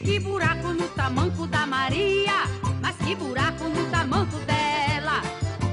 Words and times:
Diz 0.00 0.06
que 0.06 0.20
buraco 0.20 0.68
no 0.74 0.86
tamanco 0.90 1.44
da 1.48 1.66
Maria, 1.66 2.44
mas 2.80 2.94
que 2.98 3.16
buraco 3.16 3.64
no 3.64 3.84
tamanco 3.90 4.36
dela. 4.46 5.20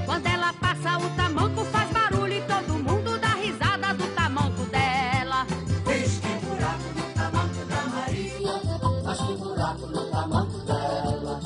Quando 0.04 0.26
ela 0.26 0.52
passa, 0.54 0.98
o 0.98 1.08
tamanco 1.10 1.64
faz 1.66 1.88
barulho 1.92 2.32
e 2.32 2.40
todo 2.40 2.74
mundo 2.74 3.20
dá 3.20 3.34
risada 3.34 3.94
do 3.94 4.04
tamanco 4.16 4.64
dela. 4.64 5.46
Diz 5.86 6.18
que 6.18 6.44
buraco 6.44 6.88
no 6.96 7.04
tamanco 7.14 7.64
da 7.66 7.82
Maria, 7.86 8.60
mas 9.04 9.18
que 9.18 9.34
buraco 9.36 9.86
no 9.86 10.10
tamanco 10.10 10.58
dela. 10.66 11.40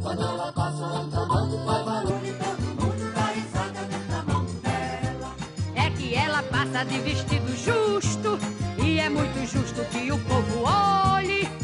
Quando 0.00 0.22
ela 0.22 0.52
passa, 0.52 0.86
o 0.86 1.10
tamanco 1.10 1.64
faz 1.66 1.84
barulho 1.84 2.26
e 2.26 2.32
todo 2.34 2.62
mundo 2.78 3.12
dá 3.12 3.26
risada 3.32 3.84
do 3.86 4.08
tamanco 4.08 4.52
dela. 4.62 5.34
É 5.74 5.90
que 5.90 6.14
ela 6.14 6.44
passa 6.44 6.84
de 6.84 7.00
vestido 7.00 7.56
justo 7.56 8.38
e 8.78 9.00
é 9.00 9.08
muito 9.08 9.44
justo 9.52 9.84
que 9.90 10.12
o 10.12 10.18
povo 10.20 10.62
olhe. 10.62 11.59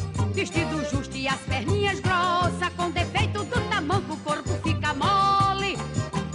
Vestido 0.46 0.88
justo 0.88 1.16
e 1.16 1.26
as 1.26 1.40
perninhas 1.40 1.98
grossas, 1.98 2.68
com 2.76 2.88
defeito 2.92 3.42
do 3.42 3.60
tamanco, 3.68 4.12
o 4.12 4.16
corpo 4.18 4.48
fica 4.62 4.94
mole. 4.94 5.76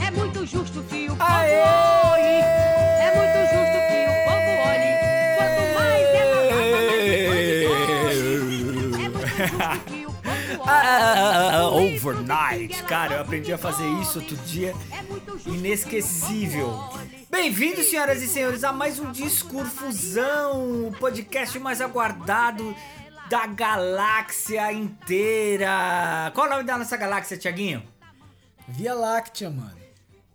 É 0.05 0.11
muito 0.11 0.45
justo 0.45 0.83
que 0.83 1.05
o 1.05 1.15
povo 1.15 1.31
olhe. 1.31 2.41
É 2.99 3.13
muito 3.15 3.39
justo 3.47 3.77
que 3.87 4.03
o 4.11 4.15
povo 4.27 4.51
olhe. 4.67 4.91
Quanto 5.37 5.63
mais 5.77 6.03
ela 6.13 6.43
passa, 6.51 6.91
mais 7.39 7.55
É 8.99 9.07
muito 9.07 9.31
justo 9.47 9.79
que 9.85 10.05
o 10.05 10.11
povo 10.11 10.27
olhe. 10.27 10.61
Ah, 10.73 11.69
Por 11.71 11.83
isso, 11.83 12.09
overnight. 12.09 12.83
Cara, 12.83 13.15
eu 13.15 13.21
aprendi 13.21 13.53
a 13.53 13.57
fazer 13.57 13.87
isso 14.01 14.19
outro 14.19 14.35
dia. 14.37 14.75
É 14.91 15.49
Inesquecível. 15.49 16.77
Bem-vindos, 17.29 17.85
senhoras 17.85 18.21
e 18.21 18.27
senhores, 18.27 18.63
a 18.63 18.73
mais 18.73 18.99
um 18.99 19.11
Discurfusão, 19.11 20.87
o 20.87 20.91
podcast 20.99 21.57
mais 21.59 21.79
aguardado 21.79 22.75
da 23.31 23.47
galáxia 23.47 24.73
inteira. 24.73 26.29
Qual 26.35 26.47
o 26.47 26.49
nome 26.49 26.63
da 26.63 26.77
nossa 26.77 26.97
galáxia, 26.97 27.37
Tiaguinho? 27.37 27.81
Via 28.67 28.93
Láctea, 28.93 29.49
mano. 29.49 29.77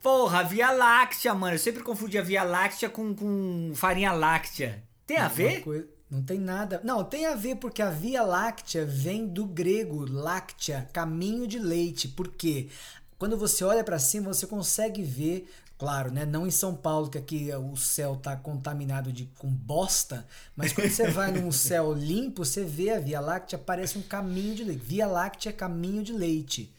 Porra, 0.03 0.43
Via 0.43 0.71
Láctea, 0.71 1.35
mano. 1.35 1.57
Eu 1.57 1.59
sempre 1.59 1.83
confundia 1.83 2.23
Via 2.23 2.43
Láctea 2.43 2.89
com, 2.89 3.15
com 3.15 3.73
farinha 3.75 4.13
láctea. 4.13 4.83
Tem 5.07 5.19
a 5.19 5.29
ver? 5.29 5.63
Não 6.11 6.23
tem 6.23 6.39
nada. 6.41 6.81
Não, 6.83 7.05
tem 7.05 7.27
a 7.27 7.35
ver 7.35 7.57
porque 7.57 7.83
a 7.83 7.91
Via 7.91 8.23
Láctea 8.23 8.87
vem 8.87 9.27
do 9.27 9.45
grego 9.45 10.11
láctea, 10.11 10.89
caminho 10.91 11.47
de 11.47 11.59
leite. 11.59 12.09
Por 12.09 12.29
quê? 12.29 12.71
Quando 13.19 13.37
você 13.37 13.63
olha 13.63 13.85
pra 13.85 13.99
cima, 13.99 14.33
você 14.33 14.47
consegue 14.47 15.03
ver, 15.03 15.53
claro, 15.79 16.11
né? 16.11 16.25
Não 16.25 16.47
em 16.47 16.51
São 16.51 16.75
Paulo, 16.75 17.09
que 17.09 17.19
aqui 17.19 17.51
o 17.55 17.77
céu 17.77 18.17
tá 18.17 18.37
contaminado 18.37 19.13
de 19.13 19.27
com 19.39 19.49
bosta, 19.49 20.27
mas 20.55 20.73
quando 20.73 20.91
você 20.91 21.11
vai 21.11 21.31
num 21.33 21.51
céu 21.53 21.93
limpo, 21.93 22.45
você 22.45 22.65
vê 22.65 22.91
a 22.91 22.99
Via 22.99 23.21
Láctea, 23.21 23.59
parece 23.59 23.99
um 23.99 24.03
caminho 24.03 24.55
de 24.55 24.65
leite. 24.65 24.83
Via 24.85 25.07
Láctea, 25.07 25.53
caminho 25.53 26.03
de 26.03 26.13
leite. 26.13 26.73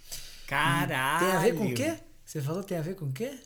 Caralho. 0.48 1.26
Tem 1.26 1.36
a 1.36 1.40
ver 1.40 1.56
com 1.56 1.66
o 1.66 1.74
quê? 1.74 2.00
Você 2.26 2.42
falou 2.42 2.64
tem 2.64 2.78
a 2.78 2.82
ver 2.82 2.96
com 2.96 3.06
o 3.06 3.12
quê? 3.12 3.40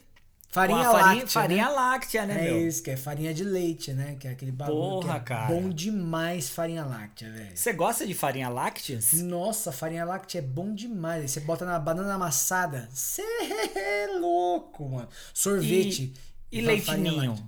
Farinha 0.52 0.84
farinha, 0.84 1.06
láctea. 1.06 1.28
farinha 1.28 1.64
né? 1.66 1.70
láctea, 1.74 2.26
né, 2.26 2.34
É 2.34 2.50
meu? 2.50 2.68
isso, 2.68 2.82
que 2.82 2.90
é 2.90 2.96
farinha 2.96 3.32
de 3.32 3.42
leite, 3.42 3.92
né? 3.94 4.16
Que 4.20 4.28
é 4.28 4.32
aquele 4.32 4.52
bagulho 4.52 5.00
Porra, 5.00 5.14
que 5.14 5.32
é 5.32 5.36
cara. 5.36 5.46
bom 5.46 5.70
demais 5.70 6.50
farinha 6.50 6.84
láctea, 6.84 7.30
velho. 7.32 7.56
Você 7.56 7.72
gosta 7.72 8.06
de 8.06 8.12
farinha 8.12 8.50
lácteas? 8.50 9.14
Nossa, 9.22 9.72
farinha 9.72 10.04
láctea 10.04 10.40
é 10.40 10.42
bom 10.42 10.74
demais. 10.74 11.30
Você 11.30 11.40
bota 11.40 11.64
na 11.64 11.78
banana 11.78 12.12
amassada. 12.14 12.86
Você 12.92 13.22
é 13.22 14.08
louco, 14.18 14.86
mano. 14.90 15.08
Sorvete. 15.32 16.12
E, 16.52 16.58
e 16.58 16.60
leitinho? 16.60 17.16
láctea. 17.16 17.44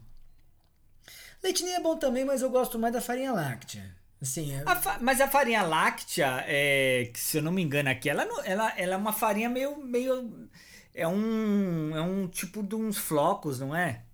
Leitinho 1.42 1.74
é 1.74 1.80
bom 1.80 1.98
também, 1.98 2.24
mas 2.24 2.40
eu 2.40 2.48
gosto 2.48 2.78
mais 2.78 2.94
da 2.94 3.02
farinha 3.02 3.32
láctea. 3.32 3.84
Assim, 4.22 4.54
é... 4.54 4.62
A 4.64 4.76
fa- 4.76 4.96
mas 5.02 5.20
a 5.20 5.28
farinha 5.28 5.62
láctea, 5.62 6.42
é, 6.48 7.10
se 7.14 7.36
eu 7.36 7.42
não 7.42 7.52
me 7.52 7.60
engano 7.62 7.90
aqui, 7.90 8.08
ela, 8.08 8.24
não- 8.24 8.42
ela, 8.42 8.72
ela 8.78 8.94
é 8.94 8.96
uma 8.96 9.12
farinha 9.12 9.50
meio, 9.50 9.76
meio. 9.76 10.48
É 10.94 11.06
um. 11.08 11.96
É 11.96 12.00
um 12.02 12.28
tipo 12.28 12.62
de 12.62 12.74
uns 12.76 12.96
flocos, 12.98 13.60
não 13.60 13.74
é? 13.76 14.04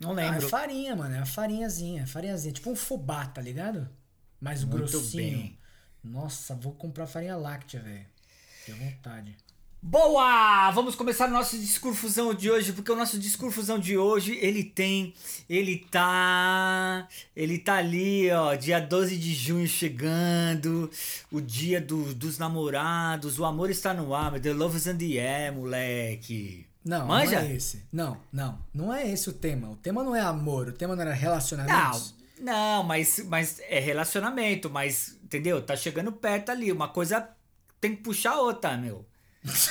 Não 0.00 0.16
Ah, 0.16 0.34
é 0.36 0.40
lembro. 0.40 0.48
farinha, 0.48 0.94
mano. 0.96 1.14
É 1.14 1.18
a 1.20 1.26
farinhazinha. 1.26 2.06
Farinhazinha. 2.06 2.52
Tipo 2.54 2.70
um 2.70 2.76
fubá, 2.76 3.26
tá 3.26 3.40
ligado? 3.40 3.88
Mais 4.40 4.64
Muito 4.64 4.98
grossinho. 4.98 5.38
bem. 5.38 5.58
Nossa, 6.02 6.54
vou 6.54 6.72
comprar 6.74 7.06
farinha 7.06 7.36
láctea, 7.36 7.80
velho. 7.80 8.06
Tenho 8.66 8.78
vontade. 8.78 9.36
Boa! 9.86 10.70
Vamos 10.70 10.94
começar 10.94 11.28
o 11.28 11.30
nosso 11.30 11.58
discurfusão 11.58 12.32
de 12.32 12.50
hoje, 12.50 12.72
porque 12.72 12.90
o 12.90 12.96
nosso 12.96 13.18
discurfusão 13.18 13.78
de 13.78 13.98
hoje, 13.98 14.34
ele 14.40 14.64
tem, 14.64 15.12
ele 15.46 15.76
tá, 15.90 17.06
ele 17.36 17.58
tá 17.58 17.74
ali, 17.74 18.30
ó, 18.30 18.54
dia 18.54 18.80
12 18.80 19.14
de 19.18 19.34
junho 19.34 19.68
chegando, 19.68 20.90
o 21.30 21.38
dia 21.38 21.82
do- 21.82 22.14
dos 22.14 22.38
namorados, 22.38 23.38
o 23.38 23.44
amor 23.44 23.68
está 23.68 23.92
no 23.92 24.14
ar, 24.14 24.40
the 24.40 24.54
love 24.54 24.74
is 24.74 24.86
in 24.86 24.96
the 24.96 25.20
air, 25.20 25.52
moleque. 25.52 26.66
Não, 26.82 27.06
Manja? 27.06 27.42
não 27.42 27.46
é 27.48 27.54
esse. 27.54 27.82
Não, 27.92 28.16
não. 28.32 28.58
Não 28.72 28.94
é 28.94 29.06
esse 29.10 29.28
o 29.28 29.34
tema. 29.34 29.68
O 29.68 29.76
tema 29.76 30.02
não 30.02 30.16
é 30.16 30.20
amor. 30.22 30.68
O 30.68 30.72
tema 30.72 30.96
não 30.96 31.02
era 31.02 31.10
Não, 31.12 31.18
relacionamentos. 31.18 32.14
não, 32.40 32.82
mas, 32.84 33.22
mas 33.28 33.60
é 33.68 33.80
relacionamento, 33.80 34.70
mas, 34.70 35.18
entendeu? 35.22 35.60
Tá 35.60 35.76
chegando 35.76 36.10
perto 36.10 36.48
ali, 36.50 36.72
uma 36.72 36.88
coisa 36.88 37.28
tem 37.82 37.94
que 37.94 38.02
puxar 38.02 38.32
a 38.32 38.40
outra, 38.40 38.78
meu. 38.78 39.04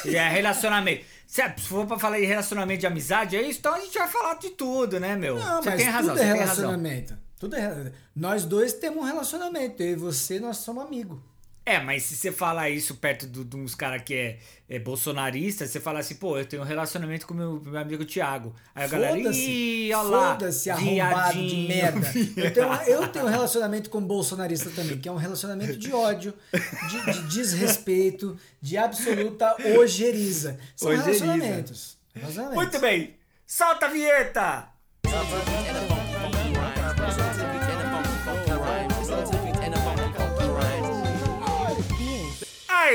E 0.05 0.15
é 0.15 0.29
relacionamento. 0.29 1.05
Se 1.25 1.41
é- 1.41 1.55
se 1.57 1.67
for 1.67 1.87
pra 1.87 1.97
falar 1.97 2.19
de 2.19 2.25
relacionamento 2.25 2.79
de 2.81 2.87
amizade, 2.87 3.35
é 3.35 3.41
isso, 3.41 3.59
então 3.59 3.73
a 3.73 3.79
gente 3.79 3.97
vai 3.97 4.07
falar 4.07 4.35
de 4.35 4.51
tudo, 4.51 4.99
né, 4.99 5.15
meu? 5.15 5.39
Não, 5.39 5.61
você 5.63 5.69
mas 5.69 5.81
tem 5.81 5.89
razão, 5.89 6.15
tudo 6.15 6.23
é 6.23 6.33
relacionamento. 6.33 7.17
Tudo 7.39 7.55
é 7.55 7.91
Nós 8.15 8.45
dois 8.45 8.73
temos 8.73 8.99
um 9.03 9.05
relacionamento. 9.05 9.81
Eu 9.81 9.89
e 9.89 9.95
você, 9.95 10.39
nós 10.39 10.57
somos 10.57 10.85
amigos. 10.85 11.19
É, 11.65 11.79
mas 11.79 12.03
se 12.03 12.17
você 12.17 12.31
falar 12.31 12.69
isso 12.69 12.95
perto 12.95 13.25
de 13.25 13.55
uns 13.55 13.73
caras 13.73 14.01
que 14.03 14.13
é, 14.13 14.39
é 14.67 14.79
bolsonarista, 14.79 15.65
você 15.65 15.79
fala 15.79 15.99
assim, 15.99 16.15
pô, 16.15 16.37
eu 16.37 16.45
tenho 16.45 16.61
um 16.61 16.65
relacionamento 16.65 17.25
com 17.25 17.33
meu, 17.33 17.61
meu 17.61 17.77
amigo 17.77 18.03
Thiago. 18.03 18.53
Aí 18.75 18.83
a 18.83 18.87
galera, 18.87 19.17
ih, 19.17 19.93
olha 19.93 20.09
lá. 20.09 20.31
Foda-se, 20.33 20.69
arrombado 20.69 21.33
de 21.33 21.39
viadinho." 21.39 21.67
merda. 21.69 22.13
Eu 22.35 22.53
tenho, 22.53 22.73
eu 22.87 23.07
tenho 23.07 23.25
um 23.25 23.29
relacionamento 23.29 23.89
com 23.89 24.01
bolsonarista 24.01 24.69
também, 24.71 24.97
que 24.97 25.07
é 25.07 25.11
um 25.11 25.15
relacionamento 25.15 25.77
de 25.77 25.93
ódio, 25.93 26.33
de, 26.89 27.13
de 27.13 27.27
desrespeito, 27.27 28.37
de 28.61 28.77
absoluta 28.77 29.55
ojeriza. 29.77 30.59
São 30.75 30.89
Ojeriza. 30.89 31.25
relacionamentos. 31.25 31.97
relacionamentos. 32.13 32.55
Muito 32.55 32.79
bem, 32.79 33.15
solta 33.45 33.85
a 33.85 33.89
vinheta! 33.89 34.67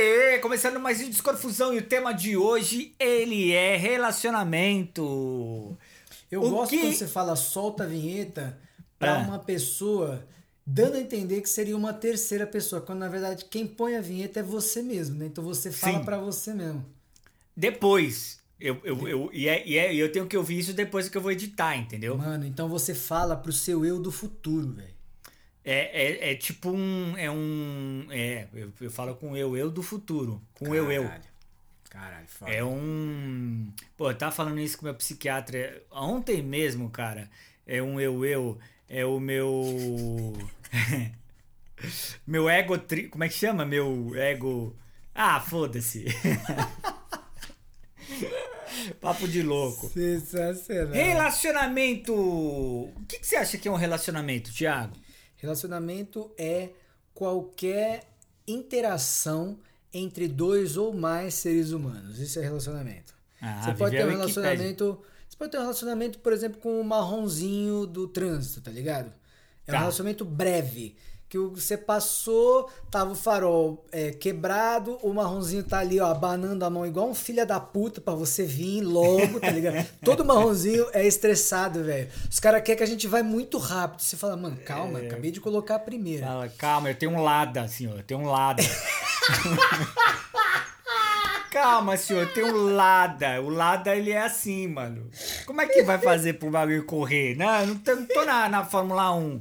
Aê, 0.01 0.39
começando 0.39 0.79
mais 0.79 1.01
um 1.01 1.11
Discorfusão 1.11 1.75
e 1.75 1.79
o 1.79 1.83
tema 1.83 2.13
de 2.13 2.37
hoje, 2.37 2.95
ele 3.01 3.51
é 3.51 3.77
relacionamento. 3.77 5.77
Eu 6.31 6.41
O 6.41 6.51
gosto 6.51 6.71
que- 6.71 6.79
quando 6.81 6.93
você 6.95 7.09
fala 7.09 7.35
solta 7.35 7.83
a 7.83 7.87
vinheta 7.89 8.57
pra 8.97 9.17
Ah. 9.17 9.19
uma 9.27 9.41
pessoa, 9.41 10.25
dando 10.65 10.95
a 10.95 11.01
entender 11.01 11.41
que 11.41 11.49
seria 11.49 11.77
uma 11.77 11.93
terceira 11.93 12.47
pessoa, 12.47 12.81
quando 12.81 13.01
na 13.01 13.09
verdade 13.09 13.45
quem 13.47 13.67
põe 13.67 13.97
a 13.97 14.01
vinheta 14.01 14.39
é 14.39 14.43
você 14.43 14.83
mesmo, 14.83 15.17
né? 15.19 15.27
Então 15.27 15.43
você 15.43 15.73
fala 15.73 15.99
pra 16.05 16.19
você 16.19 16.55
mesmo. 16.55 16.87
Depois, 17.57 18.39
eu, 18.61 18.81
eu, 18.85 19.09
eu, 19.09 19.31
e, 19.33 19.49
é, 19.49 19.67
e 19.67 19.77
é- 19.79 19.93
e 19.93 19.99
eu 19.99 20.13
tenho 20.13 20.29
que 20.29 20.37
ouvir 20.37 20.61
isso 20.61 20.73
depois 20.73 21.09
que 21.09 21.17
eu 21.17 21.21
vou 21.23 21.33
editar, 21.33 21.77
entendeu? 21.77 22.17
Mano, 22.17 22.47
então 22.47 22.69
você 22.69 22.95
fala 22.95 23.35
pro 23.35 23.53
seu 23.53 23.85
eu 23.85 24.01
do 24.01 24.13
futuro, 24.13 24.69
velho. 24.75 24.97
É, 25.65 26.31
é, 26.31 26.33
é 26.33 26.35
tipo 26.35 26.71
um. 26.71 27.17
É 27.17 27.31
um. 27.31 28.07
É, 28.11 28.49
eu, 28.55 28.73
eu 28.81 28.91
falo 28.91 29.15
com 29.15 29.37
eu, 29.37 29.57
eu 29.57 29.71
do 29.71 29.83
futuro. 29.83 30.43
Com 30.55 30.75
eu, 30.75 30.91
eu. 30.91 31.05
Caralho. 31.05 31.25
Caralho, 31.91 32.27
foda. 32.29 32.53
É 32.53 32.65
um. 32.65 33.73
Pô, 33.97 34.11
eu 34.11 34.15
tava 34.17 34.33
falando 34.33 34.61
isso 34.61 34.79
com 34.79 34.85
meu 34.85 34.95
psiquiatra 34.95 35.83
ontem 35.91 36.43
mesmo, 36.43 36.91
cara. 36.91 37.29
É 37.67 37.83
um 37.83 38.01
eu, 38.01 38.25
eu. 38.25 38.59
É 38.89 39.05
o 39.05 39.19
meu. 39.21 40.35
meu 42.27 42.49
ego. 42.49 42.79
Tri... 42.79 43.09
Como 43.09 43.25
é 43.25 43.29
que 43.29 43.35
chama? 43.35 43.65
Meu 43.65 44.15
ego. 44.15 44.77
Ah, 45.15 45.41
foda-se. 45.41 46.07
Papo 49.01 49.27
de 49.27 49.43
louco. 49.43 49.89
Sensacional. 49.89 50.93
Relacionamento. 50.93 52.15
O 52.15 53.05
que, 53.09 53.19
que 53.19 53.27
você 53.27 53.37
acha 53.37 53.59
que 53.59 53.69
é 53.69 53.71
um 53.71 53.77
relacionamento, 53.77 54.53
Thiago? 54.53 54.97
Relacionamento 55.39 56.31
é 56.37 56.71
qualquer 57.15 58.05
interação 58.47 59.59
entre 59.93 60.29
dois 60.29 60.77
ou 60.77 60.93
mais 60.93 61.35
seres 61.35 61.71
humanos. 61.73 62.19
Isso 62.19 62.39
é 62.39 62.43
relacionamento. 62.43 63.15
Ah, 63.41 63.63
você 63.63 63.75
pode 63.75 63.97
ter 63.97 64.05
um 64.05 64.09
Wikipédia. 64.09 64.17
relacionamento. 64.17 65.03
Você 65.29 65.37
pode 65.37 65.51
ter 65.51 65.59
um 65.59 65.63
relacionamento, 65.63 66.19
por 66.19 66.33
exemplo, 66.33 66.61
com 66.61 66.81
o 66.81 66.85
marronzinho 66.85 67.87
do 67.87 68.07
trânsito, 68.09 68.61
tá 68.61 68.71
ligado? 68.71 69.13
É 69.67 69.71
Tá. 69.73 69.77
um 69.79 69.81
relacionamento 69.81 70.25
breve. 70.25 70.97
Que 71.29 71.37
você 71.37 71.77
passou, 71.77 72.71
tava 72.91 73.11
o 73.13 73.15
farol 73.15 73.85
é, 73.93 74.13
quebrado, 74.13 74.99
o 75.03 75.13
marronzinho 75.13 75.63
tá 75.63 75.81
ali, 75.81 76.01
ó, 76.01 76.07
abanando 76.07 76.65
a 76.65 76.71
mão 76.71 76.87
igual 76.87 77.09
um 77.09 77.15
filho 77.15 77.47
da 77.47 77.61
puta 77.61 78.01
pra 78.01 78.15
você 78.15 78.45
vir 78.45 78.81
logo, 78.81 79.39
tá 79.39 79.51
ligado? 79.51 79.87
Todo 80.03 80.25
marronzinho 80.25 80.87
é 80.93 81.07
estressado, 81.07 81.85
velho. 81.85 82.09
Os 82.31 82.41
caras 82.41 82.63
querem 82.63 82.79
que 82.79 82.83
a 82.83 82.87
gente 82.87 83.07
vai 83.07 83.23
muito 83.23 83.59
rápido. 83.59 84.01
Você 84.01 84.17
fala, 84.17 84.37
mano, 84.37 84.57
calma, 84.65 85.01
acabei 85.01 85.31
de 85.31 85.41
colocar 85.41 85.75
a 85.75 85.79
primeira. 85.79 86.27
Fala, 86.27 86.49
calma, 86.49 86.91
eu 86.91 86.95
tenho 86.95 87.13
um 87.13 87.23
Lada, 87.23 87.69
senhor, 87.69 87.99
eu 87.99 88.03
tenho 88.03 88.21
um 88.21 88.27
Lada. 88.27 88.63
Calma, 91.51 91.97
senhor, 91.97 92.21
eu 92.21 92.33
tenho 92.33 92.47
um 92.55 92.75
Lada. 92.77 93.41
O 93.41 93.49
Lada, 93.49 93.97
ele 93.97 94.13
é 94.13 94.21
assim, 94.21 94.69
mano. 94.69 95.11
Como 95.45 95.61
é 95.61 95.67
que 95.67 95.83
vai 95.83 95.99
fazer 95.99 96.35
pro 96.35 96.51
bagulho 96.51 96.85
correr? 96.85 97.37
Não, 97.37 97.61
eu 97.61 97.67
não 97.69 97.79
tô, 97.79 97.97
não 97.97 98.07
tô 98.07 98.25
na, 98.25 98.49
na 98.49 98.65
Fórmula 98.65 99.13
1. 99.13 99.41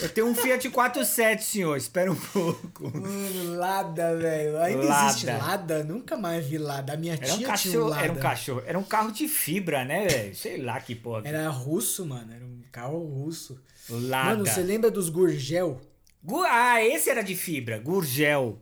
Eu 0.00 0.08
tenho 0.10 0.28
um 0.28 0.34
Fiat 0.34 0.68
47, 0.70 1.42
senhor, 1.44 1.76
espera 1.76 2.12
um 2.12 2.14
pouco. 2.14 2.84
Mano, 2.96 3.56
Lada, 3.56 4.16
velho. 4.16 4.58
Ainda 4.58 4.84
Lada. 4.84 5.06
existe 5.08 5.26
Lada? 5.26 5.82
Nunca 5.84 6.16
mais 6.16 6.46
vi 6.46 6.56
Lada. 6.58 6.92
A 6.92 6.96
minha 6.96 7.14
Era 7.14 7.24
tia 7.24 7.32
um 7.34 7.36
tinha 7.36 7.48
um 7.48 7.50
cachorro, 7.50 7.88
Lada. 7.88 8.04
era 8.04 8.12
um 8.12 8.16
cachorro, 8.16 8.62
era 8.66 8.78
um 8.78 8.84
carro 8.84 9.10
de 9.10 9.26
fibra, 9.26 9.84
né, 9.84 10.06
velho? 10.06 10.34
Sei 10.36 10.58
lá 10.62 10.80
que 10.80 10.94
porra. 10.94 11.22
Era 11.24 11.48
russo, 11.48 12.06
mano. 12.06 12.32
Era 12.32 12.44
um 12.44 12.62
carro 12.70 12.98
russo. 12.98 13.60
Lada. 13.90 14.30
Mano, 14.30 14.46
você 14.46 14.62
lembra 14.62 14.90
dos 14.90 15.08
Gurgel? 15.08 15.80
Gu- 16.22 16.44
Ah, 16.44 16.82
esse 16.84 17.10
era 17.10 17.22
de 17.22 17.34
fibra, 17.34 17.78
Gurgel. 17.78 18.60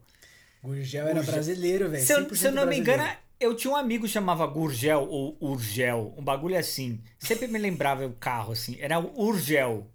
Gurgel 0.63 1.07
era 1.09 1.23
brasileiro, 1.23 1.91
velho. 1.91 2.05
Se 2.05 2.13
eu, 2.13 2.21
100% 2.27 2.35
se 2.37 2.47
eu 2.47 2.53
não 2.53 2.67
me 2.67 2.79
engano, 2.79 3.05
eu 3.39 3.55
tinha 3.55 3.73
um 3.73 3.77
amigo 3.77 4.05
que 4.07 4.11
chamava 4.11 4.47
Gurgel 4.47 5.07
ou 5.11 5.37
Urgel, 5.41 6.15
um 6.17 6.23
bagulho 6.23 6.57
assim. 6.57 7.01
Sempre 7.19 7.47
me 7.47 7.59
lembrava 7.59 8.07
o 8.07 8.13
carro 8.13 8.53
assim, 8.53 8.77
era 8.81 8.99
o 8.99 9.13
Urgel. 9.21 9.87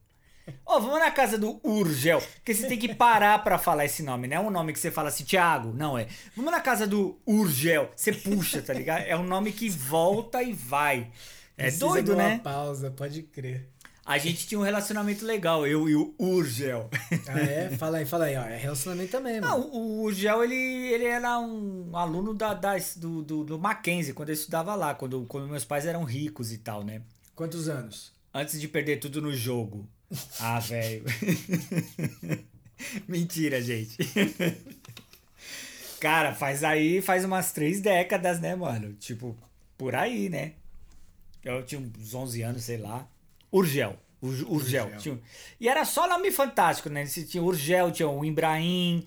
Ó, 0.66 0.80
vamos 0.80 1.00
na 1.00 1.12
casa 1.12 1.38
do 1.38 1.60
Urgel, 1.64 2.22
porque 2.36 2.54
você 2.54 2.68
tem 2.68 2.78
que 2.78 2.94
parar 2.96 3.44
pra 3.44 3.58
falar 3.58 3.86
esse 3.86 4.02
nome, 4.04 4.28
não 4.28 4.38
é 4.38 4.40
um 4.40 4.50
nome 4.50 4.74
que 4.74 4.80
você 4.80 4.90
fala 4.92 5.10
assim, 5.10 5.24
Thiago, 5.24 5.74
não 5.74 5.98
é. 5.98 6.08
Vamos 6.36 6.52
na 6.52 6.60
casa 6.62 6.88
do 6.88 7.20
Urgel, 7.26 7.90
você 7.96 8.12
puxa, 8.12 8.62
tá 8.62 8.74
ligado? 8.74 9.02
É 9.04 9.16
um 9.16 9.24
nome 9.24 9.52
que 9.52 9.70
volta 9.70 10.42
e 10.42 10.54
vai. 10.54 11.12
É 11.58 11.64
Precisa 11.64 11.86
doido, 11.88 12.16
né? 12.16 12.40
pausa, 12.44 12.90
pode 12.92 13.24
crer. 13.24 13.68
A 14.04 14.18
gente 14.18 14.48
tinha 14.48 14.60
um 14.60 14.64
relacionamento 14.64 15.24
legal, 15.24 15.66
eu 15.68 15.88
e 15.88 15.96
o 15.96 16.14
Urgel. 16.18 16.90
Ah, 17.28 17.40
é? 17.40 17.70
Fala 17.78 18.00
aí, 18.00 18.06
fala 18.06 18.26
aí, 18.26 18.36
ó. 18.36 18.42
É 18.42 18.58
relacionamento 18.58 19.12
também, 19.12 19.40
Não, 19.40 19.60
mano. 19.60 19.72
o 19.74 20.02
Urgel, 20.02 20.44
ele, 20.44 20.56
ele 20.56 21.06
era 21.06 21.40
um 21.40 21.96
aluno 21.96 22.34
da, 22.34 22.56
das- 22.56 22.98
do, 22.98 23.22
do, 23.22 23.44
do 23.44 23.60
Mackenzie, 23.60 24.12
quando 24.14 24.30
eu 24.30 24.34
estudava 24.34 24.74
lá, 24.74 24.96
quando, 24.96 25.24
quando 25.28 25.48
meus 25.48 25.64
pais 25.64 25.86
eram 25.86 26.04
ricos 26.04 26.52
e 26.52 26.58
tal, 26.58 26.84
né? 26.84 27.04
Quantos 27.36 27.70
anos? 27.70 28.12
Antes 28.34 28.60
de 28.60 28.68
perder 28.68 28.98
tudo 29.00 29.22
no 29.22 29.32
jogo. 29.34 29.88
Ah, 30.40 30.60
velho. 30.60 31.04
Mentira, 33.08 33.62
gente. 33.62 33.98
Cara, 36.00 36.34
faz 36.34 36.63
aí, 36.63 37.02
faz 37.02 37.24
umas 37.24 37.52
três 37.52 37.80
décadas, 37.80 38.40
né, 38.40 38.56
mano? 38.56 38.94
Tipo, 38.94 39.38
por 39.78 39.96
aí, 39.96 40.30
né? 40.30 40.54
Eu 41.44 41.63
tinha 41.63 41.80
uns 41.80 42.13
11 42.13 42.42
anos, 42.42 42.63
sei 42.63 42.78
lá. 42.78 43.08
Urgel. 43.52 43.98
Ur- 44.22 44.46
Urgel. 44.52 44.86
Urgel. 44.86 45.00
Tinha- 45.00 45.19
E 45.60 45.69
era 45.69 45.86
só 45.86 46.08
nome 46.08 46.31
fantástico, 46.31 46.90
né? 46.90 47.06
Tinha 47.06 47.44
Urgel, 47.44 47.92
tinha 47.92 48.08
o 48.10 48.25
Ibrahim, 48.25 49.06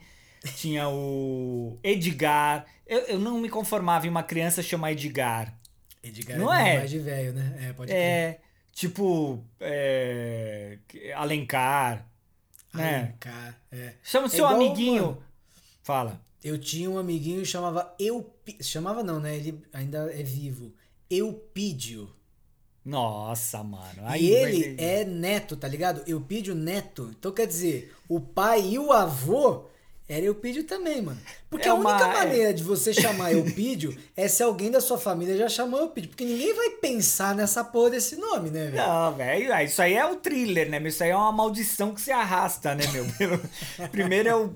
tinha 0.56 0.88
o 0.88 1.78
Edgar. 1.82 2.64
Eu, 2.86 3.00
eu 3.00 3.18
não 3.18 3.40
me 3.40 3.48
conformava 3.48 4.06
em 4.06 4.10
uma 4.10 4.22
criança 4.22 4.62
chamar 4.62 4.92
Edgar. 4.92 5.56
Edgar 6.02 6.38
Não 6.38 6.52
é 6.52 6.74
é? 6.74 6.78
mais 6.78 6.90
de 6.90 6.98
velho, 6.98 7.32
né? 7.32 7.68
É, 7.68 7.72
pode. 7.72 7.92
É, 7.92 8.40
tipo, 8.74 9.42
é, 9.60 10.78
Alencar, 11.14 12.06
né? 12.72 12.98
Alencar, 12.98 13.60
é. 13.72 13.94
Chama 14.02 14.26
o 14.26 14.28
É 14.28 14.30
seu 14.30 14.44
igual, 14.44 14.54
amiguinho. 14.54 15.02
mano, 15.04 15.22
Fala. 15.82 16.20
Eu 16.42 16.58
tinha 16.58 16.90
um 16.90 16.98
amiguinho 16.98 17.40
que 17.40 17.46
chamava 17.46 17.94
Eupi... 17.98 18.58
Chamava 18.62 19.02
não, 19.02 19.18
né? 19.20 19.36
Ele 19.36 19.62
ainda 19.72 20.10
é 20.12 20.22
vivo. 20.22 20.72
Eupídio. 21.08 22.10
Nossa, 22.84 23.62
mano. 23.62 24.02
e 24.02 24.04
Aí 24.06 24.26
ele 24.30 24.74
vai- 24.74 24.84
é 24.84 25.04
neto, 25.06 25.56
tá 25.56 25.66
ligado? 25.66 26.02
Eupídio 26.06 26.54
neto. 26.54 27.10
Então 27.18 27.32
quer 27.32 27.46
dizer, 27.46 27.94
o 28.08 28.20
pai 28.20 28.60
e 28.72 28.78
o 28.78 28.92
avô 28.92 29.64
era 30.06 30.26
Eupídio 30.26 30.64
também, 30.64 31.00
mano. 31.00 31.18
Porque 31.48 31.66
É 31.66 31.70
a 31.70 31.74
única 31.74 32.04
é- 32.04 32.12
maneira 32.12 32.52
de 32.54 32.62
você 32.62 32.92
chamar 32.92 33.32
Eupídio 33.32 33.96
é 34.14 34.28
se 34.28 34.42
alguém 34.42 34.70
da 34.70 34.80
sua 34.80 34.98
família 34.98 35.36
já 35.36 35.48
chamou 35.48 35.80
Eupídio. 35.80 36.10
Porque 36.10 36.24
ninguém 36.24 36.54
vai 36.54 36.70
pensar 36.70 37.34
nessa 37.34 37.64
porra 37.64 37.90
desse 37.90 38.16
nome, 38.16 38.50
né, 38.50 38.66
velho? 38.66 38.76
Não, 38.76 39.14
velho, 39.14 39.54
ah, 39.54 39.64
isso 39.64 39.80
aí 39.80 39.94
é 39.94 40.04
o 40.04 40.16
thriller, 40.16 40.68
né? 40.68 40.78
meu? 40.78 40.88
Isso 40.90 41.02
aí 41.02 41.10
é 41.10 41.16
uma 41.16 41.32
maldição 41.32 41.94
que 41.94 42.00
se 42.02 42.12
arrasta, 42.12 42.74
né, 42.74 42.84
meu? 42.88 43.06
Primeiro 43.90 44.28
é 44.28 44.36
o, 44.36 44.54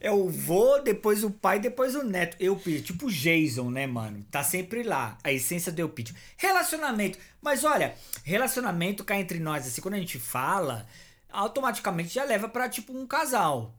é 0.00 0.10
o 0.10 0.28
vô, 0.28 0.78
depois 0.78 1.22
o 1.22 1.30
pai, 1.30 1.60
depois 1.60 1.94
o 1.94 2.02
neto. 2.02 2.36
Eupídio, 2.40 2.82
tipo 2.82 3.06
o 3.06 3.10
Jason, 3.12 3.70
né, 3.70 3.86
mano? 3.86 4.24
Tá 4.30 4.42
sempre 4.42 4.82
lá, 4.82 5.16
a 5.22 5.32
essência 5.32 5.70
do 5.70 5.78
Eupídio. 5.78 6.14
Relacionamento. 6.36 7.18
Mas 7.40 7.62
olha, 7.62 7.94
relacionamento 8.24 9.04
cá 9.04 9.16
entre 9.16 9.38
nós, 9.38 9.64
assim, 9.64 9.80
quando 9.80 9.94
a 9.94 9.98
gente 9.98 10.18
fala, 10.18 10.86
automaticamente 11.30 12.12
já 12.12 12.24
leva 12.24 12.48
pra, 12.48 12.68
tipo, 12.68 12.92
um 12.92 13.06
casal. 13.06 13.72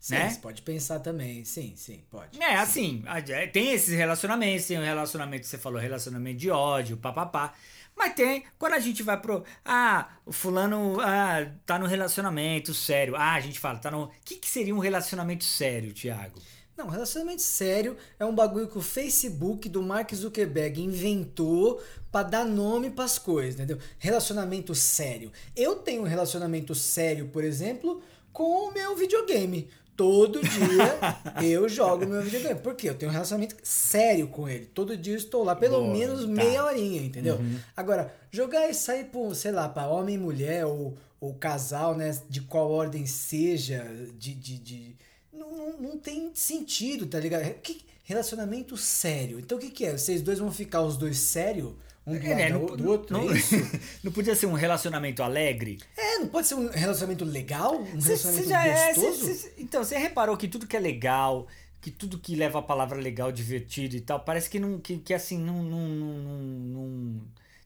Sim, 0.00 0.14
né? 0.14 0.30
você 0.30 0.40
pode 0.40 0.62
pensar 0.62 0.98
também. 0.98 1.44
Sim, 1.44 1.74
sim, 1.76 2.02
pode. 2.10 2.42
É, 2.42 2.56
assim, 2.56 3.04
tem 3.52 3.72
esses 3.72 3.94
relacionamentos, 3.94 4.66
tem 4.66 4.78
o 4.78 4.82
relacionamento 4.82 5.42
que 5.42 5.48
você 5.48 5.58
falou, 5.58 5.78
relacionamento 5.78 6.38
de 6.38 6.50
ódio, 6.50 6.96
papapá. 6.96 7.52
Mas 7.94 8.14
tem, 8.14 8.44
quando 8.58 8.72
a 8.72 8.78
gente 8.78 9.02
vai 9.02 9.20
pro. 9.20 9.44
Ah, 9.62 10.08
o 10.24 10.32
fulano 10.32 10.98
ah, 11.02 11.46
tá 11.66 11.78
no 11.78 11.86
relacionamento 11.86 12.72
sério. 12.72 13.14
Ah, 13.14 13.34
a 13.34 13.40
gente 13.40 13.60
fala, 13.60 13.78
tá 13.78 13.90
no. 13.90 14.04
O 14.04 14.10
que, 14.24 14.36
que 14.36 14.48
seria 14.48 14.74
um 14.74 14.78
relacionamento 14.78 15.44
sério, 15.44 15.92
Thiago? 15.92 16.40
Não, 16.78 16.88
relacionamento 16.88 17.42
sério 17.42 17.94
é 18.18 18.24
um 18.24 18.34
bagulho 18.34 18.68
que 18.68 18.78
o 18.78 18.80
Facebook 18.80 19.68
do 19.68 19.82
Mark 19.82 20.14
Zuckerberg 20.14 20.80
inventou 20.80 21.78
pra 22.10 22.22
dar 22.22 22.46
nome 22.46 22.88
pras 22.88 23.18
coisas, 23.18 23.56
entendeu? 23.56 23.76
Relacionamento 23.98 24.74
sério. 24.74 25.30
Eu 25.54 25.76
tenho 25.76 26.00
um 26.00 26.06
relacionamento 26.06 26.74
sério, 26.74 27.28
por 27.28 27.44
exemplo, 27.44 28.02
com 28.32 28.68
o 28.68 28.72
meu 28.72 28.96
videogame. 28.96 29.68
Todo 30.00 30.40
dia 30.40 30.98
eu 31.44 31.68
jogo 31.68 32.06
meu 32.06 32.22
videogame. 32.22 32.58
Por 32.58 32.74
quê? 32.74 32.88
Eu 32.88 32.94
tenho 32.94 33.10
um 33.10 33.12
relacionamento 33.12 33.54
sério 33.62 34.28
com 34.28 34.48
ele. 34.48 34.64
Todo 34.64 34.96
dia 34.96 35.12
eu 35.12 35.18
estou 35.18 35.44
lá, 35.44 35.54
pelo 35.54 35.82
Boa, 35.82 35.92
menos 35.92 36.22
tá. 36.22 36.26
meia 36.26 36.64
horinha, 36.64 37.02
entendeu? 37.02 37.38
Agora, 37.76 38.10
jogar 38.30 38.66
e 38.70 38.72
sair 38.72 39.04
por, 39.04 39.34
sei 39.34 39.52
lá, 39.52 39.68
pra 39.68 39.88
homem 39.88 40.14
e 40.14 40.18
mulher 40.18 40.64
ou, 40.64 40.96
ou 41.20 41.34
casal, 41.34 41.94
né? 41.94 42.18
De 42.30 42.40
qual 42.40 42.70
ordem 42.70 43.04
seja, 43.04 43.84
de. 44.16 44.34
de, 44.34 44.58
de 44.58 44.96
não, 45.30 45.54
não, 45.54 45.80
não 45.80 45.98
tem 45.98 46.30
sentido, 46.32 47.04
tá 47.04 47.20
ligado? 47.20 47.52
Que, 47.60 47.82
relacionamento 48.02 48.78
sério. 48.78 49.38
Então 49.38 49.58
o 49.58 49.60
que, 49.60 49.68
que 49.68 49.84
é? 49.84 49.98
Vocês 49.98 50.22
dois 50.22 50.38
vão 50.38 50.50
ficar 50.50 50.80
os 50.80 50.96
dois 50.96 51.18
sério? 51.18 51.76
Um 52.06 52.18
do 52.18 52.26
É, 52.26 52.34
né, 52.34 52.48
lado 52.48 52.66
não, 52.68 52.76
do 52.76 52.88
outro? 52.90 53.16
não- 53.16 53.30
é 53.30 53.34
não 54.02 54.10
podia 54.12 54.34
ser 54.34 54.46
um 54.46 54.54
relacionamento 54.54 55.22
alegre? 55.22 55.78
É, 55.96 56.18
não 56.18 56.28
pode 56.28 56.46
ser 56.46 56.54
um 56.54 56.68
relacionamento 56.70 57.24
legal? 57.24 57.80
Um 57.80 58.00
Cê- 58.00 58.08
relacionamento 58.08 58.44
cê 58.44 58.50
já 58.50 58.66
é, 58.66 58.94
cê- 58.94 59.00
gostoso? 59.00 59.34
cê- 59.34 59.52
então, 59.58 59.84
você 59.84 59.98
reparou 59.98 60.36
que 60.36 60.48
tudo 60.48 60.66
que 60.66 60.76
é 60.76 60.80
legal, 60.80 61.46
que 61.80 61.90
tudo 61.90 62.18
que 62.18 62.34
leva 62.34 62.58
a 62.58 62.62
palavra 62.62 62.98
legal, 62.98 63.30
divertido 63.30 63.96
e 63.96 64.00
tal, 64.00 64.20
parece 64.20 64.48
que 64.50 64.58
não. 64.58 64.78
Que, 64.78 64.98
que 64.98 65.12
assim, 65.14 65.38
não, 65.38 65.62
não, 65.62 65.88
não, 65.88 66.38
não- 66.82 67.20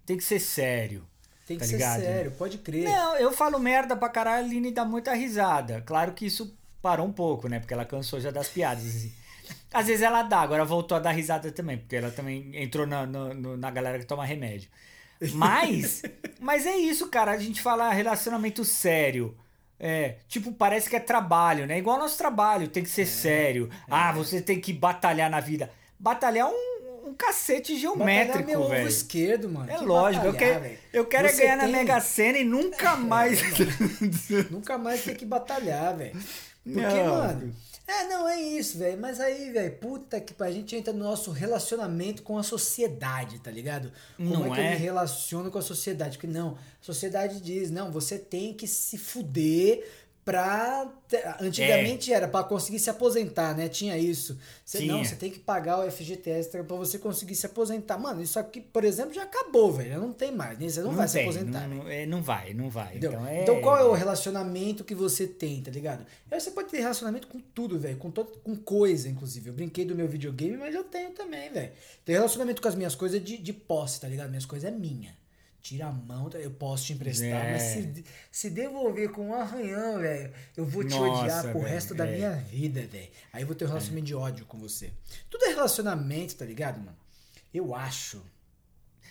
Tem 0.04 0.16
que 0.16 0.24
ser 0.24 0.40
sério. 0.40 1.04
Tem 1.46 1.56
que 1.58 1.62
tá 1.64 1.68
ser 1.68 1.76
ligado? 1.76 2.00
sério, 2.00 2.30
pode 2.32 2.58
crer. 2.58 2.84
Não, 2.84 3.16
eu 3.16 3.30
falo 3.30 3.58
merda 3.58 3.94
pra 3.96 4.08
caralho, 4.08 4.46
a 4.46 4.48
Aline 4.48 4.70
dá 4.72 4.84
muita 4.84 5.12
risada. 5.14 5.82
Claro 5.82 6.12
que 6.12 6.24
isso 6.26 6.56
parou 6.80 7.06
um 7.06 7.12
pouco, 7.12 7.48
né? 7.48 7.60
Porque 7.60 7.74
ela 7.74 7.84
cansou 7.84 8.18
já 8.20 8.30
das 8.30 8.48
piadas. 8.48 8.84
assim. 8.84 9.12
Às 9.74 9.86
vezes 9.88 10.02
ela 10.02 10.22
dá, 10.22 10.40
agora 10.40 10.64
voltou 10.64 10.96
a 10.96 11.00
dar 11.00 11.10
risada 11.10 11.50
também, 11.52 11.76
porque 11.78 11.96
ela 11.96 12.10
também 12.10 12.50
entrou 12.54 12.86
na, 12.86 13.04
no- 13.04 13.34
no- 13.34 13.56
na 13.56 13.70
galera 13.70 13.98
que 13.98 14.06
toma 14.06 14.24
remédio. 14.24 14.68
Mas, 15.32 16.02
mas 16.40 16.64
é 16.66 16.76
isso, 16.76 17.08
cara. 17.08 17.32
A 17.32 17.38
gente 17.38 17.60
fala 17.60 17.90
relacionamento 17.90 18.64
sério. 18.64 19.36
É, 19.78 20.16
tipo, 20.28 20.52
parece 20.52 20.88
que 20.88 20.96
é 20.96 21.00
trabalho, 21.00 21.66
né? 21.66 21.76
Igual 21.78 21.98
nosso 21.98 22.16
trabalho, 22.16 22.68
tem 22.68 22.82
que 22.82 22.88
É, 22.88 22.92
ser 22.92 23.06
sério. 23.06 23.68
Ah, 23.90 24.12
você 24.12 24.40
tem 24.40 24.60
que 24.60 24.72
batalhar 24.72 25.28
na 25.28 25.40
vida. 25.40 25.68
Batalhar 25.98 26.46
é 26.48 26.50
um, 26.50 27.08
um 27.10 27.14
cacete 27.14 27.72
Batalhar 27.74 27.80
geométrico, 27.80 28.46
meu 28.48 28.60
ovo 28.60 28.68
velho. 28.70 28.88
esquero, 28.88 29.48
mano. 29.50 29.70
É 29.70 29.76
Que 29.76 29.84
lógico, 29.84 30.24
eu 30.26 30.32
batalhar, 30.32 30.52
quero, 30.54 30.64
velho? 30.64 30.78
eu 30.92 31.04
quero 31.06 31.28
é 31.28 31.32
ganhar 31.32 31.56
na 31.56 31.64
tem- 31.64 31.72
Mega 31.72 32.00
Sena 32.00 32.38
e 32.38 32.44
nunca 32.44 32.96
mais. 32.96 33.40
Nunca 34.50 34.78
mais 34.78 35.04
tem 35.04 35.14
que 35.14 35.24
batalhar, 35.26 35.96
velho. 35.96 36.12
Porque, 36.62 36.80
Não. 36.80 37.06
mano. 37.16 37.54
É, 37.86 38.04
não, 38.04 38.26
é 38.26 38.40
isso, 38.40 38.78
velho. 38.78 38.98
Mas 38.98 39.20
aí, 39.20 39.50
velho, 39.50 39.76
puta 39.76 40.18
que 40.18 40.34
a 40.42 40.50
gente 40.50 40.74
entra 40.74 40.92
no 40.92 41.04
nosso 41.04 41.30
relacionamento 41.30 42.22
com 42.22 42.38
a 42.38 42.42
sociedade, 42.42 43.38
tá 43.40 43.50
ligado? 43.50 43.92
Como 44.16 44.30
Não 44.30 44.46
é 44.46 44.54
que 44.54 44.60
eu 44.60 44.64
é? 44.64 44.70
me 44.70 44.76
relaciono 44.76 45.50
com 45.50 45.58
a 45.58 45.62
sociedade? 45.62 46.16
Porque 46.16 46.26
não, 46.26 46.54
a 46.54 46.58
sociedade 46.80 47.40
diz, 47.40 47.70
não, 47.70 47.92
você 47.92 48.18
tem 48.18 48.54
que 48.54 48.66
se 48.66 48.96
fuder 48.96 49.86
pra. 50.24 50.90
te- 51.08 51.22
Antigamente 51.40 52.12
era 52.12 52.26
pra 52.26 52.42
conseguir 52.42 52.78
se 52.78 52.88
aposentar, 52.90 53.54
né? 53.56 53.68
Tinha 53.68 53.96
isso. 53.98 54.38
Você, 54.64 54.80
não, 54.80 54.96
Tinha. 54.96 55.04
você 55.08 55.16
tem 55.16 55.30
que 55.30 55.38
pagar 55.38 55.78
o 55.84 55.90
FGTS 55.90 56.50
pra 56.50 56.62
você 56.76 56.98
conseguir 56.98 57.34
se 57.34 57.46
aposentar. 57.46 57.98
Mano, 57.98 58.22
isso 58.22 58.38
aqui, 58.38 58.60
por 58.60 58.84
exemplo, 58.84 59.12
já 59.14 59.22
acabou, 59.24 59.72
velho. 59.72 60.00
Não 60.00 60.12
tem 60.12 60.32
mais. 60.32 60.58
nem- 60.58 60.68
Você 60.68 60.80
não, 60.82 60.92
vai 60.92 61.06
se 61.06 61.14
tem, 61.14 61.22
aposentar. 61.24 61.68
Não, 61.68 61.76
não, 61.84 61.88
é, 61.88 62.06
não 62.06 62.22
vai, 62.22 62.54
não 62.54 62.70
vai. 62.70 62.96
Entendeu? 62.96 63.12
Então, 63.12 63.26
é... 63.26 63.42
Então, 63.42 63.60
qual 63.60 63.76
é 63.78 63.84
o 63.84 63.92
relacionamento 63.92 64.82
que 64.84 64.94
você 64.94 65.26
tem, 65.26 65.62
tá 65.62 65.70
ligado? 65.70 66.06
Aí 66.30 66.40
você 66.40 66.50
pode 66.50 66.68
ter 66.70 66.80
relacionamento 66.80 67.26
com 67.28 67.38
tudo, 67.38 67.78
velho. 67.78 67.96
Com, 67.98 68.10
todo- 68.10 68.38
com 68.42 68.56
coisa, 68.56 69.08
inclusive. 69.08 69.48
Eu 69.50 69.54
brinquei 69.54 69.84
do 69.84 69.94
meu 69.94 70.08
videogame, 70.08 70.56
mas 70.56 70.74
eu 70.74 70.84
tenho 70.84 71.10
também, 71.10 71.52
velho. 71.52 71.72
Tem 72.04 72.14
relacionamento 72.14 72.62
com 72.62 72.68
as 72.68 72.74
minhas 72.74 72.94
coisas 72.94 73.22
de, 73.22 73.36
de 73.38 73.52
posse, 73.52 74.00
tá 74.00 74.08
ligado? 74.08 74.28
Minhas 74.30 74.46
coisas 74.46 74.68
é 74.68 74.74
minha. 74.74 75.14
Tira 75.64 75.86
a 75.86 75.90
mão, 75.92 76.28
tá? 76.28 76.36
eu 76.38 76.50
posso 76.50 76.84
te 76.84 76.92
emprestar, 76.92 77.26
É. 77.46 77.52
mas 77.52 77.62
se, 77.62 78.04
se 78.30 78.50
devolver 78.50 79.10
com 79.10 79.30
um 79.30 79.34
arranhão, 79.34 79.98
velho, 79.98 80.30
eu 80.54 80.66
vou 80.66 80.84
te 80.84 80.90
Nossa, 80.94 81.22
odiar 81.22 81.42
pro 81.52 81.60
velho, 81.60 81.64
resto 81.72 81.94
da 81.94 82.06
é. 82.06 82.14
minha 82.16 82.32
vida, 82.32 82.82
velho. 82.86 83.08
Aí 83.32 83.42
eu 83.42 83.46
vou 83.46 83.56
ter 83.56 83.64
um 83.64 83.68
relacionamento 83.68 84.06
de 84.06 84.14
ódio 84.14 84.44
com 84.44 84.58
você. 84.58 84.92
Tudo 85.30 85.46
é 85.46 85.48
relacionamento, 85.54 86.36
tá 86.36 86.44
ligado, 86.44 86.76
mano? 86.80 86.94
Eu 87.52 87.74
acho. 87.74 88.22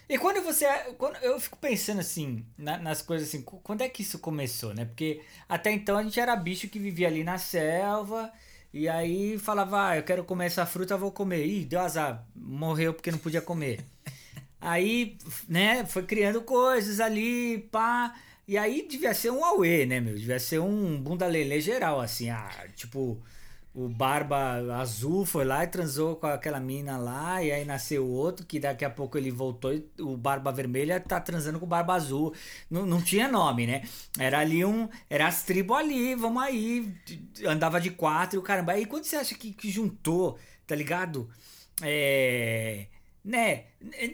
E 0.07 0.15
quando 0.19 0.43
você. 0.43 0.67
Quando, 0.99 1.15
eu 1.23 1.39
fico 1.39 1.57
pensando 1.57 2.01
assim, 2.01 2.45
na- 2.55 2.77
nas 2.77 3.01
coisas 3.01 3.27
assim, 3.29 3.41
quando 3.41 3.81
é 3.81 3.89
que 3.89 4.03
isso 4.03 4.19
começou, 4.19 4.75
né? 4.75 4.85
Porque 4.85 5.21
até 5.49 5.71
então 5.71 5.97
a 5.97 6.03
gente 6.03 6.19
era 6.19 6.35
bicho 6.35 6.67
que 6.67 6.77
vivia 6.77 7.07
ali 7.07 7.23
na 7.23 7.39
selva. 7.39 8.31
E 8.71 8.87
aí 8.87 9.39
falava, 9.39 9.87
ah, 9.89 9.97
eu 9.97 10.03
quero 10.03 10.23
comer 10.23 10.45
essa 10.45 10.67
fruta, 10.67 10.93
eu 10.93 10.99
vou 10.99 11.11
comer. 11.11 11.45
Ih, 11.47 11.65
deu 11.65 11.79
azar, 11.79 12.27
morreu 12.35 12.93
porque 12.93 13.09
não 13.09 13.17
podia 13.17 13.41
comer. 13.41 13.83
Aí, 14.63 15.17
né, 15.47 15.85
foi 15.85 16.03
criando 16.03 16.41
coisas 16.41 16.99
ali, 16.99 17.59
pá. 17.71 18.13
E 18.47 18.57
aí 18.57 18.87
devia 18.89 19.13
ser 19.13 19.31
um 19.31 19.43
auê, 19.45 19.85
né, 19.85 19.99
meu? 19.99 20.15
Devia 20.15 20.39
ser 20.39 20.59
um 20.59 20.99
bunda 21.01 21.27
lelê 21.27 21.61
geral, 21.61 21.99
assim, 22.01 22.29
ah, 22.29 22.49
tipo, 22.75 23.21
o 23.73 23.89
Barba 23.89 24.61
Azul 24.79 25.25
foi 25.25 25.43
lá 25.45 25.63
e 25.63 25.67
transou 25.67 26.15
com 26.17 26.27
aquela 26.27 26.59
mina 26.59 26.97
lá, 26.97 27.41
e 27.43 27.51
aí 27.51 27.65
nasceu 27.65 28.07
outro, 28.07 28.45
que 28.45 28.59
daqui 28.59 28.85
a 28.85 28.89
pouco 28.89 29.17
ele 29.17 29.31
voltou 29.31 29.73
e 29.73 29.83
o 29.99 30.15
Barba 30.15 30.51
Vermelha 30.51 30.99
tá 30.99 31.19
transando 31.19 31.59
com 31.59 31.65
o 31.65 31.69
Barba 31.69 31.95
Azul. 31.95 32.33
Não, 32.69 32.85
não 32.85 33.01
tinha 33.01 33.27
nome, 33.27 33.65
né? 33.65 33.83
Era 34.19 34.39
ali 34.39 34.63
um. 34.63 34.87
Era 35.09 35.27
as 35.27 35.43
tribos 35.43 35.75
ali, 35.77 36.13
vamos 36.15 36.43
aí. 36.43 36.93
Andava 37.47 37.81
de 37.81 37.89
quatro 37.91 38.37
e 38.37 38.39
o 38.39 38.43
caramba. 38.43 38.73
Aí 38.73 38.85
quando 38.85 39.05
você 39.05 39.15
acha 39.15 39.33
que, 39.35 39.51
que 39.53 39.71
juntou, 39.71 40.37
tá 40.67 40.75
ligado? 40.75 41.29
É. 41.81 42.87
Né? 43.23 43.65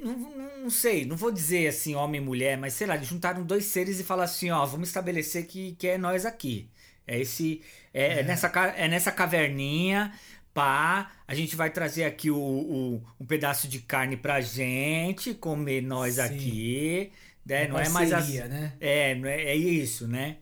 Não, 0.03 0.15
não- 0.63 0.69
sei, 0.69 1.03
não 1.05 1.15
vou 1.17 1.31
dizer 1.31 1.67
assim, 1.67 1.95
homem 1.95 2.21
e 2.21 2.23
mulher, 2.23 2.57
mas 2.57 2.73
sei 2.73 2.85
lá, 2.85 2.95
eles 2.95 3.07
juntaram 3.07 3.43
dois 3.43 3.65
seres 3.65 3.99
e 3.99 4.03
falaram 4.03 4.29
assim: 4.31 4.51
ó, 4.51 4.63
vamos 4.65 4.89
estabelecer 4.89 5.47
que, 5.47 5.71
que 5.73 5.87
é 5.87 5.97
nós 5.97 6.25
aqui. 6.25 6.69
É 7.07 7.19
esse. 7.19 7.61
É, 7.91 8.19
é 8.19 8.23
nessa, 8.23 8.47
ca- 8.49 8.75
é 8.77 8.87
nessa 8.87 9.11
caverninha, 9.11 10.13
pá. 10.53 11.11
A 11.27 11.33
gente 11.33 11.55
vai 11.55 11.71
trazer 11.71 12.03
aqui 12.03 12.29
o, 12.29 12.37
o- 12.37 13.03
um 13.19 13.25
pedaço 13.25 13.67
de 13.67 13.79
carne 13.79 14.15
pra 14.15 14.41
gente, 14.41 15.33
comer 15.33 15.81
nós 15.81 16.15
Sim. 16.15 16.21
aqui. 16.21 17.11
Né? 17.43 17.67
Não 17.67 17.79
é 17.79 17.89
mais 17.89 18.11
Parceria, 18.11 18.43
assim. 18.45 18.53
né? 18.53 18.73
É, 18.79 19.11
é, 19.13 19.45
é 19.51 19.55
isso, 19.55 20.07
né? 20.07 20.37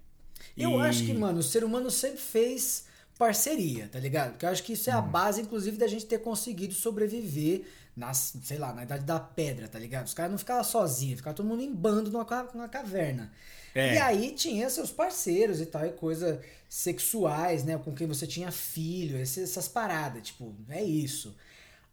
Eu 0.58 0.72
E- 0.82 0.88
acho 0.88 1.06
que, 1.06 1.14
mano, 1.14 1.40
o 1.40 1.44
ser 1.44 1.64
humano 1.64 1.90
sempre 1.90 2.20
fez 2.20 2.86
parceria, 3.18 3.88
tá 3.88 3.98
ligado? 4.00 4.32
Porque 4.32 4.46
eu 4.46 4.50
acho 4.50 4.62
que 4.64 4.74
isso 4.74 4.90
é 4.90 4.94
Hum. 4.94 4.98
a 5.00 5.02
base, 5.02 5.42
inclusive, 5.42 5.78
da 5.78 5.88
gente 5.88 6.06
ter 6.06 6.18
conseguido 6.20 6.74
sobreviver 6.74 7.64
nas, 7.98 8.34
sei 8.44 8.58
lá, 8.60 8.72
na 8.74 8.84
idade 8.84 9.04
da 9.04 9.20
pedra, 9.20 9.68
tá 9.68 9.80
ligado? 9.80 10.06
Os 10.06 10.14
caras 10.14 10.32
não 10.32 10.38
ficavam 10.38 10.64
sozinhos, 10.64 11.18
ficava 11.18 11.36
todo 11.36 11.48
mundo 11.48 11.64
em 11.64 11.74
bando 11.74 12.12
numa, 12.12 12.26
numa 12.54 12.70
caverna. 12.70 13.32
É. 13.74 13.96
E 13.96 13.98
aí 13.98 14.32
tinha 14.32 14.70
seus 14.70 14.92
parceiros 14.92 15.60
e 15.60 15.66
tal, 15.66 15.86
e 15.86 15.90
coisas 15.92 16.40
sexuais, 16.70 17.64
né? 17.64 17.78
Com 17.84 17.94
quem 17.94 18.08
você 18.08 18.28
tinha 18.28 18.52
filho, 18.52 19.18
essas 19.20 19.68
paradas, 19.68 20.28
tipo, 20.28 20.56
é 20.70 20.84
isso. 20.84 21.36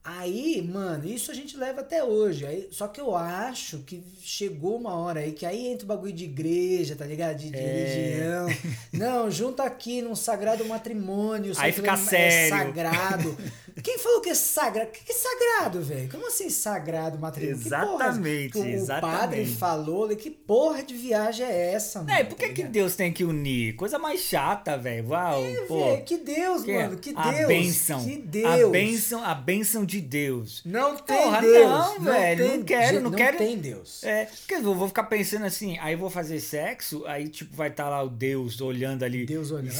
Aí, 0.06 0.60
mano, 0.60 1.08
isso 1.08 1.30
a 1.30 1.34
gente 1.34 1.56
leva 1.56 1.80
até 1.80 2.04
hoje. 2.04 2.44
Aí, 2.44 2.68
só 2.70 2.86
que 2.86 3.00
eu 3.00 3.16
acho 3.16 3.78
que 3.78 4.04
chegou 4.20 4.76
uma 4.76 4.92
hora 4.94 5.20
aí 5.20 5.32
que 5.32 5.46
aí 5.46 5.66
entra 5.68 5.86
o 5.86 5.88
bagulho 5.88 6.12
de 6.12 6.24
igreja, 6.24 6.94
tá 6.94 7.06
ligado? 7.06 7.38
De, 7.38 7.48
de 7.48 7.56
É. 7.56 8.44
religião. 8.46 8.46
Não, 8.92 9.30
junta 9.30 9.62
aqui 9.62 10.02
num 10.02 10.14
sagrado 10.14 10.62
matrimônio. 10.66 11.54
Aí 11.56 11.72
fica 11.72 11.92
é 11.92 11.96
sério. 11.96 12.50
sagrado. 12.50 13.34
Quem 13.82 13.98
falou 13.98 14.20
que 14.20 14.30
é 14.30 14.34
sagrado? 14.34 14.88
O 14.88 14.92
que 14.92 15.10
é 15.10 15.14
sagrado, 15.14 15.82
velho? 15.82 16.08
Como 16.10 16.26
assim 16.28 16.48
sagrado 16.48 17.18
matrimônio? 17.18 17.58
Que 17.58 17.68
porra- 17.70 17.84
Exatamente, 18.06 18.52
que 18.52 18.58
o 18.58 18.64
exatamente. 18.66 19.18
padre 19.18 19.46
falou, 19.46 20.08
que 20.16 20.30
porra 20.30 20.82
de 20.82 20.94
viagem 20.94 21.44
é 21.46 21.72
essa, 21.72 21.98
mano? 22.00 22.10
É, 22.12 22.24
por 22.24 22.36
que, 22.36 22.48
Tá 22.48 22.52
que? 22.54 22.62
Deus 22.64 22.94
tem 22.94 23.12
que 23.12 23.24
unir? 23.24 23.74
Coisa 23.74 23.98
mais 23.98 24.20
chata, 24.20 24.76
velho. 24.78 25.08
Uau, 25.08 25.44
É, 25.44 25.54
pô. 25.66 25.84
velho, 25.84 26.04
que 26.04 26.16
Deus, 26.18 26.62
Que 26.62 26.70
é 26.70 26.82
mano, 26.84 26.96
que 26.98 27.12
a 27.16 27.30
Deus. 27.32 27.48
bênção, 27.48 28.04
Que 28.04 28.16
Deus. 28.16 28.46
A 28.46 28.68
bênção, 28.70 29.24
a 29.24 29.34
bênção 29.34 29.84
de 29.84 30.00
Deus. 30.00 30.62
Não 30.64 30.96
tem 30.96 31.16
Porra, 31.16 31.40
Deus. 31.40 31.68
não, 31.68 32.00
velho, 32.00 32.48
não 32.56 32.62
quero, 32.64 33.00
não 33.00 33.10
não 33.10 33.18
quero. 33.18 33.38
tem 33.38 33.58
Deus. 33.58 34.02
É, 34.04 34.26
porque 34.26 34.54
eu 34.54 34.74
vou 34.74 34.86
ficar 34.88 35.04
pensando 35.04 35.44
assim, 35.46 35.78
aí 35.80 35.94
eu 35.94 35.98
vou 35.98 36.10
fazer 36.10 36.40
sexo, 36.40 37.04
aí 37.06 37.28
tipo 37.28 37.54
vai 37.56 37.68
estar 37.70 37.88
lá 37.88 38.02
o 38.02 38.08
Deus 38.08 38.60
olhando 38.60 39.02
ali. 39.04 39.26
Deus 39.26 39.50
olhando, 39.50 39.74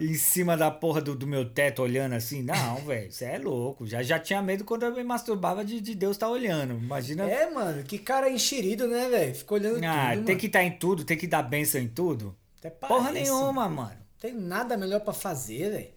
em, 0.00 0.10
em 0.10 0.14
cima 0.14 0.56
da 0.56 0.70
porra 0.70 1.00
do, 1.00 1.14
do 1.14 1.26
meu 1.26 1.48
teto 1.48 1.82
olhando 1.82 2.14
assim. 2.14 2.42
Não, 2.42 2.76
velho, 2.84 3.10
você 3.22 3.24
é 3.24 3.38
louco. 3.38 3.86
Já, 3.86 4.02
já 4.02 4.18
tinha 4.18 4.42
medo 4.42 4.64
quando 4.64 4.82
eu 4.82 4.94
me 4.94 5.04
masturbava 5.04 5.64
de, 5.64 5.80
de 5.80 5.94
Deus 5.94 6.16
estar 6.16 6.28
olhando. 6.28 6.74
Imagina. 6.74 7.24
É, 7.24 7.48
mano, 7.48 7.82
que 7.84 7.98
cara 7.98 8.28
enxerido, 8.28 8.88
né, 8.88 9.08
velho? 9.08 9.34
Fica 9.34 9.54
olhando 9.54 9.84
ah, 9.84 10.10
tudo, 10.10 10.16
tem 10.16 10.24
mano. 10.24 10.38
que 10.38 10.46
estar 10.46 10.64
em 10.64 10.72
tudo, 10.72 11.04
tem 11.04 11.16
que 11.16 11.26
dar 11.26 11.42
bênção 11.42 11.80
em 11.80 11.88
tudo. 11.88 12.36
Até 12.58 12.70
Porra 12.70 13.04
parece, 13.04 13.30
nenhuma, 13.30 13.68
mano. 13.68 13.76
mano. 13.76 14.02
Tem 14.20 14.34
nada 14.34 14.76
melhor 14.76 15.00
pra 15.00 15.12
fazer, 15.12 15.70
velho. 15.70 15.90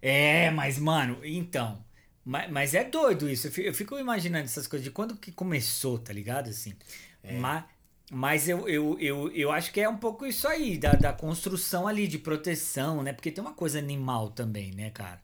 É, 0.00 0.50
mas, 0.50 0.78
mano, 0.78 1.18
então. 1.24 1.84
Mas, 2.24 2.50
mas 2.50 2.74
é 2.74 2.84
doido 2.84 3.28
isso. 3.28 3.48
Eu 3.48 3.52
fico, 3.52 3.68
eu 3.68 3.74
fico 3.74 3.98
imaginando 3.98 4.44
essas 4.44 4.66
coisas 4.66 4.84
de 4.84 4.90
quando 4.90 5.16
que 5.16 5.32
começou, 5.32 5.98
tá 5.98 6.12
ligado? 6.12 6.48
Assim. 6.50 6.74
É. 7.22 7.38
Mas, 7.38 7.64
mas 8.10 8.48
eu, 8.48 8.68
eu, 8.68 8.98
eu, 9.00 9.30
eu 9.32 9.52
acho 9.52 9.72
que 9.72 9.80
é 9.80 9.88
um 9.88 9.96
pouco 9.96 10.26
isso 10.26 10.46
aí, 10.46 10.76
da, 10.78 10.92
da 10.92 11.12
construção 11.12 11.86
ali, 11.86 12.06
de 12.06 12.18
proteção, 12.18 13.02
né? 13.02 13.12
Porque 13.12 13.30
tem 13.30 13.42
uma 13.42 13.54
coisa 13.54 13.78
animal 13.78 14.30
também, 14.30 14.72
né, 14.72 14.90
cara? 14.90 15.20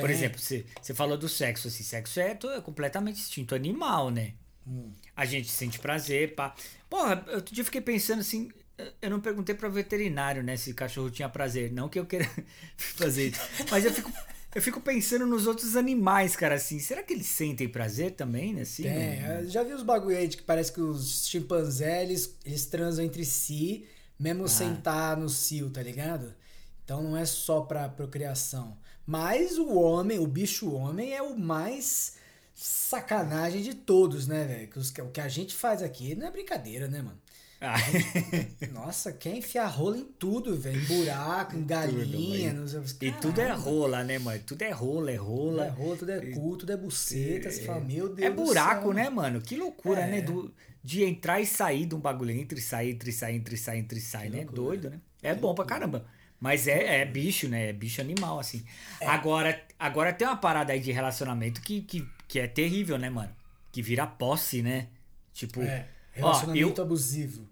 Por 0.00 0.08
Tem. 0.08 0.16
exemplo, 0.16 0.38
você, 0.38 0.64
falou 0.94 1.16
do 1.16 1.28
sexo, 1.28 1.68
assim, 1.68 1.82
sexo 1.84 2.20
é, 2.20 2.32
é 2.56 2.60
completamente 2.60 3.20
instinto 3.20 3.54
animal, 3.54 4.10
né? 4.10 4.34
Hum. 4.66 4.90
A 5.14 5.24
gente 5.24 5.48
sente 5.48 5.78
prazer, 5.78 6.34
pá. 6.34 6.54
Porra, 6.88 7.24
outro 7.34 7.54
dia 7.54 7.62
eu 7.62 7.66
fiquei 7.66 7.80
pensando 7.80 8.20
assim, 8.20 8.50
eu 9.00 9.10
não 9.10 9.20
perguntei 9.20 9.54
pra 9.54 9.68
veterinário, 9.68 10.42
né, 10.42 10.56
se 10.56 10.74
cachorro 10.74 11.10
tinha 11.10 11.28
prazer. 11.28 11.72
Não 11.72 11.88
que 11.88 11.98
eu 11.98 12.06
queira 12.06 12.28
fazer 12.76 13.28
isso. 13.28 13.40
Mas 13.70 13.84
eu 13.84 13.92
fico, 13.92 14.12
eu 14.54 14.62
fico 14.62 14.80
pensando 14.80 15.26
nos 15.26 15.46
outros 15.46 15.76
animais, 15.76 16.34
cara, 16.34 16.54
assim. 16.56 16.78
Será 16.78 17.02
que 17.02 17.12
eles 17.12 17.26
sentem 17.26 17.68
prazer 17.68 18.12
também, 18.12 18.52
né? 18.54 18.62
Assim, 18.62 18.84
não- 18.88 19.36
eu 19.40 19.48
Já 19.50 19.62
vi 19.62 19.72
os 19.72 19.82
bagulho 19.82 20.16
aí 20.16 20.26
de 20.26 20.36
que 20.38 20.42
parece 20.42 20.72
que 20.72 20.80
os 20.80 21.26
chimpanzés, 21.28 22.02
eles, 22.08 22.38
eles 22.44 22.66
transam 22.66 23.04
entre 23.04 23.24
si, 23.24 23.86
mesmo 24.18 24.48
sem 24.48 24.72
estar 24.74 25.16
no 25.16 25.28
cio, 25.28 25.70
tá 25.70 25.82
ligado? 25.82 26.34
Então 26.84 27.02
não 27.02 27.16
é 27.16 27.24
só 27.24 27.60
pra 27.62 27.88
procriação. 27.88 28.76
Mas 29.06 29.58
o 29.58 29.74
homem, 29.74 30.18
o 30.18 30.26
bicho 30.26 30.72
homem, 30.72 31.12
é 31.14 31.22
o 31.22 31.36
mais 31.38 32.16
sacanagem 32.54 33.62
de 33.62 33.74
todos, 33.74 34.26
né, 34.26 34.44
velho? 34.44 35.06
O 35.06 35.10
que 35.10 35.20
a 35.20 35.28
gente 35.28 35.54
faz 35.54 35.82
aqui 35.82 36.14
não 36.14 36.26
é 36.26 36.30
brincadeira, 36.30 36.88
né, 36.88 37.02
mano? 37.02 37.18
Ah, 37.60 37.76
Nossa, 38.72 39.10
quer 39.12 39.36
enfiar 39.36 39.66
rola 39.68 39.96
em 39.96 40.04
tudo, 40.18 40.54
velho. 40.56 40.78
Em 40.80 40.84
buraco, 40.84 41.56
em 41.56 41.64
galinha. 41.64 42.52
mano. 42.52 42.62
nos... 42.62 42.96
e 43.00 43.12
tudo 43.12 43.40
é 43.40 43.50
rola, 43.52 44.04
né, 44.04 44.18
mano? 44.18 44.42
Tudo 44.46 44.62
é 44.62 44.70
rola, 44.70 45.10
é 45.10 45.16
Tudo 45.16 45.26
rola. 45.26 45.64
é 45.66 45.68
rola, 45.70 45.96
tudo 45.96 46.10
é 46.12 46.20
cu, 46.32 46.56
tudo 46.58 46.72
é 46.72 46.76
buceta. 46.76 47.50
Você 47.50 47.62
fala, 47.64 47.80
meu 47.80 48.08
Deus 48.14 48.26
É 48.28 48.30
buraco, 48.30 48.92
né, 48.92 49.08
mano? 49.08 49.40
Que 49.40 49.56
loucura, 49.56 50.00
É. 50.00 50.10
né? 50.10 50.20
Do, 50.20 50.52
de 50.82 51.04
entrar 51.04 51.40
e 51.40 51.46
sair 51.46 51.86
de 51.86 51.94
um 51.94 52.00
bagulho. 52.00 52.32
Entre 52.32 52.58
e 52.58 52.62
sair, 52.62 52.90
entre 52.90 53.10
e 53.10 53.12
sair, 53.12 53.36
entre 53.36 53.54
e 53.54 53.58
sair, 53.58 53.78
entre 53.78 53.98
e 53.98 54.02
sair, 54.02 54.30
Que 54.30 54.36
né? 54.36 54.42
loucura. 54.44 54.62
Doido, 54.62 54.90
né? 54.90 55.00
É 55.22 55.34
bom 55.34 55.54
pra 55.54 55.64
caramba. 55.64 56.04
Mas 56.44 56.68
é, 56.68 57.00
é 57.00 57.04
bicho, 57.06 57.48
né? 57.48 57.70
É 57.70 57.72
bicho 57.72 58.02
animal, 58.02 58.38
assim. 58.38 58.62
É. 59.00 59.06
Agora, 59.06 59.58
agora 59.78 60.12
tem 60.12 60.28
uma 60.28 60.36
parada 60.36 60.74
aí 60.74 60.78
de 60.78 60.92
relacionamento 60.92 61.62
que, 61.62 61.80
que, 61.80 62.06
que 62.28 62.38
é 62.38 62.46
terrível, 62.46 62.98
né, 62.98 63.08
mano? 63.08 63.34
Que 63.72 63.80
vira 63.80 64.06
posse, 64.06 64.60
né? 64.60 64.88
Tipo, 65.32 65.62
É, 65.62 65.88
ó, 66.20 66.26
relacionamento 66.34 66.80
eu, 66.82 66.84
abusivo. 66.84 67.48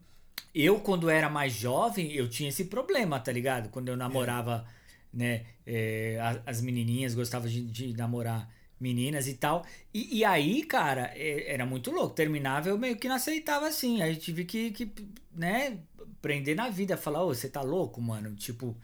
eu, 0.54 0.78
quando 0.80 1.08
era 1.08 1.30
mais 1.30 1.54
jovem, 1.54 2.12
eu 2.12 2.28
tinha 2.28 2.50
esse 2.50 2.66
problema, 2.66 3.18
tá 3.18 3.32
ligado? 3.32 3.70
Quando 3.70 3.88
eu 3.88 3.96
namorava, 3.96 4.66
né, 5.10 5.46
é, 5.66 6.18
as 6.44 6.60
menininhas, 6.60 7.14
gostava 7.14 7.48
de, 7.48 7.62
de 7.64 7.94
namorar 7.96 8.46
meninas 8.78 9.26
e 9.26 9.34
tal. 9.34 9.64
E, 9.94 10.18
e 10.18 10.24
aí, 10.24 10.64
cara, 10.64 11.10
é, 11.14 11.54
era 11.54 11.64
muito 11.64 11.90
louco. 11.90 12.14
Terminava, 12.14 12.68
eu 12.68 12.76
meio 12.76 12.96
que 12.96 13.08
não 13.08 13.16
aceitava 13.16 13.66
assim. 13.66 14.02
Aí 14.02 14.16
tive 14.16 14.44
que, 14.44 14.70
que 14.72 14.92
né, 15.34 15.78
prender 16.22 16.56
na 16.56 16.70
vida. 16.70 16.96
Falar, 16.96 17.24
ô, 17.24 17.34
você 17.34 17.48
tá 17.48 17.62
louco, 17.62 18.00
mano? 18.00 18.34
Tipo, 18.36 18.76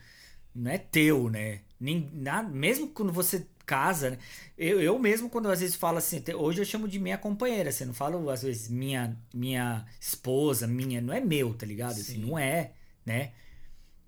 não 0.54 0.71
é 0.71 0.78
teu, 0.78 1.28
né? 1.30 1.61
Nem, 1.80 2.11
na- 2.14 2.42
mesmo 2.42 2.88
quando 2.88 3.12
você 3.12 3.47
casa, 3.66 4.11
né? 4.11 4.18
Eu, 4.57 4.80
eu 4.80 4.99
mesmo, 4.99 5.28
quando 5.30 5.50
às 5.50 5.61
vezes 5.61 5.76
falo 5.76 5.99
assim, 5.99 6.23
hoje 6.37 6.61
eu 6.61 6.64
chamo 6.64 6.88
de 6.88 6.99
minha 6.99 7.18
companheira, 7.18 7.71
você 7.71 7.85
não 7.85 7.95
falo 7.95 8.30
às 8.30 8.42
vezes 8.42 8.68
minha, 8.68 9.16
minha 9.35 9.87
esposa, 10.00 10.66
minha, 10.66 11.00
não 11.02 11.12
é 11.14 11.21
meu, 11.21 11.54
tá 11.54 11.66
ligado? 11.66 11.92
Assim, 11.92 12.14
Sim. 12.14 12.26
não 12.26 12.38
é, 12.38 12.73
né? 13.07 13.33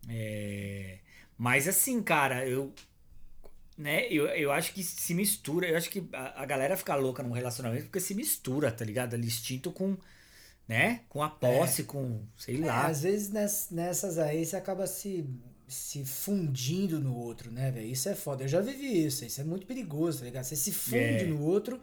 É, 0.08 0.98
mas 1.38 1.68
assim, 1.68 2.02
cara, 2.02 2.46
eu. 2.46 2.72
Né, 3.76 4.06
eu, 4.12 4.26
eu 4.28 4.52
acho 4.52 4.74
que 4.74 4.82
se 4.82 5.14
mistura. 5.14 5.66
Eu 5.68 5.76
acho 5.76 5.88
que 5.90 6.06
a, 6.12 6.42
a 6.42 6.46
galera 6.46 6.76
fica 6.76 6.94
louca 6.94 7.22
num 7.22 7.32
relacionamento 7.32 7.84
porque 7.84 8.00
se 8.00 8.14
mistura, 8.14 8.70
tá 8.70 8.84
ligado? 8.84 9.14
Ali, 9.14 9.26
instinto 9.26 9.72
com. 9.72 9.96
Né? 10.70 11.00
Com 11.08 11.20
a 11.20 11.28
posse, 11.28 11.82
com. 11.82 12.20
Sei 12.36 12.62
É, 12.62 12.66
lá. 12.66 12.86
às 12.86 13.02
vezes 13.02 13.30
ness- 13.30 13.68
nessas 13.72 14.18
aí 14.18 14.46
você 14.46 14.54
acaba 14.56 14.86
se, 14.86 15.28
se 15.66 16.04
fundindo 16.04 17.00
no 17.00 17.16
outro, 17.16 17.50
né, 17.50 17.72
velho? 17.72 17.88
Isso 17.88 18.08
é 18.08 18.14
foda. 18.14 18.44
Eu 18.44 18.48
já 18.48 18.60
vivi 18.60 19.04
isso. 19.04 19.24
Isso 19.24 19.40
é 19.40 19.44
muito 19.44 19.66
perigoso, 19.66 20.20
tá 20.20 20.26
ligado? 20.26 20.44
Você 20.44 20.54
se 20.54 20.70
funde 20.70 21.24
É. 21.24 21.26
no 21.26 21.42
outro 21.42 21.80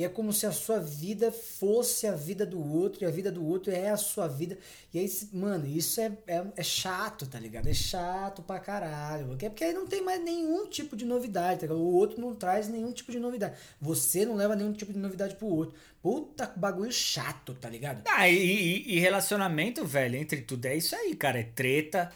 e 0.00 0.04
é 0.04 0.08
como 0.08 0.32
se 0.32 0.46
a 0.46 0.50
sua 0.50 0.78
vida 0.80 1.30
fosse 1.30 2.06
a 2.06 2.12
vida 2.16 2.46
do 2.46 2.58
outro 2.58 3.04
e 3.04 3.06
a 3.06 3.10
vida 3.10 3.30
do 3.30 3.46
outro 3.46 3.70
é 3.70 3.90
a 3.90 3.98
sua 3.98 4.26
vida. 4.26 4.56
E 4.94 4.98
aí, 4.98 5.06
mano, 5.30 5.66
isso 5.66 6.00
é, 6.00 6.10
é, 6.26 6.42
é 6.56 6.62
chato, 6.62 7.26
tá 7.26 7.38
ligado? 7.38 7.68
É 7.68 7.74
chato 7.74 8.40
pra 8.42 8.58
caralho. 8.58 9.26
Porque, 9.26 9.50
porque 9.50 9.62
aí 9.62 9.74
não 9.74 9.86
tem 9.86 10.00
mais 10.02 10.24
nenhum 10.24 10.66
tipo 10.68 10.96
de 10.96 11.04
novidade, 11.04 11.60
tá 11.60 11.66
ligado? 11.66 11.82
O 11.82 11.92
outro 11.92 12.18
não 12.18 12.34
traz 12.34 12.66
nenhum 12.66 12.92
tipo 12.92 13.12
de 13.12 13.18
novidade. 13.20 13.58
Você 13.78 14.24
não 14.24 14.36
leva 14.36 14.56
nenhum 14.56 14.72
tipo 14.72 14.90
de 14.90 14.98
novidade 14.98 15.34
pro 15.34 15.48
outro. 15.48 15.74
Puta 16.02 16.50
bagulho 16.56 16.90
chato, 16.90 17.52
tá 17.52 17.68
ligado? 17.68 18.02
Ah, 18.08 18.26
e, 18.26 18.36
e- 18.38 18.94
e 18.96 19.00
relacionamento, 19.00 19.84
velho, 19.84 20.16
entre 20.16 20.40
tudo 20.40 20.64
é 20.64 20.76
isso 20.78 20.96
aí, 20.96 21.14
cara. 21.14 21.40
É 21.40 21.44
treta. 21.44 22.10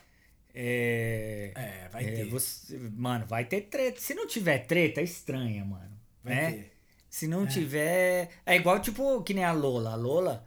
É. 0.55 1.53
É, 1.55 1.89
vai 1.93 2.07
é, 2.07 2.11
ter. 2.13 2.31
você- 2.31 2.79
mano, 2.97 3.27
vai 3.27 3.45
ter 3.45 3.61
treta. 3.61 4.01
Se 4.01 4.15
não 4.15 4.27
tiver 4.27 4.61
treta, 4.61 5.03
é 5.03 5.05
estranha, 5.05 5.67
mano. 5.67 5.93
Vai 6.25 6.35
né? 6.35 6.51
ter. 6.51 6.74
Se 7.15 7.29
não 7.29 7.47
tiver. 7.47 8.29
É 8.45 8.57
igual, 8.57 8.81
tipo, 8.81 9.23
que 9.23 9.33
nem 9.33 9.45
a 9.45 9.53
Lola. 9.53 9.93
A 9.93 9.95
Lola, 9.95 10.45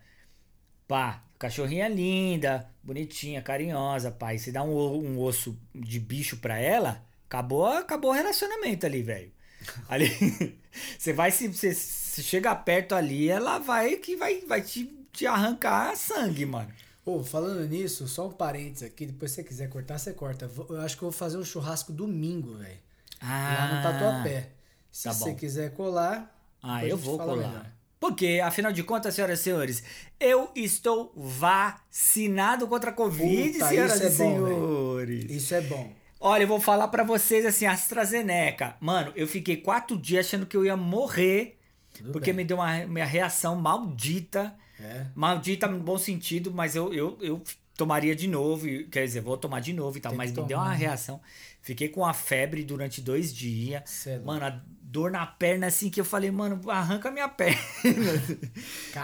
pá, 0.86 1.24
cachorrinha 1.40 1.88
linda, 1.88 2.70
bonitinha, 2.84 3.42
carinhosa, 3.42 4.12
pá. 4.12 4.34
E 4.34 4.40
você 4.40 4.52
dá 4.52 4.64
um, 4.64 4.76
um 4.76 5.18
osso 5.18 5.58
de 5.74 5.98
bicho 5.98 6.36
pra 6.36 6.60
ela, 6.60 7.02
acabou, 7.26 7.68
acabou 7.68 8.12
o 8.12 8.14
relacionamento 8.14 8.86
ali, 8.86 9.02
velho. 9.02 9.32
Ali. 9.88 10.60
você 11.00 11.14
vai 11.14 11.32
se. 11.32 11.48
Você, 11.48 11.74
se 11.74 12.22
chega 12.22 12.54
perto 12.54 12.96
ali, 12.96 13.30
ela 13.30 13.60
vai 13.60 13.96
que 13.96 14.18
vai, 14.18 14.42
vai 14.42 14.62
te, 14.62 14.94
te 15.14 15.26
arrancar 15.26 15.96
sangue, 15.96 16.46
mano. 16.46 16.70
Ô, 17.06 17.24
falando 17.24 17.66
nisso, 17.66 18.10
só 18.10 18.28
um 18.28 18.32
parênteses 18.34 18.84
aqui, 18.84 19.06
depois 19.06 19.32
se 19.32 19.36
você 19.36 19.44
quiser 19.46 19.70
cortar, 19.70 19.98
você 19.98 20.12
corta. 20.12 20.52
Eu 20.70 20.82
acho 20.82 20.98
que 20.98 21.04
eu 21.04 21.10
vou 21.10 21.18
fazer 21.18 21.38
um 21.38 21.46
churrasco 21.46 21.94
domingo, 21.94 22.58
velho. 22.58 22.80
Lá 23.24 23.74
no 23.74 23.84
Tatuapé. 23.84 24.50
Se 24.92 25.06
tá 25.06 25.14
você 25.14 25.34
quiser 25.34 25.74
colar. 25.74 26.37
Ah, 26.68 26.86
eu 26.86 26.98
vou 26.98 27.18
colar. 27.18 27.36
melhor. 27.36 27.66
Porque, 28.00 28.40
afinal 28.44 28.72
de 28.72 28.84
contas, 28.84 29.16
senhoras 29.16 29.40
e 29.40 29.44
senhores, 29.44 29.84
eu 30.20 30.52
estou 30.56 31.12
vacinado 31.16 32.68
contra 32.68 32.92
a 32.92 32.94
Covid, 32.94 33.54
Puta, 33.54 33.68
senhoras 33.70 33.96
isso 33.96 34.04
é 34.04 34.08
e 34.08 34.10
bom, 34.10 34.16
senhores. 34.46 35.32
Isso 35.32 35.56
é 35.56 35.62
bom. 35.62 35.94
Olha, 36.20 36.44
eu 36.44 36.48
vou 36.48 36.60
falar 36.60 36.88
pra 36.90 37.04
vocês 37.04 37.46
assim, 37.46 37.66
AstraZeneca. 37.66 38.76
Mano, 38.80 39.12
eu 39.16 39.28
fiquei 39.28 39.58
quatro 39.58 39.98
dias 39.98 40.26
achando 40.26 40.46
que 40.46 40.58
eu 40.58 40.66
ia 40.66 40.76
morrer, 40.78 41.58
Tudo 41.94 42.12
porque 42.12 42.32
bem. 42.34 42.44
me 42.44 42.48
deu 42.48 42.58
uma 42.58 42.86
minha 42.86 43.06
reação 43.06 43.56
maldita. 43.56 44.56
É. 44.80 45.06
Maldita 45.16 45.68
no 45.68 45.80
bom 45.80 45.98
sentido, 45.98 46.52
mas 46.52 46.76
eu, 46.76 46.94
eu, 46.94 47.18
eu 47.22 47.42
tomaria 47.76 48.16
de 48.16 48.28
novo, 48.28 48.68
quer 48.92 49.06
dizer, 49.06 49.22
vou 49.22 49.38
tomar 49.38 49.60
de 49.60 49.74
novo 49.74 49.98
e 49.98 50.02
tal, 50.02 50.12
Tem 50.12 50.18
mas 50.18 50.30
me 50.32 50.36
deu 50.36 50.48
tomar, 50.48 50.64
uma 50.64 50.72
né? 50.72 50.78
reação. 50.78 51.20
Fiquei 51.62 51.90
com 51.90 52.06
a 52.06 52.14
febre 52.14 52.64
durante 52.64 53.02
dois 53.02 53.34
dias. 53.34 53.82
Cê 53.86 54.12
é. 54.12 54.20
Mano, 54.20 54.46
a 54.46 54.62
dor 54.90 55.12
na 55.12 55.26
perna 55.26 55.68
assim 55.68 55.90
que 55.90 56.00
eu 56.00 56.06
falei, 56.06 56.32
mano, 56.32 56.62
arranca 56.72 57.12
minha 57.12 57.28
perna. 57.30 57.60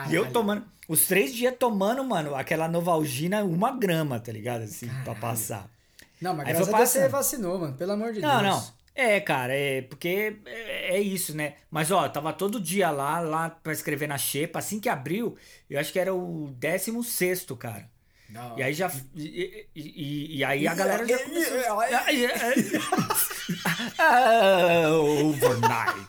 E 0.09 0.15
eu 0.15 0.31
tomando, 0.31 0.65
os 0.87 1.05
três 1.05 1.33
dias 1.33 1.53
tomando, 1.59 2.03
mano, 2.03 2.35
aquela 2.35 2.67
Novalgina, 2.67 3.43
uma 3.43 3.71
grama, 3.71 4.19
tá 4.19 4.31
ligado? 4.31 4.63
Assim, 4.63 4.87
pra 4.87 4.97
Caralho. 4.97 5.19
passar. 5.21 5.69
Não, 6.21 6.33
mas 6.33 6.47
Aí 6.47 6.53
graças 6.53 6.73
a 6.73 6.77
Deus 6.77 6.89
você 6.89 7.09
vacinou, 7.09 7.59
mano. 7.59 7.75
Pelo 7.75 7.91
amor 7.91 8.13
de 8.13 8.21
Não, 8.21 8.41
Deus. 8.41 8.55
não. 8.55 8.83
É, 8.95 9.19
cara, 9.19 9.53
é 9.53 9.81
porque 9.81 10.37
é, 10.45 10.95
é 10.97 11.01
isso, 11.01 11.35
né? 11.35 11.55
Mas 11.69 11.91
ó, 11.91 12.07
tava 12.07 12.31
todo 12.31 12.61
dia 12.61 12.91
lá, 12.91 13.19
lá 13.19 13.49
pra 13.49 13.73
escrever 13.73 14.07
na 14.07 14.17
xepa. 14.17 14.59
Assim 14.59 14.79
que 14.79 14.87
abriu, 14.87 15.35
eu 15.69 15.79
acho 15.79 15.91
que 15.91 15.99
era 15.99 16.13
o 16.13 16.49
16 16.59 17.45
cara. 17.57 17.89
Não. 18.33 18.57
E 18.57 18.63
aí 18.63 18.73
já. 18.73 18.91
E, 19.15 19.67
e- 19.75 20.37
e- 20.37 20.43
aí 20.43 20.67
a 20.67 20.73
galera 20.73 21.05
já 21.07 21.19
começou. 21.19 21.57
Overnight. 25.29 26.07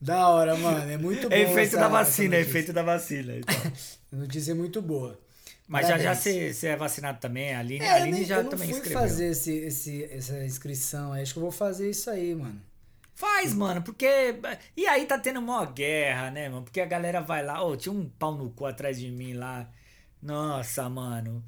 Da 0.00 0.28
hora, 0.28 0.56
mano. 0.56 0.90
É 0.90 0.96
muito 0.98 1.28
bom. 1.28 1.34
É 1.34 1.42
efeito 1.42 1.76
da 1.76 1.88
vacina, 1.88 2.36
é 2.36 2.40
efeito 2.40 2.72
da 2.72 2.82
vacina. 2.82 3.36
então. 3.36 3.54
Notícia 4.12 4.52
é 4.52 4.54
muito 4.54 4.80
boa. 4.82 5.18
Mas 5.66 5.88
já 5.88 5.96
já 5.98 6.14
Parabéns. 6.14 6.56
você 6.56 6.66
é 6.68 6.76
vacinado 6.76 7.18
também, 7.20 7.54
a 7.54 7.60
Aline, 7.60 7.82
É, 7.84 7.90
a 7.90 7.94
Aline 7.94 8.12
nem, 8.18 8.24
já 8.26 8.36
eu 8.36 8.42
não 8.44 8.50
também 8.50 8.68
fui 8.68 8.76
escreveu. 8.76 9.00
fazer 9.00 9.30
esse, 9.30 9.50
esse, 9.56 10.04
essa 10.12 10.44
inscrição 10.44 11.12
aí. 11.14 11.22
Acho 11.22 11.32
que 11.32 11.38
eu 11.38 11.42
vou 11.42 11.50
fazer 11.52 11.88
isso 11.88 12.10
aí, 12.10 12.34
mano. 12.34 12.60
Faz, 13.14 13.54
mano, 13.54 13.80
porque. 13.80 14.06
E 14.76 14.86
aí 14.86 15.06
tá 15.06 15.16
tendo 15.18 15.40
uma 15.40 15.64
guerra, 15.64 16.30
né, 16.30 16.48
mano? 16.50 16.64
Porque 16.64 16.80
a 16.82 16.84
galera 16.86 17.20
vai 17.22 17.42
lá. 17.42 17.62
Ô, 17.64 17.76
tinha 17.76 17.92
um 17.94 18.06
pau 18.06 18.34
no 18.36 18.50
cu 18.50 18.66
atrás 18.66 18.98
de 19.00 19.10
mim 19.10 19.32
lá. 19.32 19.66
Nossa, 20.24 20.88
mano. 20.88 21.44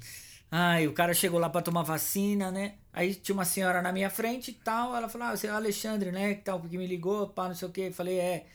Ai, 0.51 0.87
o 0.87 0.93
cara 0.93 1.13
chegou 1.13 1.39
lá 1.39 1.49
pra 1.49 1.61
tomar 1.61 1.81
vacina, 1.81 2.51
né? 2.51 2.75
Aí 2.93 3.15
tinha 3.15 3.33
uma 3.33 3.43
senhora 3.43 3.81
na 3.81 3.91
minha 3.91 4.09
frente 4.09 4.51
e 4.51 4.53
tal. 4.53 4.95
Ela 4.95 5.09
falou: 5.09 5.27
Ah, 5.27 5.35
você 5.35 5.47
é 5.47 5.51
o 5.51 5.55
Alexandre, 5.55 6.11
né? 6.11 6.35
Que 6.35 6.41
tal, 6.43 6.59
porque 6.59 6.77
me 6.77 6.85
ligou, 6.85 7.27
pá, 7.27 7.47
não 7.47 7.55
sei 7.55 7.67
o 7.67 7.71
quê. 7.71 7.87
Eu 7.87 7.93
falei: 7.93 8.19
É. 8.19 8.45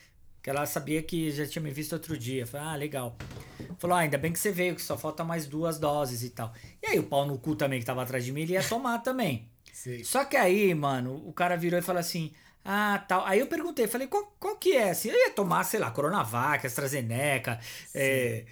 Que 0.40 0.50
ela 0.50 0.64
sabia 0.64 1.02
que 1.02 1.30
já 1.30 1.46
tinha 1.46 1.62
me 1.62 1.70
visto 1.70 1.92
outro 1.92 2.16
dia. 2.16 2.46
Falei: 2.46 2.66
Ah, 2.66 2.76
legal. 2.76 3.16
Falou: 3.78 3.96
Ah, 3.96 4.00
ainda 4.00 4.16
bem 4.16 4.32
que 4.32 4.38
você 4.38 4.52
veio, 4.52 4.76
que 4.76 4.80
só 4.80 4.96
falta 4.96 5.24
mais 5.24 5.46
duas 5.46 5.78
doses 5.78 6.22
e 6.22 6.30
tal. 6.30 6.52
E 6.82 6.86
aí 6.86 6.98
o 6.98 7.04
pau 7.04 7.26
no 7.26 7.36
cu 7.36 7.56
também 7.56 7.80
que 7.80 7.86
tava 7.86 8.02
atrás 8.02 8.24
de 8.24 8.32
mim, 8.32 8.42
ele 8.42 8.52
ia 8.52 8.62
tomar 8.62 8.98
também. 9.00 9.50
Sei. 9.72 10.04
Só 10.04 10.24
que 10.24 10.36
aí, 10.36 10.72
mano, 10.74 11.20
o 11.26 11.32
cara 11.32 11.56
virou 11.56 11.78
e 11.78 11.82
falou 11.82 12.00
assim: 12.00 12.32
Ah, 12.64 13.02
tal. 13.08 13.24
Aí 13.26 13.40
eu 13.40 13.46
perguntei, 13.46 13.86
falei, 13.86 14.06
qual, 14.06 14.32
qual 14.38 14.56
que 14.56 14.72
é? 14.76 14.90
Assim, 14.90 15.08
eu 15.08 15.16
ia 15.16 15.30
tomar, 15.30 15.64
sei 15.64 15.80
lá, 15.80 15.90
Coronavac, 15.90 16.66
AstraZeneca, 16.66 17.58
é, 17.94 18.44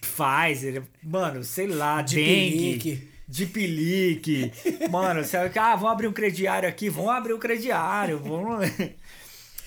Pfizer, 0.00 0.82
mano, 1.02 1.42
sei 1.42 1.66
lá, 1.66 2.02
De 2.02 2.16
dengue. 2.16 3.08
De 3.28 3.44
pilique. 3.44 4.52
Mano, 4.90 5.22
você 5.22 5.36
ah, 5.36 5.76
vamos 5.76 5.92
abrir 5.92 6.08
um 6.08 6.12
crediário 6.12 6.66
aqui, 6.68 6.88
vamos 6.88 7.10
abrir 7.10 7.34
um 7.34 7.38
crediário, 7.38 8.18
vamos. 8.18 8.66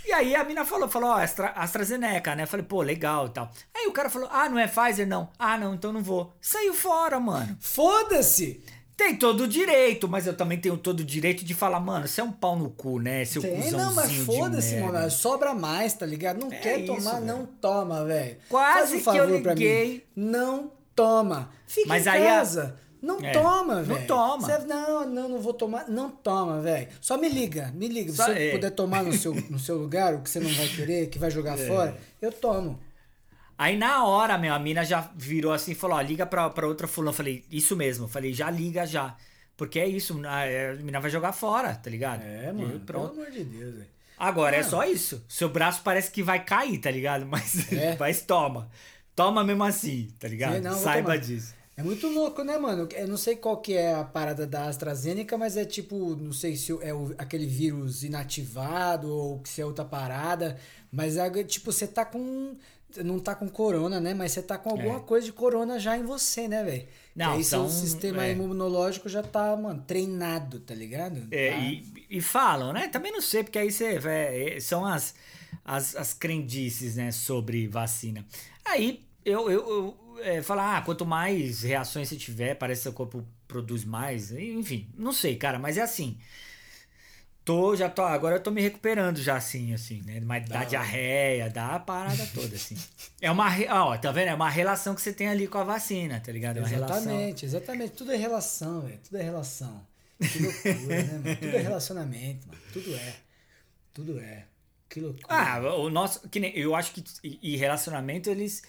E 0.03 0.11
aí 0.11 0.35
a 0.35 0.43
mina 0.43 0.65
falou, 0.65 0.89
falou, 0.89 1.11
ó, 1.11 1.17
Astra, 1.17 1.49
AstraZeneca, 1.49 2.35
né? 2.35 2.47
Falei, 2.47 2.65
pô, 2.65 2.81
legal 2.81 3.27
e 3.27 3.29
tal. 3.29 3.51
Aí 3.73 3.85
o 3.85 3.91
cara 3.91 4.09
falou, 4.09 4.27
ah, 4.31 4.49
não 4.49 4.57
é 4.57 4.67
Pfizer, 4.67 5.07
não. 5.07 5.29
Ah, 5.37 5.57
não, 5.57 5.75
então 5.75 5.93
não 5.93 6.01
vou. 6.01 6.35
Saiu 6.41 6.73
fora, 6.73 7.19
mano. 7.19 7.55
Foda-se! 7.61 8.63
Tem 9.03 9.15
todo 9.15 9.41
o 9.45 9.47
direito, 9.47 10.07
mas 10.07 10.27
eu 10.27 10.35
também 10.35 10.59
tenho 10.59 10.77
todo 10.77 10.99
o 10.99 11.03
direito 11.03 11.43
de 11.43 11.53
falar, 11.55 11.79
mano, 11.79 12.07
você 12.07 12.21
é 12.21 12.23
um 12.23 12.31
pau 12.31 12.55
no 12.57 12.69
cu, 12.69 12.99
né? 12.99 13.25
Seu 13.25 13.41
Tem, 13.41 13.71
não, 13.71 13.93
mas 13.95 14.11
foda-se, 14.11 14.75
mano. 14.77 15.09
Sobra 15.09 15.55
mais, 15.55 15.93
tá 15.93 16.05
ligado? 16.05 16.39
Não 16.39 16.51
É 16.51 16.57
quer 16.57 16.79
isso, 16.79 16.93
tomar, 16.95 17.13
velho. 17.15 17.25
não 17.25 17.45
toma, 17.45 18.05
velho. 18.05 18.37
Quase 18.47 18.79
Faz 18.79 19.07
um 19.07 19.11
que 19.11 19.17
eu 19.17 19.23
favor 19.25 19.41
pra 19.41 19.55
mim. 19.55 19.59
liguei. 19.59 20.05
Não 20.15 20.71
toma. 20.95 21.49
Fica 21.65 21.87
Mas 21.89 22.05
em 22.05 22.09
aí 22.09 22.27
a- 22.27 22.35
casa. 22.37 22.75
Não 23.01 23.19
É, 23.19 23.31
toma, 23.31 23.75
não 23.77 23.83
velho. 23.83 24.05
toma. 24.07 24.47
Você- 24.47 24.65
não, 24.67 25.09
não, 25.09 25.27
não 25.29 25.39
vou 25.41 25.53
tomar. 25.53 25.89
Não 25.89 26.11
toma, 26.11 26.61
velho. 26.61 26.87
Só 27.01 27.17
me 27.17 27.27
liga, 27.27 27.71
me 27.73 27.87
liga. 27.87 28.13
Só- 28.13 28.25
Se 28.25 28.33
você 28.33 28.39
é. 28.49 28.51
puder 28.51 28.69
tomar 28.69 29.01
no 29.03 29.11
seu, 29.13 29.33
no 29.49 29.57
seu 29.57 29.75
lugar, 29.77 30.13
o 30.13 30.21
que 30.21 30.29
você 30.29 30.39
não 30.39 30.51
vai 30.53 30.67
querer, 30.67 31.07
que 31.09 31.17
vai 31.17 31.29
É. 31.29 31.31
jogar 31.31 31.57
fora, 31.57 31.97
eu 32.21 32.31
tomo. 32.31 32.79
Aí 33.61 33.77
na 33.77 34.03
hora, 34.05 34.37
meu, 34.39 34.53
a 34.53 34.57
mina 34.59 34.83
já 34.83 35.11
virou 35.15 35.53
assim 35.53 35.73
e 35.73 35.75
falou, 35.75 35.97
ó, 35.97 36.01
liga 36.01 36.25
pra, 36.25 36.49
pra 36.49 36.65
outra 36.67 36.87
fulana. 36.87 37.11
Eu 37.11 37.15
falei, 37.15 37.45
isso 37.51 37.75
mesmo. 37.75 38.05
Eu 38.05 38.09
falei, 38.09 38.33
já 38.33 38.49
liga 38.49 38.85
já. 38.87 39.15
Porque 39.55 39.79
é 39.79 39.87
isso, 39.87 40.19
a, 40.25 40.71
a 40.71 40.75
mina 40.77 40.99
vai 40.99 41.11
jogar 41.11 41.31
fora, 41.33 41.75
tá 41.75 41.87
ligado? 41.89 42.23
É, 42.23 42.49
E 42.49 42.53
mano. 42.53 42.79
pronto. 42.79 43.09
Pelo 43.11 43.21
amor 43.21 43.31
de 43.31 43.43
Deus, 43.43 43.73
velho. 43.75 43.87
Agora, 44.17 44.55
é 44.55 44.63
só 44.63 44.83
isso. 44.83 45.23
Seu 45.27 45.47
braço 45.49 45.81
parece 45.83 46.09
que 46.09 46.23
vai 46.23 46.43
cair, 46.43 46.79
tá 46.79 46.89
ligado? 46.89 47.25
Mas, 47.29 47.71
É. 47.71 47.95
mas 47.99 48.21
toma. 48.21 48.67
Toma 49.15 49.43
mesmo 49.43 49.63
assim, 49.63 50.09
tá 50.19 50.27
ligado? 50.27 50.59
Não, 50.61 50.73
Saiba 50.75 51.17
disso. 51.17 51.53
É 51.77 51.83
muito 51.83 52.07
louco, 52.07 52.43
né, 52.43 52.57
mano? 52.57 52.87
Eu 52.93 53.07
não 53.07 53.17
sei 53.17 53.35
qual 53.35 53.57
que 53.57 53.73
é 53.73 53.93
a 53.93 54.03
parada 54.03 54.45
da 54.47 54.65
AstraZeneca, 54.67 55.37
mas 55.37 55.55
é 55.57 55.65
tipo, 55.65 56.15
não 56.15 56.33
sei 56.33 56.55
se 56.55 56.71
é 56.81 56.93
o- 56.93 57.13
aquele 57.17 57.45
vírus 57.45 58.03
inativado 58.03 59.09
ou 59.09 59.41
se 59.45 59.61
é 59.61 59.65
outra 59.65 59.83
parada, 59.85 60.57
mas 60.91 61.17
é 61.17 61.29
tipo, 61.43 61.71
você 61.71 61.87
tá 61.87 62.05
com 62.05 62.55
não 63.03 63.19
tá 63.19 63.33
com 63.35 63.47
corona, 63.49 63.99
né, 63.99 64.13
mas 64.13 64.31
você 64.31 64.41
tá 64.41 64.57
com 64.57 64.69
alguma 64.71 64.97
É. 64.97 64.99
coisa 64.99 65.25
de 65.25 65.33
corona 65.33 65.79
já 65.79 65.97
em 65.97 66.03
você, 66.03 66.47
né, 66.47 66.63
velho? 66.63 66.87
Não, 67.15 67.33
aí 67.33 67.43
são- 67.43 67.69
seu 67.69 67.79
sistema 67.87 68.25
é. 68.25 68.31
imunológico 68.31 69.07
já 69.09 69.21
tá, 69.21 69.55
mano, 69.57 69.83
treinado, 69.85 70.59
tá 70.59 70.73
ligado? 70.73 71.27
É, 71.31 71.51
Tá? 71.51 71.57
e, 71.57 72.05
e 72.09 72.21
falam, 72.21 72.71
né? 72.73 72.87
Também 72.87 73.11
não 73.11 73.21
sei, 73.21 73.43
porque 73.43 73.59
aí 73.59 73.71
você 73.71 73.99
vê, 73.99 74.55
é, 74.55 74.59
são 74.59 74.85
as, 74.85 75.13
as, 75.65 75.95
as 75.95 76.13
crendices, 76.13 76.95
né, 76.95 77.11
sobre 77.11 77.67
vacina. 77.67 78.25
Aí 78.65 79.01
eu, 79.25 79.49
eu, 79.51 79.69
eu 79.69 79.97
é, 80.23 80.41
falar, 80.41 80.77
ah, 80.77 80.81
quanto 80.81 81.05
mais 81.05 81.63
reações 81.63 82.07
você 82.09 82.15
tiver, 82.15 82.55
parece 82.55 82.79
que 82.79 82.83
seu 82.83 82.93
corpo 82.93 83.25
produz 83.47 83.83
mais. 83.83 84.31
Enfim, 84.31 84.87
não 84.97 85.11
sei, 85.11 85.35
cara, 85.35 85.59
mas 85.59 85.77
é 85.77 85.81
assim. 85.81 86.17
Tô, 87.43 87.75
já 87.75 87.89
tô. 87.89 88.03
Agora 88.03 88.35
eu 88.35 88.43
tô 88.43 88.51
me 88.51 88.61
recuperando 88.61 89.17
já, 89.17 89.35
assim, 89.35 89.73
assim, 89.73 90.01
né? 90.05 90.19
Mas 90.19 90.47
dá 90.47 90.59
hora. 90.59 90.65
diarreia, 90.65 91.49
dá 91.49 91.75
a 91.75 91.79
parada 91.79 92.25
toda, 92.33 92.55
assim. 92.55 92.77
É 93.19 93.31
uma. 93.31 93.47
Ó, 93.69 93.97
tá 93.97 94.11
vendo? 94.11 94.27
É 94.27 94.33
uma 94.33 94.49
relação 94.49 94.93
que 94.93 95.01
você 95.01 95.11
tem 95.11 95.27
ali 95.27 95.47
com 95.47 95.57
a 95.57 95.63
vacina, 95.63 96.19
tá 96.19 96.31
ligado? 96.31 96.57
É 96.57 96.59
uma 96.59 96.67
relação. 96.67 96.97
Exatamente, 96.97 97.45
exatamente. 97.45 97.93
Tudo 97.93 98.11
é 98.11 98.15
relação, 98.15 98.81
velho. 98.81 98.99
Tudo 99.03 99.17
é 99.17 99.23
relação. 99.23 99.87
Que 100.19 100.39
loucura, 100.39 101.03
né, 101.03 101.21
mano? 101.23 101.35
Tudo 101.35 101.55
é 101.55 101.61
relacionamento, 101.61 102.47
mano. 102.47 102.61
Tudo 102.71 102.95
é. 102.95 103.15
Tudo 103.93 104.19
é. 104.19 104.45
Que 104.87 104.99
loucura. 104.99 105.25
Ah, 105.27 105.75
o 105.75 105.89
nosso. 105.89 106.27
Que 106.29 106.39
nem, 106.39 106.55
eu 106.55 106.75
acho 106.75 106.91
que. 106.91 107.03
E 107.23 107.57
relacionamento, 107.57 108.29
eles. 108.29 108.61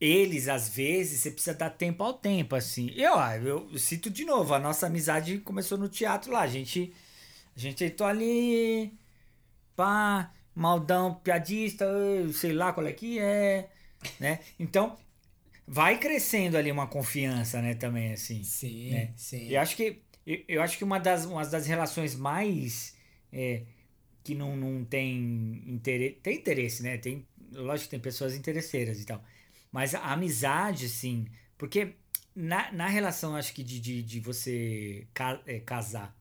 Eles, 0.00 0.48
às 0.48 0.68
vezes, 0.68 1.20
você 1.20 1.30
precisa 1.30 1.54
dar 1.54 1.70
tempo 1.70 2.02
ao 2.02 2.12
tempo, 2.12 2.54
assim. 2.56 2.92
Eu, 2.96 3.14
eu 3.44 3.78
cito 3.78 4.10
de 4.10 4.24
novo, 4.24 4.52
a 4.52 4.58
nossa 4.58 4.86
amizade 4.86 5.38
começou 5.38 5.78
no 5.78 5.88
teatro 5.88 6.32
lá. 6.32 6.40
A 6.40 6.46
gente. 6.46 6.92
A 7.56 7.58
gente 7.60 7.84
entrou 7.84 8.08
ali. 8.08 8.92
Pá, 9.76 10.32
maldão, 10.54 11.14
piadista, 11.14 11.86
sei 12.34 12.52
lá 12.52 12.72
qual 12.72 12.86
é 12.86 12.92
que 12.92 13.18
é. 13.18 13.70
Né? 14.20 14.40
Então, 14.58 14.98
vai 15.66 15.98
crescendo 15.98 16.56
ali 16.56 16.70
uma 16.70 16.86
confiança, 16.86 17.62
né, 17.62 17.74
também, 17.74 18.12
assim. 18.12 18.42
sim, 18.44 18.90
né? 18.90 19.12
sim. 19.16 19.48
Eu 19.48 19.60
acho 19.60 19.76
que, 19.76 20.02
eu, 20.26 20.44
eu 20.48 20.62
acho 20.62 20.76
que 20.78 20.84
uma, 20.84 20.98
das, 20.98 21.24
uma 21.24 21.44
das 21.46 21.66
relações 21.66 22.14
mais 22.14 22.96
é, 23.32 23.62
que 24.24 24.34
não, 24.34 24.56
não 24.56 24.84
tem 24.84 25.62
interesse. 25.66 26.16
Tem 26.22 26.36
interesse, 26.38 26.82
né? 26.82 26.98
Tem, 26.98 27.26
lógico 27.52 27.86
que 27.86 27.90
tem 27.90 28.00
pessoas 28.00 28.34
interesseiras 28.34 29.00
e 29.00 29.06
tal. 29.06 29.22
Mas 29.70 29.94
a 29.94 30.12
amizade, 30.12 30.86
assim. 30.86 31.26
Porque 31.58 31.94
na, 32.34 32.70
na 32.72 32.86
relação, 32.88 33.36
acho 33.36 33.52
que 33.54 33.62
de, 33.64 33.80
de, 33.80 34.02
de 34.02 34.20
você 34.20 35.06
ca- 35.14 35.40
é, 35.46 35.60
casar 35.60 36.16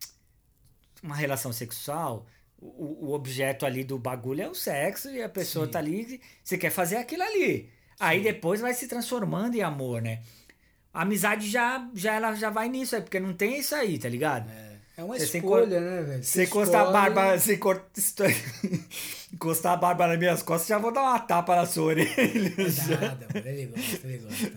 uma 1.01 1.15
relação 1.15 1.51
sexual. 1.53 2.25
O, 2.59 3.07
o 3.07 3.13
objeto 3.13 3.65
ali 3.65 3.83
do 3.83 3.97
bagulho 3.97 4.41
é 4.43 4.47
o 4.47 4.53
sexo 4.53 5.09
e 5.09 5.21
a 5.23 5.27
pessoa 5.29 5.65
Sim. 5.65 5.71
tá 5.71 5.79
ali, 5.79 6.21
você 6.43 6.57
quer 6.57 6.69
fazer 6.69 6.97
aquilo 6.97 7.23
ali. 7.23 7.69
Aí 7.99 8.21
depois 8.21 8.61
vai 8.61 8.73
se 8.73 8.87
transformando 8.87 9.55
em 9.55 9.61
amor, 9.61 10.01
né? 10.01 10.21
A 10.93 11.01
amizade 11.03 11.49
já, 11.49 11.87
já, 11.95 12.15
ela 12.15 12.35
já 12.35 12.49
vai 12.49 12.67
nisso 12.69 12.95
aí, 12.95 13.01
porque 13.01 13.19
não 13.19 13.33
tem 13.33 13.59
isso 13.59 13.73
aí, 13.73 13.97
tá 13.97 14.09
ligado? 14.09 14.49
É 14.97 15.03
uma 15.03 15.17
Você 15.17 15.37
escolha, 15.37 15.79
né, 15.79 16.01
velho? 16.03 16.23
Você 16.23 16.43
encostar 16.43 16.87
a 16.87 16.91
barba, 16.91 17.37
você 17.39 17.57
cor- 17.57 17.83
encostar 19.33 19.73
a 19.73 19.77
barba 19.77 20.07
nas 20.07 20.19
minhas 20.19 20.43
costas, 20.43 20.67
já 20.67 20.77
vou 20.77 20.91
dar 20.91 21.01
uma 21.01 21.19
tapa 21.19 21.55
na 21.55 21.65
sua 21.65 21.85
orelha. 21.85 22.11
Nada, 22.99 23.27
mano. 23.33 23.47
Ele 23.47 23.65
gosta, 23.67 24.07
ele 24.07 24.17
gosta. 24.17 24.51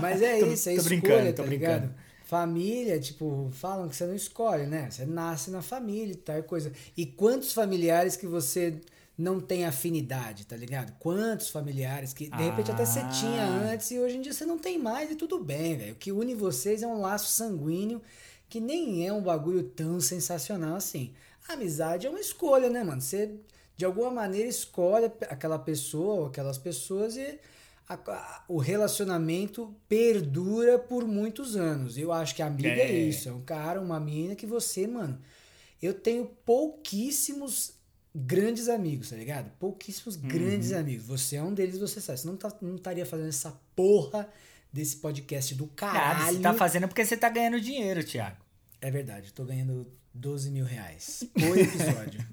Mas 0.00 0.22
é 0.22 0.38
Tô- 0.40 0.46
isso, 0.46 0.68
é 0.70 0.74
tô 0.74 0.80
escolha, 0.80 1.00
brincando, 1.00 1.32
tô 1.32 1.42
tá 1.42 1.48
brincando. 1.48 1.72
ligado? 1.86 2.07
Família, 2.28 3.00
tipo, 3.00 3.48
falam 3.52 3.88
que 3.88 3.96
você 3.96 4.04
não 4.04 4.14
escolhe, 4.14 4.66
né? 4.66 4.90
Você 4.90 5.06
nasce 5.06 5.50
na 5.50 5.62
família 5.62 6.12
e 6.12 6.16
tal 6.16 6.42
coisa. 6.42 6.70
E 6.94 7.06
quantos 7.06 7.54
familiares 7.54 8.16
que 8.16 8.26
você 8.26 8.82
não 9.16 9.40
tem 9.40 9.64
afinidade, 9.64 10.44
tá 10.46 10.54
ligado? 10.54 10.92
Quantos 10.98 11.48
familiares 11.48 12.12
que 12.12 12.28
de 12.28 12.42
repente 12.42 12.70
até 12.70 12.84
você 12.84 12.98
Ah. 13.00 13.08
tinha 13.08 13.44
antes 13.46 13.90
e 13.92 13.98
hoje 13.98 14.18
em 14.18 14.20
dia 14.20 14.34
você 14.34 14.44
não 14.44 14.58
tem 14.58 14.78
mais 14.78 15.10
e 15.10 15.14
tudo 15.14 15.42
bem, 15.42 15.78
velho. 15.78 15.94
O 15.94 15.96
que 15.96 16.12
une 16.12 16.34
vocês 16.34 16.82
é 16.82 16.86
um 16.86 17.00
laço 17.00 17.32
sanguíneo 17.32 18.02
que 18.46 18.60
nem 18.60 19.06
é 19.06 19.12
um 19.12 19.22
bagulho 19.22 19.62
tão 19.62 19.98
sensacional 19.98 20.76
assim. 20.76 21.14
A 21.48 21.54
amizade 21.54 22.06
é 22.06 22.10
uma 22.10 22.20
escolha, 22.20 22.68
né, 22.68 22.84
mano? 22.84 23.00
Você 23.00 23.36
de 23.74 23.86
alguma 23.86 24.10
maneira 24.10 24.46
escolhe 24.50 25.06
aquela 25.30 25.58
pessoa 25.58 26.14
ou 26.20 26.26
aquelas 26.26 26.58
pessoas 26.58 27.16
e 27.16 27.38
a- 27.88 27.94
a- 27.94 28.44
o 28.48 28.58
relacionamento 28.58 29.74
perdura 29.88 30.78
por 30.78 31.06
muitos 31.06 31.56
anos. 31.56 31.96
Eu 31.96 32.12
acho 32.12 32.34
que 32.34 32.42
a 32.42 32.46
amiga 32.46 32.68
é. 32.68 32.80
É. 32.80 32.92
isso. 33.08 33.28
É 33.28 33.32
um 33.32 33.40
cara, 33.40 33.80
uma 33.80 33.98
mina 33.98 34.34
que 34.34 34.46
você, 34.46 34.86
mano. 34.86 35.18
Eu 35.80 35.94
tenho 35.94 36.26
pouquíssimos 36.44 37.72
grandes 38.14 38.68
amigos, 38.68 39.10
tá 39.10 39.16
ligado? 39.16 39.50
Pouquíssimos 39.58 40.16
Uhum. 40.16 40.22
grandes 40.28 40.72
amigos. 40.72 41.06
Você 41.06 41.36
é 41.36 41.42
um 41.42 41.54
deles, 41.54 41.78
você 41.78 42.00
sabe. 42.00 42.18
Você 42.18 42.26
não, 42.26 42.36
tá, 42.36 42.52
não 42.60 42.76
estaria 42.76 43.06
fazendo 43.06 43.28
essa 43.28 43.52
porra 43.76 44.28
desse 44.72 44.96
podcast 44.96 45.54
do 45.54 45.64
Nada, 45.64 45.74
caralho. 45.76 46.36
você 46.36 46.42
tá 46.42 46.54
fazendo 46.54 46.88
porque 46.88 47.04
você 47.04 47.16
tá 47.16 47.28
ganhando 47.28 47.60
dinheiro, 47.60 48.02
Thiago. 48.04 48.36
É 48.80 48.90
verdade, 48.90 49.32
tô 49.32 49.44
ganhando 49.44 49.86
12 50.14 50.50
mil 50.50 50.64
reais 50.64 51.24
por 51.34 51.58
episódio. 51.58 52.24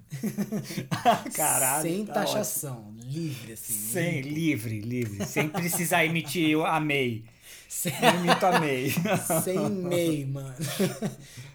Caralho. 1.35 1.81
Sem 1.81 2.05
tá 2.05 2.13
taxação, 2.13 2.93
livre, 2.99 3.53
assim. 3.53 3.73
ótimo. 3.73 3.91
Sem, 3.91 4.21
livre, 4.21 4.79
livre. 4.81 5.25
Sem 5.25 5.49
precisar 5.49 6.05
emitir 6.05 6.57
a 6.65 6.79
MEI. 6.79 7.25
Sem, 7.67 7.93
Não 8.01 8.23
imito 8.25 8.45
a 8.45 8.59
MEI. 8.59 8.91
sem 9.43 9.69
MEI, 9.69 10.25
mano. 10.25 10.55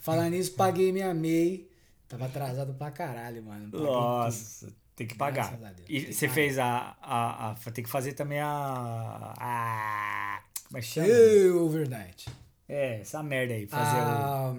Falar 0.01 0.29
nisso, 0.31 0.53
paguei 0.53 0.93
minha 0.93 1.15
MEI. 1.15 1.69
Tava 2.09 2.27
atrasado 2.27 2.75
pra 2.75 2.91
caralho, 2.91 3.43
mano. 3.43 3.71
Paguei 3.71 3.87
Nossa, 3.87 4.69
tem 4.97 5.07
que 5.07 5.15
pagar. 5.15 5.57
E 5.89 6.01
que 6.07 6.13
você 6.13 6.27
pagar. 6.27 6.35
fez 6.35 6.59
a, 6.59 6.97
a, 7.01 7.51
a- 7.53 7.55
Tem 7.73 7.85
que 7.85 7.91
fazer 7.91 8.13
também 8.15 8.41
a. 8.41 9.35
a 9.39 10.41
como 10.67 10.79
é 10.79 10.81
que 10.81 10.93
tudo. 10.95 11.07
chama? 11.07 11.63
Overnight. 11.63 12.29
É, 12.69 13.01
essa 13.01 13.23
merda 13.23 13.55
aí. 13.55 13.67
Fazer 13.67 13.99
Ah, 14.01 14.55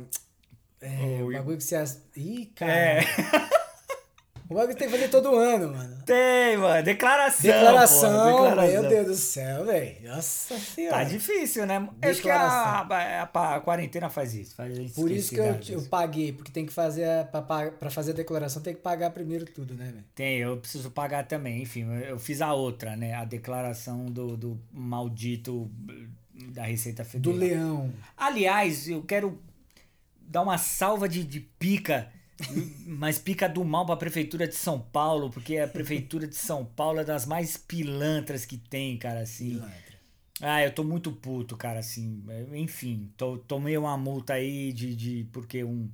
é, 0.82 1.22
o- 1.24 1.32
bagulho 1.32 1.58
que 1.58 1.64
você... 1.64 1.76
ass- 1.76 2.02
Ih, 2.16 2.52
cara. 2.56 2.72
É. 2.74 3.02
O 4.50 4.54
bagulho 4.54 4.76
tem 4.78 4.90
que 4.90 4.94
fazer 4.94 5.08
todo 5.08 5.34
ano, 5.34 5.74
mano. 5.74 6.04
Tem, 6.06 6.58
mano. 6.58 6.84
Declaração. 6.84 7.50
Declaração, 7.50 8.26
declaração. 8.26 8.82
meu 8.82 8.90
Deus 8.90 9.08
do 9.08 9.16
céu, 9.16 9.64
velho. 9.66 10.10
Nossa 10.10 10.60
senhora. 10.60 10.98
Tá 10.98 11.04
difícil, 11.06 11.66
né? 11.66 11.88
Eu 12.02 12.10
acho 12.10 12.22
que 12.22 12.30
a, 12.30 12.84
Declaração. 12.84 13.42
a, 13.42 13.56
a 13.56 13.60
quarentena 13.62 14.10
faz 14.10 14.34
isso. 14.34 14.54
Faz 14.54 14.74
a 14.74 14.76
gente 14.76 14.92
Por 14.94 15.10
isso 15.10 15.30
que 15.34 15.40
eu, 15.40 15.58
eu 15.70 15.82
paguei, 15.84 16.34
porque 16.34 16.52
tem 16.52 16.66
que 16.66 16.74
fazer, 16.74 17.06
a- 17.06 17.24
pra, 17.24 17.72
pra 17.72 17.90
fazer 17.90 18.12
a 18.12 18.16
declaração 18.16 18.62
tem 18.62 18.76
que 18.76 18.82
pagar 18.82 19.12
primeiro 19.12 19.46
tudo, 19.46 19.74
né, 19.74 19.86
velho? 19.86 20.04
Tem, 20.14 20.40
eu 20.40 20.58
preciso 20.58 20.92
pagar 20.92 21.26
também. 21.26 21.62
Enfim, 21.62 21.86
eu- 22.02 22.20
fiz 22.20 22.42
a 22.42 22.52
outra, 22.54 22.98
né? 22.98 23.14
A 23.14 23.24
declaração 23.24 24.08
do, 24.08 24.36
do 24.36 24.60
maldito 24.74 25.72
da 26.54 26.64
Receita 26.64 27.04
Do 27.04 27.10
Federal. 27.10 27.38
leão. 27.38 27.94
Aliás, 28.18 28.90
eu 28.90 29.02
quero 29.02 29.40
dar 30.32 30.42
uma 30.42 30.58
salva 30.58 31.10
de, 31.10 31.26
de 31.26 31.42
pica, 31.42 32.10
mas 32.88 33.20
pica 33.20 33.50
do 33.50 33.66
mal 33.66 33.86
pra 33.86 33.98
Prefeitura 33.98 34.48
de 34.48 34.56
São 34.56 34.80
Paulo, 34.80 35.30
porque 35.30 35.58
a 35.58 35.68
Prefeitura 35.68 36.26
de 36.26 36.36
São 36.36 36.64
Paulo 36.64 37.02
é 37.02 37.04
das 37.04 37.26
mais 37.26 37.58
pilantras 37.58 38.46
que 38.46 38.58
tem, 38.58 38.98
cara, 38.98 39.20
assim. 39.20 39.56
Pilantra. 39.56 39.92
Ah, 40.40 40.64
eu 40.64 40.72
tô 40.72 40.84
muito 40.84 41.12
puto, 41.12 41.56
cara, 41.58 41.80
assim. 41.80 42.24
Enfim, 42.54 43.12
tô, 43.18 43.38
tomei 43.38 43.78
uma 43.78 43.96
multa 43.98 44.34
aí 44.34 44.72
de, 44.72 44.96
de 44.96 45.28
porque 45.32 45.64
um, 45.64 45.92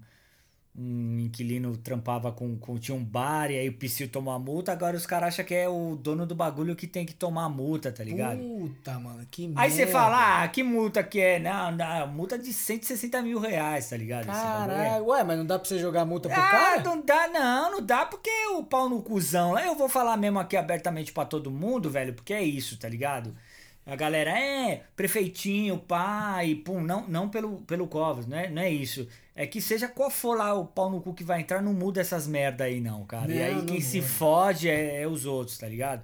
um 0.80 1.18
inquilino 1.20 1.76
trampava 1.76 2.32
com, 2.32 2.56
com. 2.56 2.78
Tinha 2.78 2.96
um 2.96 3.04
bar 3.04 3.50
e 3.50 3.58
aí 3.58 3.68
o 3.68 3.74
Psyu 3.74 4.08
tomou 4.08 4.32
a 4.32 4.38
multa. 4.38 4.72
Agora 4.72 4.96
os 4.96 5.08
caras 5.08 5.30
acham 5.30 5.44
que 5.44 5.56
é 5.56 5.68
o 5.68 5.96
dono 5.96 6.24
do 6.26 6.36
bagulho 6.36 6.76
que 6.76 6.86
tem 6.86 7.04
que 7.04 7.16
tomar 7.16 7.46
a 7.46 7.50
multa, 7.50 7.92
tá 7.92 8.04
ligado? 8.04 8.38
Puta, 8.38 9.00
mano, 9.00 9.26
que 9.32 9.52
Aí 9.56 9.72
você 9.72 9.86
merda. 9.86 9.92
fala, 9.92 10.44
ah, 10.44 10.48
que 10.48 10.62
multa 10.62 11.04
que 11.04 11.20
é? 11.20 11.40
Não, 11.40 11.72
não, 11.72 12.08
multa 12.10 12.38
de 12.38 12.54
160 12.54 13.22
mil 13.24 13.40
reais, 13.40 13.90
tá 13.90 13.98
ligado? 13.98 14.26
É- 14.26 14.32
Caralho, 14.32 15.06
ué, 15.08 15.24
mas 15.24 15.38
não 15.40 15.46
dá 15.48 15.58
pra 15.58 15.68
você 15.68 15.80
jogar 15.80 16.06
multa 16.06 16.30
pro 16.30 16.40
Ah, 16.40 16.48
cara? 16.48 16.84
não 16.84 17.02
dá, 17.02 17.28
não, 17.28 17.72
não 17.72 17.82
dá 17.82 18.06
porque 18.06 18.30
o 18.56 18.64
pau 18.64 18.88
no 18.88 19.02
cuzão 19.02 19.54
lá. 19.54 19.66
Eu 19.66 19.74
vou 19.76 19.90
falar 19.90 20.16
mesmo 20.16 20.38
aqui 20.38 20.56
abertamente 20.56 21.12
pra 21.12 21.26
todo 21.26 21.50
mundo, 21.50 21.90
velho, 21.90 22.14
porque 22.14 22.34
é 22.34 22.44
isso, 22.44 22.78
tá 22.78 22.88
ligado? 22.88 23.36
A 23.84 23.96
galera 23.96 24.30
é 24.38 24.84
prefeitinho, 24.96 25.78
pai, 25.80 26.54
pum, 26.56 26.82
não, 26.82 27.08
não 27.08 27.30
pelo, 27.30 27.62
pelo 27.62 27.88
Covas, 27.88 28.28
não 28.28 28.38
é, 28.38 28.50
não 28.50 28.62
é 28.62 28.70
isso. 28.70 29.08
É 29.40 29.46
que 29.46 29.62
seja 29.62 29.88
qual 29.88 30.10
for 30.10 30.36
lá 30.36 30.56
o 30.56 30.66
pau 30.66 30.90
no 30.90 31.00
cu 31.00 31.14
que 31.14 31.24
vai 31.24 31.42
entrar, 31.42 31.62
não 31.62 31.72
muda 31.72 32.02
essas 32.02 32.26
merda 32.26 32.64
aí, 32.64 32.82
não, 32.82 33.06
cara. 33.06 33.32
e 33.32 33.38
Não, 33.38 33.46
aí 33.46 33.56
não 33.56 33.66
quem 33.68 33.80
se 33.80 33.98
muda. 33.98 34.10
fode 34.10 34.68
é, 34.68 35.04
é 35.04 35.08
os 35.08 35.28
outros, 35.28 35.60
tá 35.60 35.68
ligado? 35.68 36.04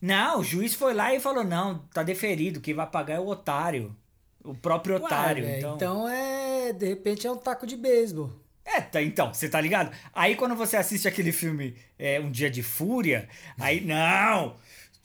Não, 0.00 0.40
o 0.40 0.44
juiz 0.44 0.74
foi 0.74 0.92
lá 0.92 1.14
e 1.14 1.20
falou: 1.20 1.44
não, 1.44 1.78
tá 1.94 2.02
deferido, 2.02 2.60
quem 2.60 2.74
vai 2.74 2.86
pagar 2.88 3.14
é 3.14 3.20
o 3.20 3.28
otário. 3.28 3.94
O 4.42 4.52
próprio 4.52 4.96
otário. 4.96 5.44
velho, 5.44 5.58
então... 5.58 5.76
então 5.76 6.08
é, 6.08 6.72
de 6.72 6.88
repente 6.88 7.24
é 7.24 7.30
um 7.30 7.36
taco 7.36 7.68
de 7.68 7.76
beisebol. 7.76 8.28
É, 8.64 8.80
tá, 8.80 9.00
então, 9.00 9.32
você 9.32 9.48
tá 9.48 9.60
ligado? 9.60 9.94
Aí 10.12 10.34
quando 10.34 10.56
você 10.56 10.76
assiste 10.76 11.06
aquele 11.06 11.30
filme 11.30 11.76
é, 11.96 12.18
Um 12.18 12.32
Dia 12.32 12.50
de 12.50 12.64
Fúria, 12.64 13.28
aí, 13.60 13.80
não, 13.86 14.56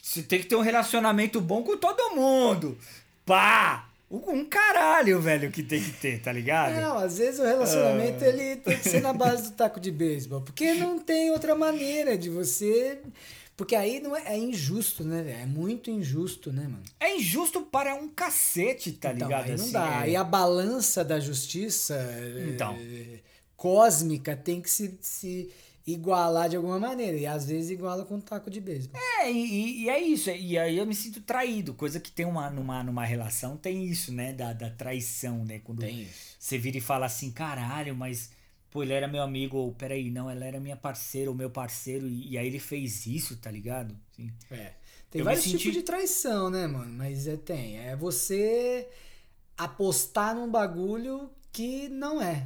você 0.01 0.23
tem 0.23 0.39
que 0.39 0.47
ter 0.47 0.55
um 0.55 0.61
relacionamento 0.61 1.39
bom 1.39 1.61
com 1.61 1.77
todo 1.77 2.15
mundo. 2.15 2.75
Pá! 3.23 3.86
Um 4.09 4.45
caralho, 4.45 5.19
velho, 5.19 5.51
que 5.51 5.61
tem 5.61 5.83
que 5.83 5.91
ter, 5.91 6.21
tá 6.21 6.31
ligado? 6.31 6.75
Não, 6.79 6.97
às 6.97 7.17
vezes 7.17 7.39
o 7.41 7.43
relacionamento 7.43 8.23
Ah. 8.23 8.27
ele 8.27 8.55
tem 8.55 8.77
que 8.77 8.87
ser 8.89 9.01
na 9.01 9.11
base 9.11 9.43
do 9.43 9.51
taco 9.51 9.79
de 9.81 9.91
beisebol, 9.91 10.39
porque 10.41 10.73
não 10.75 10.97
tem 10.97 11.29
outra 11.31 11.53
maneira 11.55 12.17
de 12.17 12.29
você, 12.29 12.99
porque 13.57 13.75
aí 13.75 13.99
não 13.99 14.15
é, 14.15 14.23
é 14.27 14.37
injusto, 14.37 15.03
né? 15.03 15.39
É 15.41 15.45
muito 15.45 15.91
injusto, 15.91 16.53
né, 16.53 16.63
mano? 16.63 16.83
É 17.01 17.17
injusto 17.17 17.61
para 17.63 17.95
um 17.95 18.07
cacete, 18.07 18.93
tá 18.93 19.11
Então, 19.11 19.27
ligado? 19.27 19.43
aí 19.43 19.57
não 19.57 19.63
assim, 19.63 19.71
dá. 19.73 19.85
é. 19.85 19.97
Aí 20.03 20.15
a 20.15 20.23
balança 20.23 21.03
da 21.03 21.19
justiça 21.19 21.95
é, 21.95 22.45
Então. 22.53 22.77
cósmica 23.57 24.35
tem 24.37 24.61
que 24.61 24.69
se, 24.69 24.97
se 25.01 25.49
igualar 25.87 26.49
de 26.49 26.57
alguma 26.57 26.77
maneira. 26.77 27.17
E 27.17 27.25
às 27.25 27.45
vezes 27.47 27.71
iguala 27.71 28.03
com 28.05 28.15
um 28.15 28.21
taco 28.21 28.49
de 28.51 28.59
beisebol. 28.59 28.99
É, 29.21 29.31
e, 29.31 29.83
e 29.83 29.89
é 29.89 29.99
isso. 29.99 30.29
E 30.29 30.57
aí 30.59 30.77
eu 30.77 30.85
me 30.85 30.93
sinto 30.93 31.21
traído. 31.21 31.73
Coisa 31.73 31.99
que 31.99 32.11
tem 32.11 32.25
uma, 32.25 32.49
numa, 32.49 32.83
numa 32.83 33.05
relação, 33.05 33.55
tem 33.55 33.85
isso, 33.85 34.11
né? 34.13 34.33
Da, 34.33 34.51
da 34.51 34.69
traição, 34.69 35.45
né? 35.45 35.59
Quando 35.63 35.85
isso. 35.85 36.35
você 36.37 36.57
vira 36.57 36.77
e 36.77 36.81
fala 36.81 37.05
assim, 37.05 37.31
caralho, 37.31 37.95
mas. 37.95 38.29
pô, 38.69 38.83
ele 38.83 38.91
era 38.93 39.07
meu 39.07 39.23
amigo, 39.23 39.55
ou 39.57 39.71
peraí, 39.71 40.11
não, 40.11 40.29
ela 40.29 40.43
era 40.45 40.59
minha 40.59 40.75
parceira, 40.75 41.31
ou 41.31 41.35
meu 41.35 41.49
parceiro, 41.49 42.05
e, 42.07 42.31
e 42.33 42.37
aí 42.37 42.45
ele 42.47 42.59
fez 42.59 43.07
isso, 43.07 43.37
tá 43.37 43.49
ligado? 43.49 43.95
Assim, 44.11 44.29
É. 44.51 44.73
Tem 45.09 45.19
Eu 45.19 45.25
vários 45.25 45.45
senti- 45.45 45.57
tipos 45.59 45.73
de 45.73 45.83
traição, 45.83 46.49
né, 46.49 46.67
mano? 46.67 46.91
Mas 46.91 47.27
é, 47.27 47.37
tem. 47.37 47.77
É 47.79 47.95
você 47.95 48.89
apostar 49.57 50.35
num 50.35 50.51
bagulho 50.51 51.29
que 51.51 51.87
não 51.87 52.21
é. 52.21 52.45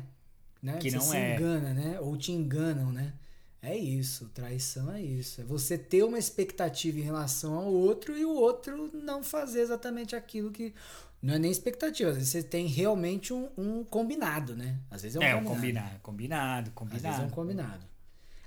Né? 0.61 0.77
Que 0.77 0.91
você 0.91 0.95
não 0.97 1.03
se 1.03 1.17
é. 1.17 1.35
engana, 1.35 1.73
né? 1.73 1.99
Ou 1.99 2.15
te 2.15 2.31
enganam, 2.31 2.91
né? 2.91 3.13
É 3.61 3.77
isso. 3.77 4.29
Traição 4.29 4.91
é 4.91 5.01
isso. 5.01 5.41
É 5.41 5.43
você 5.43 5.77
ter 5.77 6.03
uma 6.03 6.17
expectativa 6.17 6.97
em 6.97 7.03
relação 7.03 7.55
ao 7.55 7.71
outro 7.71 8.17
e 8.17 8.25
o 8.25 8.33
outro 8.33 8.89
não 8.93 9.23
fazer 9.23 9.61
exatamente 9.61 10.15
aquilo 10.15 10.51
que. 10.51 10.73
Não 11.21 11.35
é 11.35 11.39
nem 11.39 11.51
expectativa. 11.51 12.09
Às 12.09 12.15
vezes 12.15 12.31
você 12.31 12.41
tem 12.41 12.65
realmente 12.65 13.31
um, 13.31 13.47
um 13.55 13.83
combinado, 13.83 14.55
né? 14.55 14.79
Às 14.89 15.03
vezes 15.03 15.15
é 15.17 15.19
um 15.19 15.23
é, 15.23 15.35
um 15.35 15.43
combinado. 15.43 15.99
combinado, 16.01 16.71
combinado, 16.71 16.95
Às 16.97 17.01
vezes 17.03 17.19
é 17.19 17.23
um 17.23 17.29
combinado. 17.29 17.69
combinado. 17.69 17.91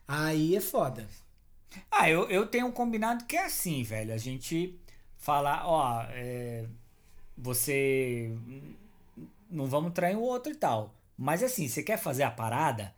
Aí 0.08 0.56
é 0.56 0.60
foda. 0.60 1.08
Ah, 1.90 2.10
eu, 2.10 2.28
eu 2.28 2.46
tenho 2.46 2.66
um 2.66 2.72
combinado 2.72 3.24
que 3.24 3.36
é 3.36 3.44
assim, 3.46 3.82
velho. 3.84 4.12
A 4.12 4.16
gente 4.18 4.76
fala, 5.16 5.62
ó, 5.64 6.02
é, 6.10 6.66
você. 7.38 8.32
Não 9.48 9.66
vamos 9.66 9.92
trair 9.92 10.16
o 10.16 10.22
outro 10.22 10.52
e 10.52 10.56
tal. 10.56 10.92
Mas 11.16 11.42
assim, 11.42 11.68
você 11.68 11.82
quer 11.84 11.96
fazer 11.98 12.24
a 12.24 12.30
parada? 12.30 12.92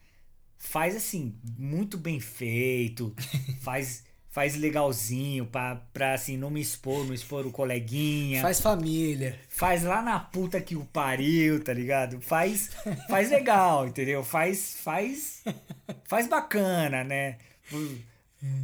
Faz 0.58 0.96
assim, 0.96 1.34
muito 1.58 1.96
bem 1.98 2.18
feito. 2.20 3.14
faz, 3.60 4.04
faz 4.30 4.56
legalzinho 4.56 5.46
pra, 5.46 5.76
pra 5.92 6.14
assim, 6.14 6.36
não 6.36 6.50
me 6.50 6.60
expor, 6.60 7.04
não 7.06 7.14
expor 7.14 7.46
o 7.46 7.50
coleguinha. 7.52 8.42
Faz 8.42 8.60
família. 8.60 9.38
Faz 9.48 9.82
lá 9.82 10.02
na 10.02 10.18
puta 10.18 10.60
que 10.60 10.76
o 10.76 10.84
pariu, 10.84 11.62
tá 11.62 11.72
ligado? 11.72 12.20
Faz, 12.20 12.70
faz 13.08 13.30
legal, 13.30 13.86
entendeu? 13.88 14.22
Faz, 14.24 14.76
faz, 14.82 15.42
faz 16.04 16.26
bacana, 16.28 17.04
né? 17.04 17.38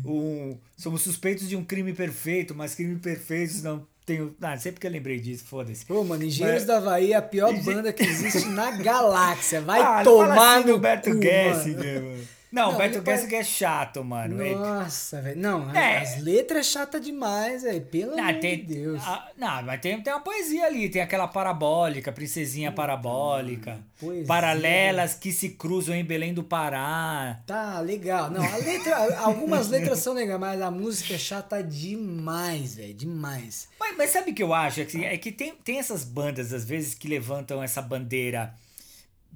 O- 0.04 0.58
somos 0.76 1.02
suspeitos 1.02 1.48
de 1.48 1.56
um 1.56 1.64
crime 1.64 1.92
perfeito, 1.92 2.54
mas 2.54 2.74
crime 2.74 2.96
perfeitos 2.98 3.62
não 3.62 3.86
tenho. 4.16 4.34
Ah, 4.40 4.56
sempre 4.56 4.80
que 4.80 4.86
eu 4.86 4.90
lembrei 4.90 5.18
disso, 5.20 5.44
foda-se. 5.44 5.84
Pô, 5.86 6.02
mano, 6.04 6.22
Engenheiros 6.24 6.62
Mas- 6.62 6.66
da 6.68 6.76
Havaí 6.78 7.12
é 7.12 7.16
a 7.16 7.22
pior 7.22 7.52
banda 7.62 7.92
que 7.92 8.02
existe 8.02 8.46
na 8.48 8.70
galáxia. 8.72 9.60
Vai 9.60 9.80
Ah, 9.82 10.02
tomar 10.04 10.58
assim 10.58 10.66
no 10.68 10.72
do 10.74 10.78
Beto 10.78 11.10
cu, 11.10 11.22
Gessinger, 11.22 11.94
mano. 12.02 12.10
mano. 12.10 12.24
Não, 12.52 12.68
Não, 12.68 12.74
o 12.74 12.78
Beto 12.78 13.02
Gessinger 13.02 13.40
é 13.40 13.44
chato, 13.44 14.04
mano. 14.04 14.36
Nossa, 14.58 15.22
velho. 15.22 15.40
Não, 15.40 15.70
a- 15.70 15.74
É. 15.80 15.98
as 16.02 16.20
letras 16.20 16.66
é 16.66 16.70
chata 16.70 17.00
demais, 17.00 17.62
velho. 17.62 17.80
Pelo 17.86 18.12
amor 18.12 18.40
tem, 18.40 18.58
de 18.58 18.74
Deus. 18.74 19.02
ah, 19.06 19.26
não, 19.38 19.62
mas 19.62 19.80
tem, 19.80 20.02
tem 20.02 20.12
uma 20.12 20.20
poesia 20.20 20.66
ali, 20.66 20.90
tem 20.90 21.00
aquela 21.00 21.26
parabólica, 21.26 22.12
princesinha 22.12 22.70
parabólica, 22.70 23.78
poesia. 23.98 24.26
paralelas 24.26 25.14
que 25.14 25.32
se 25.32 25.48
cruzam 25.48 25.94
em 25.94 26.04
Belém 26.04 26.34
do 26.34 26.44
Pará. 26.44 27.40
Tá, 27.46 27.80
legal. 27.80 28.30
Não, 28.30 28.44
a 28.44 28.56
letra, 28.58 28.96
algumas 29.24 29.68
letras 29.70 30.00
são 30.00 30.12
legais, 30.12 30.38
mas 30.38 30.60
a 30.60 30.70
música 30.70 31.14
é 31.14 31.18
chata 31.18 31.62
demais, 31.62 32.74
velho. 32.74 32.92
Demais. 32.92 33.66
Mas, 33.80 33.96
mas 33.96 34.10
sabe 34.10 34.30
o 34.32 34.34
que 34.34 34.42
eu 34.42 34.52
acho? 34.52 34.82
É 34.82 34.84
que, 34.84 35.02
é 35.04 35.16
que 35.16 35.32
tem, 35.32 35.54
tem 35.64 35.78
essas 35.78 36.04
bandas, 36.04 36.52
às 36.52 36.64
vezes, 36.66 36.94
que 36.94 37.08
levantam 37.08 37.62
essa 37.62 37.80
bandeira. 37.80 38.52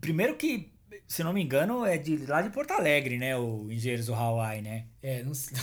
Primeiro 0.01 0.35
que, 0.37 0.69
se 1.09 1.23
não 1.23 1.33
me 1.33 1.43
engano, 1.43 1.85
é 1.85 1.97
de 1.99 2.17
lá 2.27 2.43
de 2.43 2.51
Porto 2.51 2.73
Alegre, 2.73 3.19
né? 3.19 3.37
O 3.37 3.67
Engenheiros 3.71 4.07
do 4.07 4.15
Hawaii, 4.15 4.63
né? 4.63 4.85
É, 5.03 5.23
não 5.23 5.35
sei. 5.35 5.57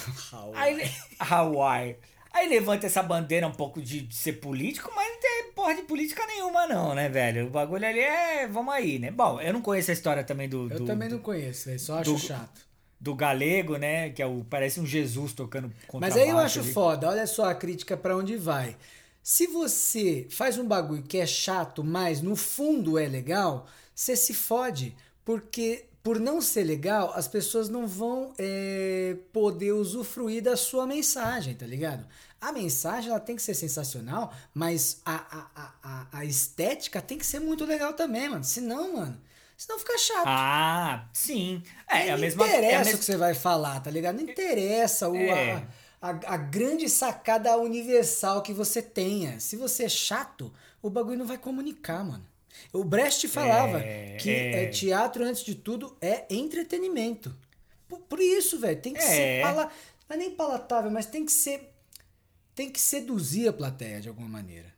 Aí, 0.56 0.76
le- 0.76 0.92
Hawaii. 1.20 1.96
Aí 2.32 2.50
levanta 2.50 2.88
essa 2.88 3.04
bandeira 3.04 3.48
um 3.48 3.52
pouco 3.52 3.80
de, 3.82 4.02
de 4.02 4.16
ser 4.16 4.34
político, 4.34 4.92
mas 4.96 5.08
não 5.08 5.20
tem 5.22 5.52
porra 5.54 5.76
de 5.76 5.84
política 5.84 6.26
nenhuma, 6.26 6.66
não, 6.66 6.96
né, 6.96 7.08
velho? 7.08 7.46
O 7.48 7.50
bagulho 7.52 7.86
ali 7.86 8.00
é. 8.00 8.48
Vamos 8.48 8.74
aí, 8.74 8.98
né? 8.98 9.12
Bom, 9.12 9.40
eu 9.40 9.54
não 9.54 9.62
conheço 9.62 9.92
a 9.92 9.94
história 9.94 10.24
também 10.24 10.50
do. 10.50 10.64
Eu 10.72 10.80
do- 10.80 10.86
também 10.86 11.08
do- 11.10 11.16
não 11.18 11.22
conheço, 11.22 11.66
velho. 11.66 11.80
Só 11.80 12.00
acho 12.00 12.12
do- 12.14 12.18
chato. 12.20 12.62
do 13.00 13.14
galego, 13.14 13.78
né? 13.78 14.10
Que 14.10 14.22
é 14.22 14.26
o, 14.26 14.44
parece 14.50 14.80
um 14.80 14.86
Jesus 14.86 15.34
tocando 15.34 15.72
Mas 15.94 16.18
aí 16.18 16.30
eu 16.30 16.40
acho 16.40 16.62
ali. 16.62 16.72
foda, 16.74 17.08
olha 17.10 17.28
só 17.28 17.46
a 17.50 17.54
crítica 17.56 17.96
pra 17.96 18.18
onde 18.18 18.36
vai. 18.36 18.76
Se 19.22 19.46
você 19.48 20.26
faz 20.32 20.58
um 20.58 20.68
bagulho 20.68 21.04
que 21.04 21.18
é 21.20 21.26
chato, 21.28 21.84
mas 21.84 22.20
no 22.22 22.36
fundo 22.36 22.98
é 22.98 23.08
legal, 23.08 23.68
você 23.94 24.16
se 24.16 24.34
fode. 24.34 24.96
Porque 25.26 25.86
por 26.04 26.20
não 26.20 26.42
ser 26.42 26.64
legal, 26.64 27.14
as 27.16 27.30
pessoas 27.30 27.70
não 27.70 27.88
vão 27.88 28.34
é, 28.38 29.16
poder 29.32 29.72
usufruir 29.72 30.44
da 30.44 30.58
sua 30.58 30.86
mensagem, 30.86 31.56
tá 31.56 31.66
ligado? 31.66 32.06
A 32.42 32.52
mensagem 32.52 33.10
ela 33.10 33.22
tem 33.22 33.38
que 33.38 33.42
ser 33.42 33.54
sensacional, 33.54 34.34
mas 34.54 35.00
a, 35.06 35.16
a, 35.16 35.72
a, 35.82 36.08
a- 36.20 36.26
estética 36.26 37.02
tem 37.02 37.18
que 37.18 37.26
ser 37.26 37.40
muito 37.40 37.64
legal 37.64 37.94
também, 37.94 38.28
mano. 38.28 38.44
Senão, 38.44 38.98
mano, 38.98 39.18
senão 39.56 39.80
fica 39.80 39.98
chato. 39.98 40.26
Ah, 40.26 41.08
sim. 41.14 41.64
É, 41.90 42.08
é 42.10 42.12
a 42.12 42.18
mesma 42.18 42.46
interessa 42.46 42.90
é 42.90 42.92
a 42.92 42.96
o 42.96 43.00
que 43.00 43.06
você 43.06 43.16
vai 43.16 43.34
falar, 43.34 43.80
tá 43.80 43.90
ligado? 43.90 44.16
Não 44.18 44.24
interessa 44.30 45.08
o, 45.08 45.16
É. 45.16 45.66
a, 46.02 46.10
a, 46.10 46.34
a 46.34 46.38
grande 46.38 46.90
sacada 46.90 47.56
universal 47.58 48.42
que 48.42 48.52
você 48.52 48.82
tenha. 48.82 49.40
Se 49.40 49.56
você 49.56 49.86
é 49.86 49.90
chato, 49.90 50.54
o 50.82 50.90
bagulho 50.90 51.18
não 51.20 51.26
vai 51.26 51.38
comunicar, 51.38 52.04
mano. 52.04 52.26
O 52.72 52.84
Brecht 52.84 53.28
falava 53.28 53.80
É, 53.80 54.18
que 54.18 54.30
é. 54.30 54.64
é, 54.64 54.68
teatro, 54.68 55.24
antes 55.24 55.44
de 55.44 55.56
tudo, 55.56 55.96
é 56.02 56.26
entretenimento. 56.30 57.36
Por, 57.88 58.00
por 58.02 58.20
isso, 58.20 58.60
velho, 58.60 58.80
tem 58.82 58.94
que 58.94 59.00
É. 59.02 59.06
ser 59.06 59.42
pala, 59.42 59.72
não 60.10 60.16
é 60.16 60.18
nem 60.18 60.32
palatável, 60.32 60.90
mas 60.92 61.06
tem 61.06 61.26
que 61.26 61.32
ser 61.32 61.70
tem 62.56 62.70
que 62.70 62.80
seduzir 62.80 63.48
a 63.48 63.54
plateia 63.54 64.00
de 64.00 64.08
alguma 64.10 64.30
maneira. 64.30 64.72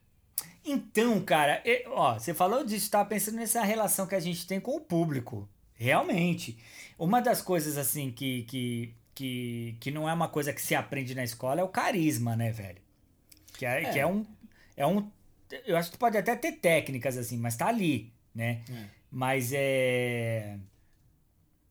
Então, 0.63 1.19
cara, 1.21 1.61
e- 1.65 1.83
ó, 1.87 2.17
você 2.17 2.33
falou 2.33 2.63
disso, 2.65 2.89
tava 2.89 3.07
pensando 3.09 3.35
nessa 3.35 3.61
relação 3.63 4.07
que 4.07 4.15
a 4.15 4.19
gente 4.19 4.47
tem 4.47 4.59
com 4.61 4.75
o 4.77 4.81
público. 4.81 5.47
Realmente. 5.73 6.57
Uma 6.97 7.19
das 7.21 7.41
coisas, 7.41 7.77
assim, 7.77 8.11
que, 8.11 8.43
que, 8.43 8.93
que, 9.13 9.75
que 9.81 9.91
não 9.91 10.07
é 10.09 10.13
uma 10.13 10.29
coisa 10.29 10.53
que 10.53 10.61
se 10.61 10.73
aprende 10.73 11.13
na 11.13 11.23
escola 11.25 11.59
é 11.59 11.63
o 11.65 11.67
carisma, 11.67 12.33
né, 12.35 12.49
velho? 12.51 12.81
Que 13.57 13.65
é, 13.65 13.83
É. 13.83 13.91
Que 13.91 13.99
é 13.99 14.07
um. 14.07 14.25
É 14.77 14.87
um. 14.87 15.11
Eu 15.65 15.77
acho 15.77 15.91
que 15.91 15.97
pode 15.97 16.17
até 16.17 16.35
ter 16.35 16.53
técnicas, 16.53 17.17
assim, 17.17 17.37
mas 17.37 17.55
tá 17.55 17.67
ali, 17.67 18.11
né? 18.33 18.63
É. 18.69 18.85
Mas 19.11 19.51
é. 19.53 20.57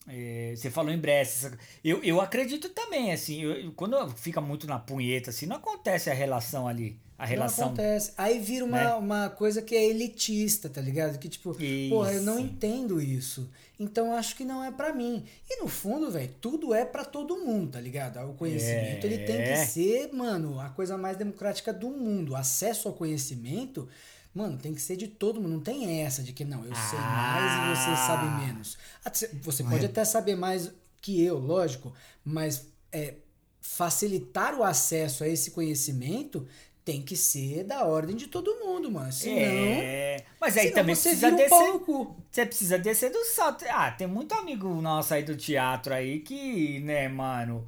é, 0.07 0.55
você 0.57 0.71
falou 0.71 0.93
em 0.93 0.99
Brest. 0.99 1.51
Eu, 1.83 2.03
eu 2.05 2.21
acredito 2.21 2.69
também, 2.71 3.13
assim, 3.13 3.43
eu- 3.43 3.73
quando 3.73 4.09
fica 4.17 4.41
muito 4.41 4.67
na 4.67 4.79
punheta, 4.79 5.31
assim, 5.31 5.47
não 5.47 5.57
acontece 5.57 6.11
a 6.11 6.15
relação 6.15 6.69
ali. 6.69 6.99
A 7.17 7.25
relação. 7.25 7.67
Não 7.67 7.73
acontece. 7.75 8.13
Aí 8.19 8.39
vira 8.41 8.65
uma, 8.65 8.77
né? 8.85 8.95
uma 8.95 9.31
coisa 9.31 9.63
que 9.63 9.75
é 9.75 9.85
elitista, 9.85 10.69
tá 10.69 10.81
ligado? 10.81 11.19
Que 11.19 11.29
tipo, 11.29 11.55
porra, 11.89 12.13
eu 12.13 12.23
não 12.23 12.39
entendo 12.39 13.01
isso. 13.01 13.49
Então 13.79 14.13
acho 14.15 14.35
que 14.37 14.45
não 14.45 14.63
é 14.65 14.71
pra 14.71 14.93
mim. 14.93 15.25
E 15.49 15.61
no 15.63 15.69
fundo, 15.69 16.11
velho, 16.11 16.33
tudo 16.41 16.75
é 16.75 16.85
pra 16.85 17.05
todo 17.05 17.37
mundo, 17.39 17.73
tá 17.73 17.81
ligado? 17.81 18.19
O 18.29 18.35
conhecimento, 18.35 19.05
ele 19.07 19.19
tem 19.19 19.37
que 19.37 19.43
É. 19.43 19.65
ser, 19.67 20.13
mano, 20.13 20.59
a 20.61 20.71
coisa 20.71 20.97
mais 20.99 21.17
democrática 21.17 21.73
do 21.73 21.89
mundo. 21.91 22.33
O 22.33 22.37
acesso 22.37 22.89
ao 22.89 22.95
conhecimento, 22.95 23.89
mano, 24.35 24.59
tem 24.59 24.75
que 24.75 24.81
ser 24.83 24.97
de 24.97 25.07
todo 25.09 25.41
mundo. 25.41 25.53
Não 25.55 25.61
tem 25.61 26.01
essa 26.03 26.23
de 26.23 26.33
que 26.33 26.45
não, 26.45 26.65
eu 26.65 26.75
sei 26.75 26.99
mais 26.99 27.53
e 27.53 27.81
você 27.81 27.91
Ah. 27.91 28.07
sabe 28.07 28.45
menos. 28.47 28.77
Até- 29.05 29.29
Você 29.43 29.63
pode 29.63 29.87
até 29.87 30.05
saber 30.05 30.35
mais 30.37 30.71
que 31.01 31.23
eu, 31.23 31.39
lógico, 31.39 31.93
mas 32.25 32.67
é, 32.93 33.15
facilitar 33.61 34.55
o 34.57 34.63
acesso 34.63 35.25
a 35.25 35.29
esse 35.29 35.51
conhecimento 35.51 36.47
tem 36.85 37.01
que 37.01 37.17
ser 37.17 37.65
da 37.65 37.85
ordem 37.87 38.15
de 38.15 38.27
todo 38.27 38.55
mundo, 38.65 38.91
mano. 38.91 39.11
Senão, 39.11 39.39
É, 39.39 40.23
mas 40.41 40.57
aí 40.57 40.71
também 40.71 40.95
você 40.95 41.09
precisa 41.11 41.29
um 41.33 41.37
descer. 41.37 42.17
Você 42.31 42.47
precisa 42.47 42.79
descer 42.79 43.11
do 43.11 43.25
salto. 43.25 43.65
Ah, 43.71 43.91
tem 43.91 44.07
muito 44.07 44.35
amigo 44.35 44.69
nosso 44.83 45.15
aí 45.15 45.23
do 45.23 45.35
teatro 45.37 45.95
aí 45.95 46.21
que, 46.21 46.81
né, 46.81 47.09
mano, 47.09 47.67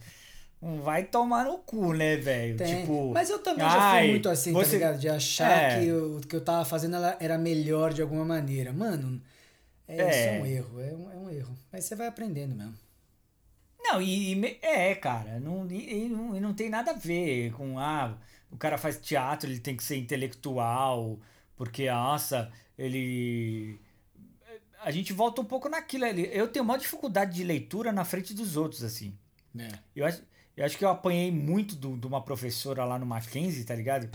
não 0.61 0.83
vai 0.83 1.05
tomar 1.05 1.44
no 1.46 1.57
cu, 1.59 1.94
né, 1.94 2.16
velho? 2.16 2.59
Tipo, 2.59 3.12
Mas 3.14 3.31
eu 3.31 3.38
também 3.38 3.64
já 3.64 3.70
fui 3.72 3.81
ai, 3.81 4.09
muito 4.11 4.29
assim, 4.29 4.52
tá 4.52 4.59
você- 4.59 4.72
ligado? 4.76 4.98
De 4.98 5.09
achar 5.09 5.50
É. 5.50 5.81
que 5.81 5.90
o 5.92 6.20
que 6.20 6.37
eu 6.37 6.40
tava 6.44 6.64
fazendo 6.66 6.96
era 7.18 7.38
melhor 7.38 7.94
de 7.94 8.02
alguma 8.02 8.24
maneira. 8.24 8.70
Mano, 8.72 9.20
é, 9.88 9.94
isso 9.94 10.02
é 10.18 10.37
É. 10.37 10.40
um 10.42 10.46
erro. 10.46 10.81
É 10.81 10.92
um, 10.94 11.11
é 11.12 11.16
um 11.16 11.31
erro. 11.31 11.57
Mas 11.72 11.85
você 11.87 11.94
vai 11.94 12.07
aprendendo 12.07 12.55
mesmo. 12.55 12.74
Não, 13.83 14.02
e, 14.02 14.35
e 14.35 14.59
é, 14.62 14.94
cara, 14.96 15.38
não, 15.38 15.66
e, 15.70 16.05
e 16.05 16.09
não, 16.09 16.37
e 16.37 16.40
não 16.40 16.52
tem 16.52 16.68
nada 16.68 16.90
a 16.90 16.94
ver 16.94 17.52
com, 17.52 17.79
ah, 17.79 18.18
o 18.57 18.59
cara 18.59 18.77
faz 18.79 18.99
teatro, 18.99 19.49
ele 19.49 19.61
tem 19.61 19.77
que 19.77 19.85
ser 19.85 19.97
intelectual, 19.97 21.19
porque, 21.57 21.90
nossa, 21.90 22.51
ele... 22.79 23.79
A 24.83 24.90
gente 24.90 25.12
volta 25.12 25.40
um 25.40 25.45
pouco 25.45 25.69
naquilo 25.69 26.05
ali. 26.05 26.29
Eu 26.33 26.49
tenho 26.49 26.64
maior 26.64 26.79
dificuldade 26.79 27.35
de 27.35 27.42
leitura 27.45 27.90
na 27.92 28.05
frente 28.05 28.33
dos 28.35 28.57
outros, 28.57 28.83
assim. 28.85 29.14
né? 29.53 29.69
Eu 29.97 30.05
acho, 30.07 30.23
eu 30.57 30.64
acho 30.64 30.77
que 30.79 30.85
eu 30.85 30.88
apanhei 30.90 31.31
muito 31.33 31.75
do- 31.75 31.97
de 31.97 32.07
uma 32.07 32.21
professora 32.23 32.85
lá 32.85 32.99
no 32.99 33.07
Mackenzie, 33.07 33.64
tá 33.64 33.75
ligado? 33.75 34.09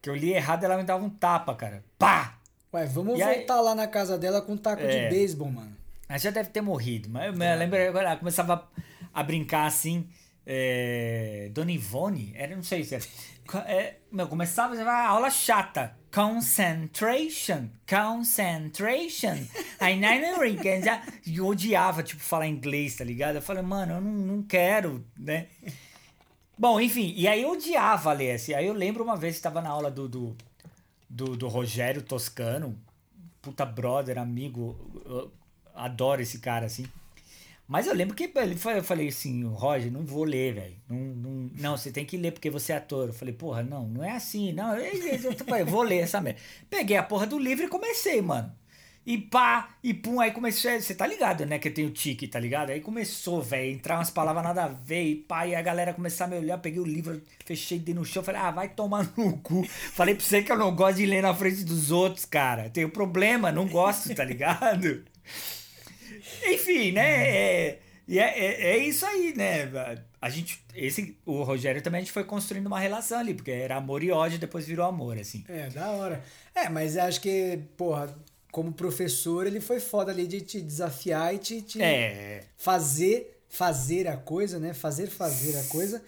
Que 0.00 0.08
eu 0.08 0.14
li 0.14 0.32
errado 0.32 0.64
ela 0.64 0.76
me 0.76 0.84
dava 0.84 1.04
um 1.04 1.10
tapa, 1.10 1.54
cara. 1.54 1.84
Pá! 1.98 2.38
Ué, 2.72 2.86
vamos 2.86 3.18
E 3.18 3.22
aí- 3.22 3.38
voltar 3.38 3.60
lá 3.60 3.74
na 3.74 3.86
casa 3.86 4.16
dela 4.16 4.40
com 4.40 4.52
um 4.52 4.56
taco 4.56 4.82
É. 4.82 5.04
de 5.04 5.14
beisebol, 5.14 5.50
mano. 5.50 5.76
Ela 6.08 6.18
já 6.18 6.30
deve 6.30 6.48
ter 6.50 6.60
morrido, 6.60 7.08
mas 7.10 7.26
eu, 7.26 7.42
eu 7.42 7.58
lembro 7.58 7.88
agora, 7.88 8.08
ela 8.10 8.16
começava 8.16 8.68
a 9.12 9.22
brincar 9.22 9.66
assim, 9.66 10.08
é, 10.46 11.48
Dona 11.52 11.72
Ivone, 11.72 12.32
era, 12.34 12.54
não 12.54 12.62
sei 12.62 12.84
se 12.84 12.94
era. 12.94 13.04
É, 13.66 13.96
meu, 14.10 14.26
começava 14.26 14.74
a 14.74 15.08
aula 15.08 15.30
chata. 15.30 15.96
Concentration, 16.12 17.68
concentration. 17.88 19.36
Aí 19.80 20.00
já 20.82 21.02
eu 21.26 21.46
odiava, 21.46 22.02
tipo, 22.02 22.22
falar 22.22 22.46
inglês, 22.46 22.96
tá 22.96 23.04
ligado? 23.04 23.36
Eu 23.36 23.42
falei, 23.42 23.62
mano, 23.62 23.94
eu 23.94 24.00
não, 24.00 24.12
não 24.12 24.42
quero, 24.42 25.04
né? 25.16 25.48
Bom, 26.56 26.80
enfim, 26.80 27.12
e 27.16 27.26
aí 27.26 27.42
eu 27.42 27.50
odiava 27.50 28.12
ler 28.12 28.32
assim. 28.32 28.54
Aí 28.54 28.66
eu 28.66 28.72
lembro 28.72 29.02
uma 29.02 29.16
vez 29.16 29.34
que 29.34 29.38
estava 29.38 29.60
na 29.60 29.70
aula 29.70 29.90
do, 29.90 30.08
do, 30.08 30.36
do, 31.10 31.36
do 31.36 31.48
Rogério 31.48 32.00
Toscano, 32.00 32.78
puta 33.42 33.66
brother, 33.66 34.18
amigo, 34.18 34.78
adoro 35.74 36.22
esse 36.22 36.38
cara, 36.38 36.66
assim. 36.66 36.86
Mas 37.66 37.86
eu 37.86 37.94
lembro 37.94 38.14
que 38.14 38.24
ele 38.24 38.58
eu 38.76 38.84
falei 38.84 39.08
assim, 39.08 39.42
Roger, 39.44 39.90
não 39.90 40.04
vou 40.04 40.24
ler, 40.24 40.54
velho. 40.54 40.76
Não, 40.88 40.98
não, 40.98 41.50
não, 41.58 41.76
você 41.76 41.90
tem 41.90 42.04
que 42.04 42.16
ler 42.16 42.32
porque 42.32 42.50
você 42.50 42.72
é 42.72 42.76
ator. 42.76 43.08
Eu 43.08 43.14
falei, 43.14 43.32
porra, 43.32 43.62
não, 43.62 43.88
não 43.88 44.04
é 44.04 44.10
assim. 44.10 44.52
Não, 44.52 44.76
eu, 44.76 44.84
eu, 44.84 45.58
eu, 45.58 45.66
vou 45.66 45.82
ler 45.82 46.00
essa 46.00 46.20
merda. 46.20 46.38
Peguei 46.68 46.96
a 46.96 47.02
porra 47.02 47.26
do 47.26 47.38
livro 47.38 47.64
e 47.64 47.68
comecei, 47.68 48.20
mano. 48.20 48.52
E 49.06 49.18
pá, 49.18 49.76
e 49.82 49.92
pum, 49.92 50.20
aí 50.20 50.30
começou. 50.30 50.70
Você 50.80 50.94
tá 50.94 51.06
ligado, 51.06 51.44
né? 51.44 51.58
Que 51.58 51.68
eu 51.68 51.74
tenho 51.74 51.90
tique, 51.90 52.26
tá 52.26 52.38
ligado? 52.38 52.70
Aí 52.70 52.80
começou, 52.80 53.42
velho, 53.42 53.72
entrar 53.72 53.96
umas 53.96 54.10
palavras 54.10 54.44
nada 54.44 54.64
a 54.64 54.68
ver, 54.68 55.02
e 55.02 55.16
pá, 55.16 55.46
e 55.46 55.54
a 55.54 55.60
galera 55.60 55.92
começar 55.92 56.24
a 56.24 56.28
me 56.28 56.36
olhar. 56.36 56.56
Peguei 56.58 56.80
o 56.80 56.86
livro, 56.86 57.20
fechei 57.44 57.78
dei 57.78 57.94
no 57.94 58.04
chão, 58.04 58.22
falei, 58.22 58.40
ah, 58.40 58.50
vai 58.50 58.68
tomar 58.70 59.10
no 59.16 59.38
cu. 59.38 59.62
Falei 59.64 60.14
pra 60.14 60.24
você 60.24 60.42
que 60.42 60.50
eu 60.50 60.56
não 60.56 60.74
gosto 60.74 60.96
de 60.98 61.06
ler 61.06 61.22
na 61.22 61.34
frente 61.34 61.64
dos 61.64 61.90
outros, 61.90 62.24
cara. 62.24 62.70
Tenho 62.70 62.88
problema, 62.88 63.52
não 63.52 63.66
gosto, 63.66 64.14
tá 64.14 64.24
ligado? 64.24 65.04
Enfim, 66.46 66.92
né? 66.92 67.28
É, 67.28 67.78
e 68.06 68.18
é, 68.18 68.38
é, 68.38 68.70
é, 68.70 68.78
isso 68.78 69.04
aí, 69.06 69.34
né? 69.36 69.70
A 70.20 70.28
gente, 70.28 70.62
esse, 70.74 71.16
o 71.24 71.42
Rogério 71.42 71.82
também 71.82 71.98
a 71.98 72.02
gente 72.02 72.12
foi 72.12 72.24
construindo 72.24 72.66
uma 72.66 72.78
relação 72.78 73.18
ali, 73.18 73.34
porque 73.34 73.50
era 73.50 73.76
amor 73.76 74.02
e 74.02 74.10
ódio, 74.10 74.38
depois 74.38 74.66
virou 74.66 74.86
amor, 74.86 75.18
assim. 75.18 75.44
É, 75.48 75.68
da 75.70 75.90
hora. 75.90 76.22
É, 76.54 76.68
mas 76.68 76.96
acho 76.96 77.20
que, 77.20 77.58
porra, 77.76 78.14
como 78.50 78.72
professor, 78.72 79.46
ele 79.46 79.60
foi 79.60 79.80
foda 79.80 80.12
ali 80.12 80.26
de 80.26 80.40
te 80.40 80.60
desafiar 80.60 81.34
e 81.34 81.38
te, 81.38 81.62
te 81.62 81.82
é. 81.82 82.44
fazer, 82.56 83.40
fazer 83.48 84.06
a 84.06 84.16
coisa, 84.16 84.58
né? 84.58 84.74
Fazer 84.74 85.08
fazer 85.08 85.58
a 85.58 85.64
coisa. 85.64 86.02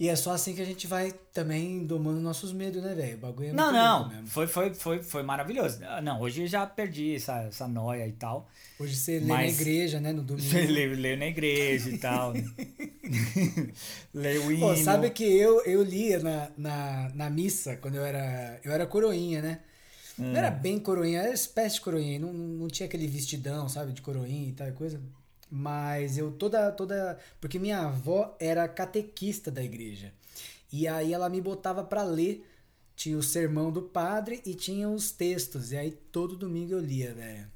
E 0.00 0.08
é 0.08 0.16
só 0.16 0.32
assim 0.32 0.54
que 0.54 0.62
a 0.62 0.64
gente 0.64 0.86
vai 0.86 1.12
também 1.30 1.84
domando 1.84 2.22
nossos 2.22 2.54
medos, 2.54 2.82
né, 2.82 2.94
velho? 2.94 3.18
O 3.18 3.20
bagulho 3.20 3.48
é 3.50 3.52
Não, 3.52 3.70
não. 3.70 4.26
Foi, 4.26 4.46
foi, 4.46 4.72
foi, 4.72 5.02
foi 5.02 5.22
maravilhoso. 5.22 5.78
Não, 6.02 6.22
hoje 6.22 6.40
eu 6.40 6.46
já 6.46 6.64
perdi 6.66 7.16
essa, 7.16 7.42
essa 7.42 7.68
noia 7.68 8.06
e 8.08 8.12
tal. 8.12 8.48
Hoje 8.78 8.96
você 8.96 9.18
lê 9.18 9.26
na 9.26 9.46
igreja, 9.46 10.00
né? 10.00 10.10
No 10.10 10.22
domingo. 10.22 10.40
Você 10.48 10.66
lê, 10.66 10.86
lê 10.86 11.16
na 11.16 11.26
igreja 11.26 11.90
e 11.90 11.98
tal. 11.98 12.32
lê 14.14 14.38
o 14.38 14.50
hino. 14.50 14.68
Pô, 14.68 14.76
sabe 14.76 15.10
que 15.10 15.22
eu, 15.22 15.62
eu 15.66 15.82
lia 15.82 16.18
na, 16.18 16.50
na, 16.56 17.10
na 17.14 17.28
missa 17.28 17.76
quando 17.76 17.96
eu 17.96 18.04
era. 18.04 18.58
Eu 18.64 18.72
era 18.72 18.86
coroinha, 18.86 19.42
né? 19.42 19.60
Hum. 20.18 20.32
Não 20.32 20.36
era 20.36 20.50
bem 20.50 20.78
coroinha, 20.78 21.20
era 21.20 21.34
espécie 21.34 21.74
de 21.74 21.82
coroinha. 21.82 22.18
Não, 22.18 22.32
não 22.32 22.68
tinha 22.68 22.86
aquele 22.86 23.06
vestidão, 23.06 23.68
sabe? 23.68 23.92
De 23.92 24.00
coroinha 24.00 24.48
e 24.48 24.52
tal 24.52 24.72
coisa. 24.72 24.98
Mas 25.50 26.16
eu 26.16 26.30
toda 26.30 26.70
toda 26.70 27.18
porque 27.40 27.58
minha 27.58 27.80
avó 27.80 28.36
era 28.38 28.68
catequista 28.68 29.50
da 29.50 29.62
igreja. 29.62 30.12
E 30.72 30.86
aí 30.86 31.12
ela 31.12 31.28
me 31.28 31.40
botava 31.40 31.82
para 31.82 32.02
ler. 32.02 32.46
Tinha 32.94 33.16
o 33.16 33.22
sermão 33.22 33.72
do 33.72 33.82
padre 33.82 34.42
e 34.44 34.54
tinha 34.54 34.88
os 34.88 35.10
textos. 35.10 35.72
E 35.72 35.76
aí 35.76 35.90
todo 35.90 36.36
domingo 36.36 36.72
eu 36.72 36.80
lia, 36.80 37.12
velho. 37.14 37.46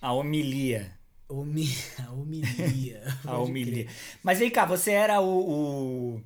A 0.00 0.12
homilia. 0.12 0.98
Homi... 1.28 1.68
A 2.06 2.12
homilia. 2.12 3.02
a 3.26 3.38
homilia. 3.38 3.86
Mas 4.22 4.38
vem 4.38 4.50
cá, 4.50 4.64
você 4.64 4.92
era 4.92 5.20
o, 5.20 6.14
o, 6.16 6.22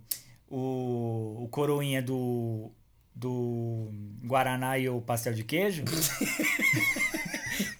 o, 0.48 1.44
o 1.44 1.48
coroinha 1.48 2.00
do, 2.00 2.70
do 3.12 3.90
Guaraná 4.24 4.78
e 4.78 4.88
o 4.88 5.00
pastel 5.00 5.34
de 5.34 5.42
queijo? 5.42 5.82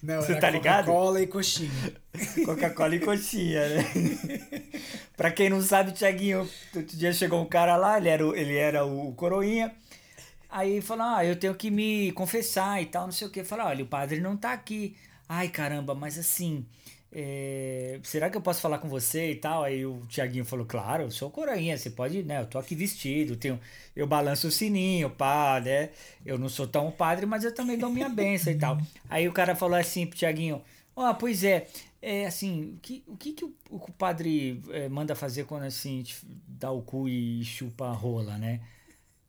Não, 0.03 0.21
Você 0.21 0.35
tá 0.35 0.49
ligado? 0.49 0.87
Coca-Cola 0.87 1.21
e 1.21 1.27
coxinha. 1.27 1.71
Coca-Cola 2.45 2.93
e 2.93 2.99
coxinha, 2.99 3.69
né? 3.69 3.85
pra 5.15 5.31
quem 5.31 5.49
não 5.49 5.61
sabe, 5.61 5.93
Tiaguinho, 5.93 6.39
outro 6.75 6.97
dia 6.97 7.13
chegou 7.13 7.41
um 7.41 7.45
cara 7.45 7.77
lá, 7.77 7.97
ele 7.97 8.09
era 8.09 8.27
o, 8.27 8.35
ele 8.35 8.53
era 8.57 8.85
o 8.85 9.13
coroinha. 9.13 9.73
Aí 10.49 10.81
falou: 10.81 11.05
Ah, 11.05 11.25
eu 11.25 11.37
tenho 11.37 11.55
que 11.55 11.71
me 11.71 12.11
confessar 12.11 12.81
e 12.81 12.87
tal, 12.87 13.05
não 13.05 13.13
sei 13.13 13.27
o 13.27 13.31
que. 13.31 13.45
Falou: 13.45 13.65
Olha, 13.67 13.85
o 13.85 13.87
padre 13.87 14.19
não 14.19 14.35
tá 14.35 14.51
aqui. 14.51 14.93
Ai, 15.27 15.47
caramba, 15.47 15.95
mas 15.95 16.19
assim. 16.19 16.65
É, 17.15 17.99
será 18.01 18.27
que 18.27 18.35
eu 18.35 18.41
posso 18.41 18.59
falar 18.59 18.79
com 18.79 18.89
você 18.89 19.31
e 19.31 19.35
tal? 19.35 19.63
Aí 19.63 19.85
o 19.85 20.01
Tiaguinho 20.07 20.43
falou, 20.43 20.65
claro, 20.65 21.03
eu 21.03 21.11
sou 21.11 21.29
coroinha, 21.29 21.77
você 21.77 21.91
pode, 21.91 22.23
né? 22.23 22.41
Eu 22.41 22.47
tô 22.47 22.57
aqui 22.57 22.73
vestido, 22.73 23.35
tenho, 23.35 23.59
eu 23.95 24.07
balanço 24.07 24.47
o 24.47 24.51
sininho, 24.51 25.11
pá, 25.11 25.61
né? 25.63 25.91
Eu 26.25 26.39
não 26.39 26.49
sou 26.49 26.67
tão 26.67 26.89
padre, 26.89 27.27
mas 27.27 27.43
eu 27.43 27.53
também 27.53 27.77
dou 27.77 27.91
minha 27.91 28.09
benção 28.09 28.51
e 28.51 28.57
tal. 28.57 28.79
Aí 29.07 29.27
o 29.27 29.31
cara 29.31 29.55
falou 29.55 29.77
assim 29.77 30.07
pro 30.07 30.17
Tiaguinho, 30.17 30.59
ó, 30.95 31.11
oh, 31.11 31.13
pois 31.13 31.43
é, 31.43 31.67
é 32.01 32.25
assim, 32.25 32.73
o 32.73 32.79
que 32.79 33.03
o, 33.07 33.15
que, 33.15 33.33
que 33.33 33.45
o, 33.45 33.53
o 33.69 33.91
padre 33.91 34.59
é, 34.71 34.89
manda 34.89 35.13
fazer 35.13 35.45
quando 35.45 35.65
assim 35.65 36.03
dá 36.47 36.71
o 36.71 36.81
cu 36.81 37.07
e 37.07 37.45
chupa 37.45 37.89
a 37.89 37.93
rola, 37.93 38.39
né? 38.39 38.59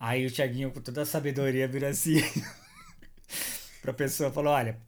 Aí 0.01 0.25
o 0.25 0.31
Tiaguinho, 0.31 0.71
com 0.71 0.81
toda 0.81 1.03
a 1.03 1.07
sabedoria, 1.07 1.69
vira 1.69 1.89
assim 1.91 2.17
pra 3.83 3.93
pessoa, 3.93 4.33
falou, 4.33 4.55
olha, 4.55 4.79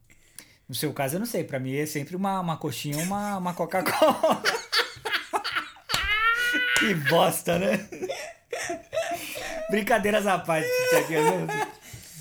no 0.69 0.75
seu 0.75 0.93
caso, 0.93 1.17
eu 1.17 1.21
não 1.21 1.27
sei. 1.27 1.45
Pra 1.45 1.59
mim 1.59 1.77
é 1.77 1.87
sempre 1.87 2.17
uma, 2.17 2.41
uma 2.41 2.57
coxinha 2.57 2.99
uma, 2.99 3.39
uma 3.39 3.55
Coca-Cola. 3.55 4.43
que 6.79 6.95
bosta, 7.09 7.59
né? 7.59 7.89
Brincadeiras 9.71 10.27
à 10.27 10.39
parte. 10.39 10.69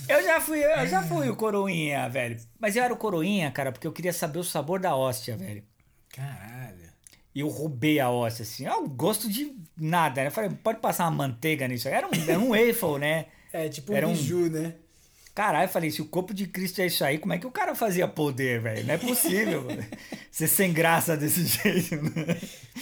Eu 0.08 0.23
já 0.23 0.39
fui, 0.39 0.63
eu 0.63 0.88
já 0.88 1.01
fui 1.01 1.29
o 1.29 1.36
coroinha, 1.36 2.08
velho. 2.10 2.38
Mas 2.60 2.75
eu 2.75 2.84
era 2.84 2.93
o 2.93 2.97
coroinha, 2.97 3.49
cara, 3.51 3.71
porque 3.71 3.88
eu 3.88 3.91
queria 3.91 4.13
saber 4.13 4.39
o 4.39 4.43
sabor 4.43 4.79
da 4.79 4.95
hóstia, 4.95 5.36
velho. 5.36 5.63
Caralho. 6.10 6.86
E 7.34 7.39
eu 7.39 7.47
roubei 7.47 7.99
a 7.99 8.10
hóstia, 8.10 8.43
assim. 8.43 8.65
Eu 8.65 8.88
gosto 8.88 9.27
de 9.27 9.55
nada, 9.75 10.21
né? 10.21 10.27
Eu 10.27 10.31
falei, 10.31 10.51
pode 10.51 10.79
passar 10.79 11.05
uma 11.05 11.27
manteiga 11.27 11.67
nisso 11.67 11.88
aí. 11.88 11.95
Era 11.95 12.08
um, 12.08 12.29
era 12.29 12.39
um 12.39 12.49
waffle, 12.49 12.99
né? 12.99 13.25
É, 13.51 13.67
tipo 13.67 13.91
um 13.91 13.95
era 13.95 14.08
biju, 14.08 14.45
um... 14.45 14.49
né? 14.49 14.75
Caralho, 15.36 15.65
eu 15.65 15.69
falei, 15.69 15.91
se 15.91 16.02
o 16.02 16.06
corpo 16.06 16.34
de 16.34 16.48
Cristo 16.48 16.80
é 16.80 16.86
isso 16.86 17.04
aí, 17.04 17.17
como 17.17 17.34
é 17.34 17.38
que 17.38 17.45
o 17.45 17.52
cara 17.52 17.76
fazia 17.76 18.08
poder, 18.08 18.62
velho? 18.62 18.88
Não 18.88 18.93
é 18.93 18.98
possível 18.98 19.67
ser 20.32 20.48
sem 20.48 20.71
graça 20.71 21.17
desse 21.17 21.43
jeito, 21.62 21.95
né? 22.02 22.39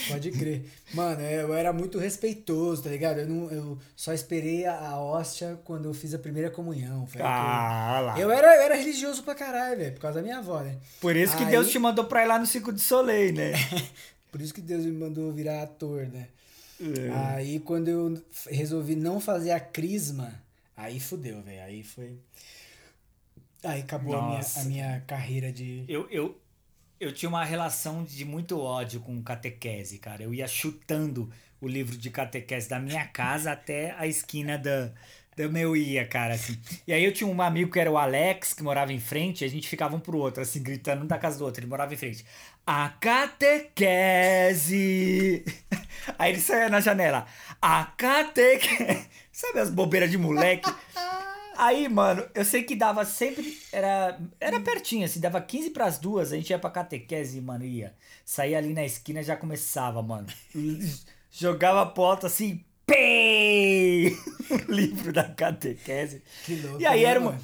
Pode 0.07 0.29
crer. 0.29 0.63
Mano, 0.93 1.19
eu 1.21 1.51
era 1.55 1.73
muito 1.73 1.97
respeitoso, 1.97 2.83
tá 2.83 2.91
ligado? 2.91 3.21
Eu, 3.21 3.27
não, 3.27 3.49
eu 3.49 3.79
só 3.95 4.13
esperei 4.13 4.67
a, 4.67 4.99
hóstia 4.99 5.59
quando 5.63 5.85
eu 5.85 5.95
fiz 5.95 6.13
a 6.13 6.19
primeira 6.19 6.51
comunhão. 6.51 7.07
Ah, 7.19 7.99
lá. 8.03 8.19
Eu 8.19 8.29
era, 8.29 8.55
eu 8.55 8.61
era 8.61 8.75
religioso 8.75 9.23
pra 9.23 9.33
caralho, 9.33 9.77
velho, 9.77 9.93
por 9.93 10.01
causa 10.01 10.19
da 10.19 10.23
minha 10.23 10.37
avó, 10.37 10.61
né? 10.61 10.77
Por 11.01 11.15
isso 11.15 11.35
que 11.35 11.45
aí... 11.45 11.49
Deus 11.49 11.71
te 11.71 11.79
mandou 11.79 12.05
pra 12.05 12.23
ir 12.23 12.27
lá 12.27 12.37
no 12.37 12.45
Circo 12.45 12.71
de 12.71 12.81
Soleil, 12.81 13.33
né? 13.33 13.53
por 14.31 14.39
isso 14.39 14.53
que 14.53 14.61
Deus 14.61 14.85
me 14.85 14.91
mandou 14.91 15.33
virar 15.33 15.63
ator, 15.63 16.05
né? 16.05 16.27
É. 16.79 17.35
Aí 17.35 17.59
quando 17.59 17.87
eu 17.87 18.23
resolvi 18.51 18.95
não 18.95 19.19
fazer 19.19 19.49
a 19.49 19.59
crisma 19.59 20.42
Aí 20.75 20.99
fudeu, 20.99 21.41
velho. 21.41 21.63
Aí 21.63 21.83
foi. 21.83 22.17
Aí 23.63 23.81
acabou 23.81 24.15
a 24.15 24.27
minha, 24.27 24.41
a 24.57 24.63
minha 24.63 25.01
carreira 25.07 25.51
de. 25.51 25.85
Eu, 25.87 26.07
eu, 26.09 26.39
eu 26.99 27.13
tinha 27.13 27.29
uma 27.29 27.45
relação 27.45 28.03
de 28.03 28.25
muito 28.25 28.59
ódio 28.59 28.99
com 28.99 29.21
catequese, 29.23 29.99
cara. 29.99 30.23
Eu 30.23 30.33
ia 30.33 30.47
chutando 30.47 31.31
o 31.61 31.67
livro 31.67 31.97
de 31.97 32.09
catequese 32.09 32.67
da 32.67 32.79
minha 32.79 33.07
casa 33.07 33.51
até 33.51 33.95
a 33.97 34.05
esquina 34.05 34.57
da, 34.57 34.91
do 35.35 35.49
meu 35.49 35.75
ia, 35.75 36.05
cara, 36.05 36.33
assim. 36.35 36.59
E 36.85 36.93
aí 36.93 37.03
eu 37.03 37.11
tinha 37.13 37.27
um 37.27 37.41
amigo 37.41 37.71
que 37.71 37.79
era 37.79 37.89
o 37.91 37.97
Alex, 37.97 38.53
que 38.53 38.61
morava 38.61 38.91
em 38.93 38.99
frente, 38.99 39.43
e 39.43 39.45
a 39.45 39.49
gente 39.49 39.67
ficava 39.67 39.95
um 39.95 39.99
pro 39.99 40.17
outro, 40.17 40.43
assim, 40.43 40.61
gritando 40.61 41.03
um 41.03 41.07
da 41.07 41.17
casa 41.17 41.39
do 41.39 41.45
outro. 41.45 41.61
Ele 41.61 41.69
morava 41.69 41.93
em 41.93 41.97
frente. 41.97 42.25
A 42.65 42.89
catequese! 42.89 43.85
Aí 46.19 46.31
ele 46.33 46.41
saía 46.41 46.69
na 46.69 46.79
janela. 46.81 47.25
A 47.61 47.85
catequese! 47.97 49.07
Sabe 49.33 49.59
as 49.59 49.71
bobeiras 49.71 50.11
de 50.11 50.17
moleque? 50.17 50.71
Aí, 51.57 51.87
mano, 51.89 52.25
eu 52.33 52.45
sei 52.45 52.63
que 52.63 52.75
dava 52.75 53.03
sempre. 53.03 53.59
Era, 53.71 54.19
era 54.39 54.59
pertinho, 54.59 55.05
assim, 55.05 55.19
dava 55.19 55.41
15 55.41 55.71
pras 55.71 55.97
duas, 55.97 56.31
a 56.31 56.35
gente 56.35 56.49
ia 56.49 56.59
pra 56.59 56.69
catequese, 56.69 57.41
mano, 57.41 57.65
ia. 57.65 57.93
Saía 58.23 58.57
ali 58.57 58.73
na 58.73 58.85
esquina 58.85 59.21
já 59.23 59.35
começava, 59.35 60.01
mano. 60.01 60.27
Jogava 61.31 61.81
a 61.81 61.85
porta 61.85 62.27
assim, 62.27 62.63
pei! 62.85 64.15
livro 64.69 65.11
da 65.11 65.23
catequese. 65.23 66.21
Que 66.45 66.55
louco. 66.55 66.81
E 66.81 66.85
aí 66.85 67.03
era 67.03 67.19
uma, 67.19 67.39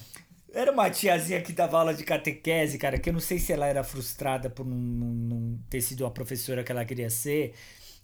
era 0.54 0.72
uma 0.72 0.90
tiazinha 0.90 1.42
que 1.42 1.54
dava 1.54 1.80
aula 1.80 1.94
de 1.94 2.04
catequese, 2.04 2.78
cara, 2.78 3.00
que 3.00 3.10
eu 3.10 3.14
não 3.14 3.20
sei 3.20 3.40
se 3.40 3.52
ela 3.52 3.68
era 3.68 3.84
frustrada 3.84 4.50
por 4.50 4.66
não, 4.66 4.78
não, 4.78 5.08
não 5.08 5.60
ter 5.70 5.82
sido 5.82 6.06
a 6.06 6.12
professora 6.12 6.64
que 6.64 6.72
ela 6.72 6.86
queria 6.86 7.10
ser. 7.10 7.54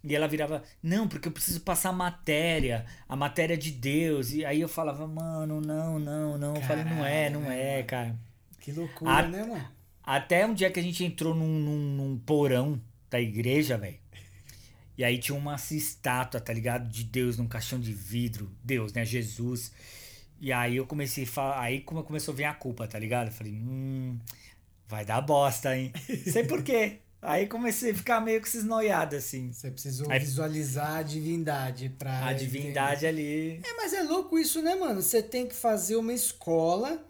E 0.06 0.16
ela 0.16 0.28
virava, 0.28 0.62
não, 0.84 1.08
porque 1.08 1.28
eu 1.28 1.32
preciso 1.32 1.62
passar 1.62 1.90
a 1.90 1.94
matéria, 1.94 2.86
a 3.10 3.16
matéria 3.16 3.58
de 3.58 3.72
Deus. 3.72 4.32
E 4.32 4.46
aí 4.46 4.62
eu 4.62 4.70
falava, 4.70 5.08
mano, 5.08 5.60
não, 5.60 5.98
não, 5.98 6.38
não. 6.38 6.54
Caralho, 6.54 6.64
eu 6.64 6.68
falei, 6.68 6.84
não 6.84 7.06
é, 7.06 7.30
não 7.32 7.52
é, 7.52 7.82
cara. 7.82 8.16
Que 8.60 8.72
loucura, 8.72 9.12
a, 9.12 9.28
né, 9.28 9.44
mano? 9.44 9.68
Até 10.04 10.46
um 10.46 10.54
dia 10.54 10.70
que 10.70 10.80
a 10.80 10.84
gente 10.84 11.04
entrou 11.04 11.34
num, 11.34 11.60
num, 11.60 11.78
num 11.96 12.18
porão 12.20 12.80
da 13.10 13.20
igreja, 13.20 13.78
velho. 13.80 13.98
E 14.96 15.04
aí 15.04 15.18
tinha 15.18 15.36
uma 15.36 15.56
estátua, 15.56 16.40
tá 16.40 16.54
ligado? 16.54 16.88
De 16.88 17.04
Deus 17.04 17.38
num 17.38 17.48
caixão 17.48 17.80
de 17.80 17.92
vidro. 17.92 18.52
Deus, 18.64 18.94
né? 18.94 19.04
Jesus. 19.04 19.72
E 20.40 20.54
aí 20.54 20.76
eu 20.78 20.86
comecei 20.86 21.24
a 21.24 21.28
falar. 21.28 21.62
Aí 21.62 21.82
como 21.82 22.04
começou 22.04 22.34
a 22.34 22.38
vir 22.38 22.44
a 22.44 22.54
culpa, 22.54 22.88
tá 22.88 23.00
ligado? 23.00 23.28
Eu 23.30 23.34
falei, 23.34 23.54
hum, 23.54 24.20
vai 24.88 25.04
dar 25.04 25.22
bosta, 25.22 25.76
hein? 25.76 25.92
Sei 26.32 26.44
por 26.44 26.62
quê. 26.64 27.00
Aí 27.26 27.48
comecei 27.48 27.92
a 27.92 27.96
ficar 27.96 28.22
meio 28.22 28.42
que 28.42 28.48
cisnoiado, 28.50 29.16
assim. 29.16 29.52
Você 29.52 29.72
precisou 29.72 30.10
Aí- 30.12 30.20
visualizar 30.20 30.98
a 30.98 31.02
divindade 31.04 31.90
pra. 31.90 32.28
A 32.28 32.34
divindade 32.34 33.06
ali. 33.06 33.60
É, 33.64 33.74
mas 33.78 33.94
é 33.94 34.04
louco 34.04 34.38
isso, 34.38 34.62
né, 34.62 34.76
mano? 34.76 35.02
Você 35.02 35.22
tem 35.24 35.48
que 35.48 35.56
fazer 35.56 35.96
uma 35.96 36.14
escola 36.14 37.04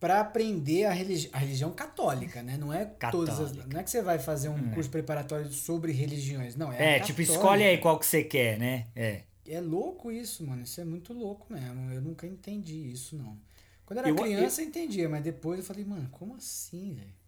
pra 0.00 0.20
aprender 0.20 0.84
a, 0.86 0.92
religi- 0.92 1.30
a 1.32 1.38
religião 1.38 1.70
católica, 1.72 2.42
né? 2.42 2.56
Não 2.58 2.72
é 2.72 2.84
todas 3.12 3.34
as, 3.38 3.50
Católica. 3.50 3.68
Não 3.72 3.80
é 3.80 3.84
que 3.84 3.90
você 3.90 4.02
vai 4.02 4.18
fazer 4.18 4.48
um 4.48 4.70
curso 4.72 4.90
preparatório 4.90 5.50
sobre 5.52 5.92
religiões, 5.92 6.56
não. 6.56 6.72
É, 6.72 6.78
a 6.78 6.82
É, 6.82 7.00
tipo, 7.00 7.18
católica. 7.20 7.32
escolhe 7.32 7.62
aí 7.64 7.78
qual 7.78 7.98
que 7.98 8.06
você 8.06 8.24
quer, 8.24 8.58
né? 8.58 8.88
É. 8.96 9.22
É 9.46 9.60
louco 9.60 10.10
isso, 10.10 10.44
mano. 10.44 10.62
Isso 10.62 10.80
é 10.80 10.84
muito 10.84 11.12
louco 11.12 11.52
mesmo. 11.52 11.90
Eu 11.92 12.00
nunca 12.00 12.26
entendi 12.26 12.90
isso, 12.90 13.14
não. 13.16 13.38
Quando 13.86 13.98
eu 13.98 14.04
era 14.04 14.10
Eu- 14.10 14.16
criança, 14.16 14.60
eu 14.62 14.66
entendia, 14.66 15.08
mas 15.08 15.22
depois 15.22 15.60
eu 15.60 15.64
falei, 15.64 15.84
mano, 15.84 16.08
como 16.10 16.34
assim, 16.34 16.94
velho? 16.94 17.21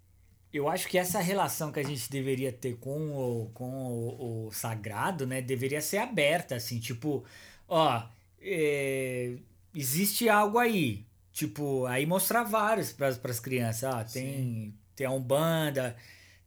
Eu 0.55 0.69
acho 0.69 0.87
que 0.87 0.97
essa 0.97 1.19
relação 1.19 1.73
que 1.73 1.81
a 1.81 1.83
gente 1.83 2.09
deveria 2.09 2.53
ter 2.53 2.77
com 2.77 3.11
o, 3.13 3.51
com 3.53 3.65
o, 3.65 4.47
o 4.47 4.53
sagrado, 4.53 5.27
né, 5.27 5.43
deveria 5.43 5.81
ser 5.81 5.99
aberta, 5.99 6.55
assim, 6.55 6.79
tipo, 6.79 7.25
ó, 7.69 8.05
é, 8.41 9.35
existe 9.75 10.29
algo 10.29 10.59
aí, 10.59 11.05
tipo, 11.33 11.87
aí 11.87 12.07
mostrar 12.07 12.45
vários 12.45 12.93
para 12.93 13.09
as 13.09 13.41
crianças, 13.41 13.83
ah, 13.85 14.05
tem, 14.05 14.73
tem 14.95 15.07
a 15.09 15.11
Umbanda, 15.11 15.97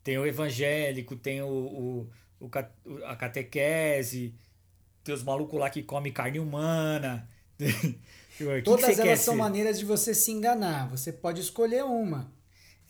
tem 0.03 0.17
o 0.17 0.25
evangélico, 0.25 1.17
tem 1.17 1.41
o, 1.41 1.47
o, 1.47 2.09
o 2.39 2.49
a 3.05 3.15
catequese, 3.17 4.33
tem 5.03 5.13
os 5.13 5.23
malucos 5.23 5.59
lá 5.59 5.69
que 5.69 5.83
comem 5.83 6.13
carne 6.13 6.39
humana. 6.39 7.27
Que 8.37 8.45
que 8.61 8.61
Todas 8.61 8.99
quer 9.01 9.07
elas 9.07 9.19
são 9.21 9.33
ser? 9.33 9.39
maneiras 9.39 9.79
de 9.79 9.85
você 9.85 10.13
se 10.13 10.31
enganar. 10.31 10.87
Você 10.89 11.11
pode 11.11 11.41
escolher 11.41 11.83
uma. 11.83 12.31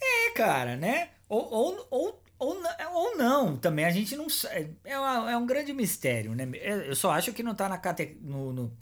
É, 0.02 0.32
cara, 0.32 0.76
né? 0.76 1.10
Ou, 1.30 1.52
ou, 1.52 1.88
ou, 1.90 2.24
ou, 2.40 2.58
ou 2.94 3.18
não, 3.18 3.58
também 3.58 3.86
a 3.86 3.90
gente 3.90 4.16
não 4.16 4.30
sabe. 4.30 4.76
É, 4.86 4.98
uma- 4.98 5.32
é 5.32 5.38
um 5.38 5.46
grande 5.46 5.74
mistério, 5.74 6.34
né? 6.36 6.48
Eu 6.62 6.96
só 6.96 7.12
acho 7.12 7.34
que 7.34 7.44
não 7.44 7.56
tá 7.56 7.68
na 7.68 7.78
cate, 7.78 8.18
no, 8.22 8.54
no, 8.54 8.78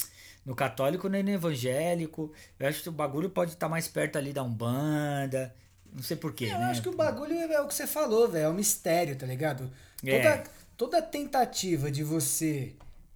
no 0.45 0.55
católico 0.55 1.07
nem 1.09 1.23
no 1.23 1.31
evangélico. 1.31 2.31
Eu 2.59 2.67
acho 2.67 2.83
que 2.83 2.89
o 2.89 2.91
bagulho 2.91 3.29
pode 3.29 3.51
estar 3.53 3.69
mais 3.69 3.87
perto 3.87 4.17
ali 4.17 4.31
da 4.33 4.43
Umbanda. 4.43 5.55
Não 5.91 6.03
sei 6.03 6.17
porquê, 6.17 6.45
Eu 6.45 6.57
né? 6.59 6.65
acho 6.65 6.81
que 6.81 6.89
o 6.89 6.95
bagulho 6.95 7.33
é 7.33 7.61
o 7.61 7.67
que 7.67 7.73
você 7.73 7.87
falou, 7.87 8.27
velho. 8.27 8.45
É 8.45 8.49
um 8.49 8.53
mistério, 8.53 9.15
tá 9.15 9.25
ligado? 9.25 9.71
É. 10.05 10.19
Toda, 10.19 10.43
toda 10.77 11.01
tentativa 11.01 11.89
de 11.89 12.03
você 12.03 12.73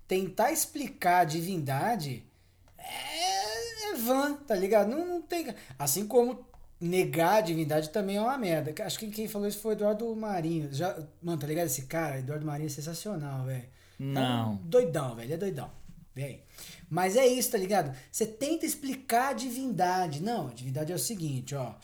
tentar 0.08 0.52
explicar 0.52 1.20
a 1.20 1.24
divindade 1.26 2.24
é, 2.78 3.92
é 3.92 3.96
vã, 3.96 4.34
tá 4.36 4.56
ligado? 4.56 4.90
Não, 4.90 5.06
não 5.06 5.22
tem. 5.22 5.54
Assim 5.78 6.08
como 6.08 6.46
negar 6.80 7.38
a 7.38 7.42
divindade 7.42 7.90
também 7.90 8.18
é 8.18 8.22
uma 8.22 8.38
merda. 8.38 8.74
Acho 8.84 9.00
que 9.00 9.10
quem 9.10 9.28
falou 9.28 9.48
isso 9.48 9.60
foi 9.60 9.74
o 9.74 9.76
Eduardo 9.76 10.16
Marinho. 10.16 10.70
Já, 10.72 10.98
mano, 11.22 11.40
tá 11.40 11.48
ligado? 11.48 11.68
Esse 11.68 11.84
cara, 11.84 12.20
Eduardo 12.20 12.46
Marinho, 12.46 12.68
é 12.68 12.70
sensacional, 12.70 13.46
velho. 13.46 13.66
Não. 13.98 14.54
É 14.54 14.68
doidão, 14.68 15.16
velho. 15.16 15.34
É 15.34 15.38
doidão. 15.38 15.70
Vem. 16.16 16.42
Mas 16.90 17.16
é 17.16 17.28
isso, 17.28 17.52
tá 17.52 17.58
ligado? 17.58 17.96
Você 18.12 18.26
tenta 18.26 18.66
explicar 18.66 19.30
a 19.30 19.34
divindade. 19.34 20.22
Não, 20.22 20.48
a 20.48 20.54
divindade 20.54 20.92
é 20.92 20.96
o 20.96 21.00
seguinte, 21.00 21.54
ó. 21.54 21.76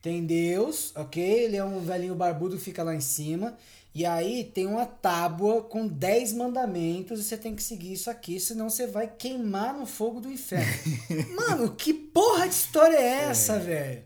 Tem 0.00 0.24
Deus, 0.24 0.92
ok? 0.94 1.22
Ele 1.22 1.56
é 1.56 1.64
um 1.64 1.80
velhinho 1.80 2.14
barbudo 2.14 2.56
que 2.56 2.62
fica 2.62 2.82
lá 2.82 2.94
em 2.94 3.00
cima. 3.00 3.56
E 3.94 4.04
aí 4.04 4.44
tem 4.44 4.66
uma 4.66 4.86
tábua 4.86 5.62
com 5.62 5.86
10 5.86 6.32
mandamentos 6.32 7.20
e 7.20 7.22
você 7.22 7.36
tem 7.36 7.54
que 7.54 7.62
seguir 7.62 7.92
isso 7.92 8.10
aqui, 8.10 8.40
senão 8.40 8.68
você 8.68 8.88
vai 8.88 9.06
queimar 9.06 9.72
no 9.72 9.86
fogo 9.86 10.20
do 10.20 10.28
inferno. 10.28 10.66
Mano, 11.36 11.76
que 11.76 11.94
porra 11.94 12.48
de 12.48 12.54
história 12.54 12.96
é 12.96 13.24
essa, 13.26 13.56
velho? 13.58 14.02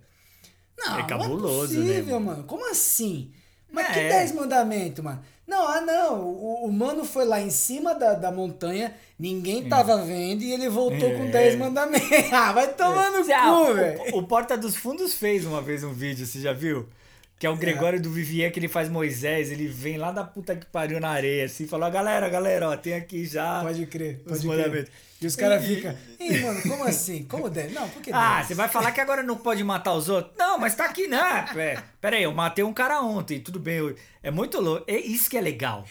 Não, 0.79 0.99
É 0.99 1.03
cabuloso, 1.07 1.75
não 1.75 1.83
é 1.83 1.85
né, 1.87 1.93
possível, 1.95 2.21
mano? 2.21 2.27
mano. 2.39 2.45
Como 2.45 2.71
assim? 2.71 3.31
Mas 3.71 3.89
que 3.93 3.99
É. 3.99 4.09
10 4.09 4.33
mandamentos, 4.33 5.05
mano? 5.05 5.21
Não, 5.47 5.67
ah 5.67 5.81
não, 5.81 6.21
o, 6.25 6.67
o 6.67 6.73
mano 6.73 7.05
foi 7.07 7.25
lá 7.25 7.41
em 7.41 7.49
cima 7.51 7.95
da, 7.95 8.13
da 8.15 8.31
montanha, 8.31 8.95
ninguém 9.19 9.67
tava 9.69 9.97
vendo 10.05 10.43
e 10.43 10.53
ele 10.53 10.69
voltou 10.69 11.11
com 11.13 11.25
É. 11.25 11.31
10 11.31 11.57
mandamentos. 11.59 12.09
ah, 12.33 12.53
vai 12.53 12.69
tomar 12.75 13.11
no 13.11 13.25
Você- 13.25 13.33
ah, 13.33 13.45
cu, 13.45 13.71
o- 13.71 13.75
velho. 13.75 14.17
o, 14.19 14.23
Porta 14.25 14.57
dos 14.59 14.77
Fundos 14.77 15.15
fez 15.15 15.45
uma 15.47 15.63
vez 15.63 15.83
um 15.83 15.93
vídeo, 15.93 16.27
você 16.27 16.39
já 16.41 16.53
viu? 16.53 16.87
Que 17.39 17.47
é 17.47 17.51
o 17.51 17.57
Gregório 17.57 18.01
do 18.03 18.11
Vivier, 18.11 18.51
que 18.51 18.59
ele 18.59 18.67
faz 18.69 18.89
Moisés, 18.89 19.53
ele 19.53 19.69
vem 19.69 19.97
lá 19.97 20.11
da 20.11 20.25
puta 20.25 20.57
que 20.57 20.67
pariu 20.67 20.99
na 20.99 21.09
areia, 21.11 21.45
assim, 21.45 21.65
e 21.65 21.69
fala, 21.69 21.89
galera, 21.89 22.29
galera, 22.29 22.69
ó, 22.71 22.77
tem 22.77 22.95
aqui 22.95 23.25
já... 23.27 23.61
Pode 23.63 23.87
crer, 23.87 24.21
os 24.27 24.43
pode 24.45 24.63
crer. 24.71 24.91
E 25.21 25.27
os 25.27 25.37
caras 25.37 25.65
ficam, 25.65 25.97
ei, 26.19 26.41
mano, 26.43 26.61
como 26.63 26.83
assim? 26.85 27.25
Como 27.25 27.49
10? 27.49 27.73
Não, 27.73 27.89
por 27.89 28.03
que 28.03 28.11
Ah, 28.13 28.37
10? 28.37 28.49
você 28.49 28.55
vai 28.55 28.69
falar 28.69 28.91
que 28.93 29.01
agora 29.01 29.23
não 29.23 29.37
pode 29.37 29.63
matar 29.65 29.93
os 29.95 30.09
outros? 30.09 30.35
Não, 30.37 30.59
mas 30.59 30.75
tá 30.75 30.85
aqui, 30.87 31.07
né? 31.09 31.45
É, 31.57 31.81
pera 32.01 32.17
aí, 32.17 32.23
eu 32.25 32.33
matei 32.33 32.65
um 32.65 32.73
cara 32.73 33.01
ontem, 33.03 33.39
tudo 33.41 33.59
bem. 33.61 33.77
eu- 33.79 33.95
É 34.23 34.31
muito 34.33 34.61
louco. 34.61 34.85
É 34.89 34.97
isso 34.99 35.31
que 35.31 35.37
é 35.37 35.41
legal. 35.41 35.85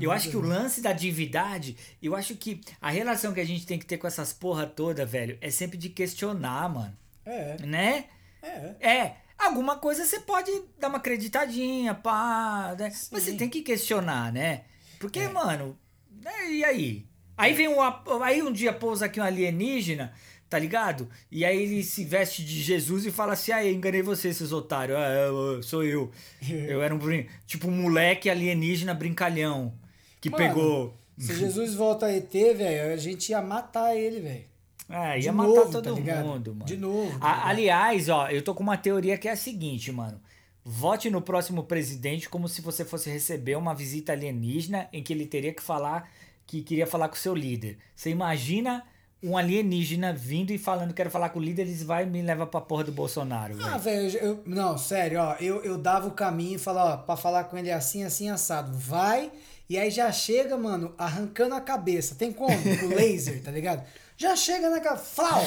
eu 0.00 0.10
acho 0.12 0.28
que 0.30 0.36
o 0.36 0.40
lance 0.40 0.80
da 0.80 0.92
divindade, 0.92 1.76
eu 2.02 2.14
acho 2.14 2.34
que 2.36 2.60
a 2.80 2.90
relação 2.90 3.32
que 3.32 3.40
a 3.40 3.46
gente 3.46 3.64
tem 3.66 3.78
que 3.78 3.86
ter 3.86 3.98
com 3.98 4.06
essas 4.06 4.32
porra 4.32 4.66
toda, 4.66 5.06
velho, 5.06 5.38
é 5.40 5.48
sempre 5.50 5.78
de 5.78 5.88
questionar, 5.88 6.68
mano. 6.68 6.96
É, 7.24 7.56
Né? 7.64 8.04
é. 8.42 8.74
É. 8.80 9.12
Alguma 9.38 9.76
coisa 9.76 10.04
você 10.04 10.18
pode 10.20 10.50
dar 10.78 10.88
uma 10.88 10.98
acreditadinha, 10.98 11.94
pá, 11.94 12.74
né? 12.78 12.92
Mas 13.10 13.22
você 13.22 13.34
tem 13.34 13.48
que 13.48 13.62
questionar, 13.62 14.32
né? 14.32 14.62
Porque, 14.98 15.20
É. 15.20 15.28
mano, 15.28 15.78
né, 16.10 16.50
e 16.50 16.64
aí? 16.64 17.06
Aí 17.36 17.52
vem 17.54 17.68
um, 17.68 17.80
aí 18.22 18.42
um 18.42 18.52
dia 18.52 18.72
pousa 18.72 19.06
aqui 19.06 19.20
um 19.20 19.22
alienígena, 19.22 20.12
tá 20.50 20.58
ligado? 20.58 21.08
E 21.30 21.44
aí 21.44 21.62
ele 21.62 21.84
se 21.84 22.04
veste 22.04 22.44
de 22.44 22.60
Jesus 22.60 23.06
e 23.06 23.12
fala 23.12 23.34
assim: 23.34 23.52
ah, 23.52 23.64
eu 23.64 23.72
enganei 23.72 24.02
você, 24.02 24.28
esses 24.28 24.50
otários. 24.50 24.98
Ah, 24.98 25.08
eu- 25.08 25.62
sou 25.62 25.84
eu. 25.84 26.10
Eu 26.42 26.82
era 26.82 26.92
um 26.92 26.98
tipo 27.46 27.68
um 27.68 27.82
moleque 27.82 28.28
alienígena 28.28 28.92
brincalhão 28.92 29.72
que 30.20 30.28
Mano, 30.28 30.44
pegou. 30.48 30.98
Se 31.16 31.34
Jesus 31.34 31.74
volta 31.74 32.06
a 32.06 32.12
ET, 32.16 32.32
velho, 32.32 32.92
a 32.92 32.96
gente 32.96 33.30
ia 33.30 33.40
matar 33.40 33.94
ele, 33.96 34.20
velho. 34.20 34.44
É, 34.88 35.18
De 35.18 35.26
ia 35.26 35.32
matar 35.32 35.48
novo, 35.48 35.70
todo 35.70 35.84
tá 35.96 36.22
mundo, 36.22 36.54
mano. 36.54 36.64
De 36.64 36.76
novo, 36.76 37.18
tá 37.18 37.26
A- 37.26 37.48
aliás, 37.50 38.08
ó, 38.08 38.28
eu 38.28 38.42
tô 38.42 38.54
com 38.54 38.62
uma 38.62 38.76
teoria 38.76 39.18
que 39.18 39.28
é 39.28 39.32
a 39.32 39.36
seguinte, 39.36 39.92
mano. 39.92 40.20
Vote 40.64 41.10
no 41.10 41.20
próximo 41.22 41.62
presidente 41.64 42.28
como 42.28 42.48
se 42.48 42.60
você 42.60 42.84
fosse 42.84 43.10
receber 43.10 43.56
uma 43.56 43.74
visita 43.74 44.12
alienígena 44.12 44.88
em 44.92 45.02
que 45.02 45.12
ele 45.12 45.26
teria 45.26 45.52
que 45.52 45.62
falar 45.62 46.08
que 46.46 46.62
queria 46.62 46.86
falar 46.86 47.08
com 47.08 47.14
o 47.14 47.18
seu 47.18 47.34
líder. 47.34 47.76
Você 47.94 48.08
imagina 48.10 48.82
um 49.22 49.36
alienígena 49.36 50.12
vindo 50.12 50.50
e 50.52 50.58
falando 50.58 50.94
quero 50.94 51.10
falar 51.10 51.28
com 51.30 51.38
o 51.38 51.42
líder, 51.42 51.62
eles 51.62 51.82
vai 51.82 52.04
e 52.04 52.06
me 52.06 52.22
leva 52.22 52.46
pra 52.46 52.60
porra 52.60 52.84
do 52.84 52.92
Bolsonaro. 52.92 53.56
Ah, 53.62 53.76
velho, 53.76 54.40
não, 54.46 54.78
sério, 54.78 55.20
ó, 55.20 55.34
eu, 55.40 55.62
eu 55.64 55.76
dava 55.76 56.06
o 56.08 56.12
caminho 56.12 56.54
e 56.56 56.58
falava, 56.58 56.94
ó, 56.94 56.96
pra 57.04 57.16
falar 57.16 57.44
com 57.44 57.58
ele 57.58 57.70
assim, 57.70 58.04
assim, 58.04 58.30
assado. 58.30 58.72
Vai, 58.78 59.30
e 59.68 59.76
aí 59.76 59.90
já 59.90 60.10
chega, 60.12 60.56
mano, 60.56 60.94
arrancando 60.96 61.54
a 61.54 61.60
cabeça. 61.60 62.14
Tem 62.14 62.32
como? 62.32 62.56
Com 62.80 62.94
laser, 62.94 63.42
tá 63.42 63.50
ligado? 63.50 63.84
Já 64.18 64.36
chega 64.36 64.68
na 64.68 64.80
cabeça, 64.80 65.04
flau! 65.04 65.42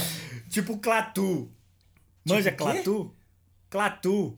Tipo 0.50 0.78
Clatu. 0.78 1.52
Manja 2.26 2.52
Tipo 2.52 2.64
o 2.64 2.68
quê? 2.68 2.74
Clatu? 2.74 3.16
Clatu. 3.70 4.38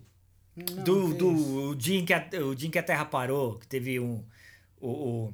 Não, 0.55 0.83
do, 0.83 1.13
do 1.13 1.69
o 1.69 1.75
dia, 1.75 1.99
em 1.99 2.05
que 2.05 2.13
a, 2.13 2.27
o 2.45 2.53
dia 2.53 2.69
que 2.69 2.77
a 2.79 2.83
Terra 2.83 3.05
parou, 3.05 3.57
que 3.57 3.67
teve 3.67 3.99
um. 3.99 4.23
O, 4.81 4.89
o- 4.89 5.33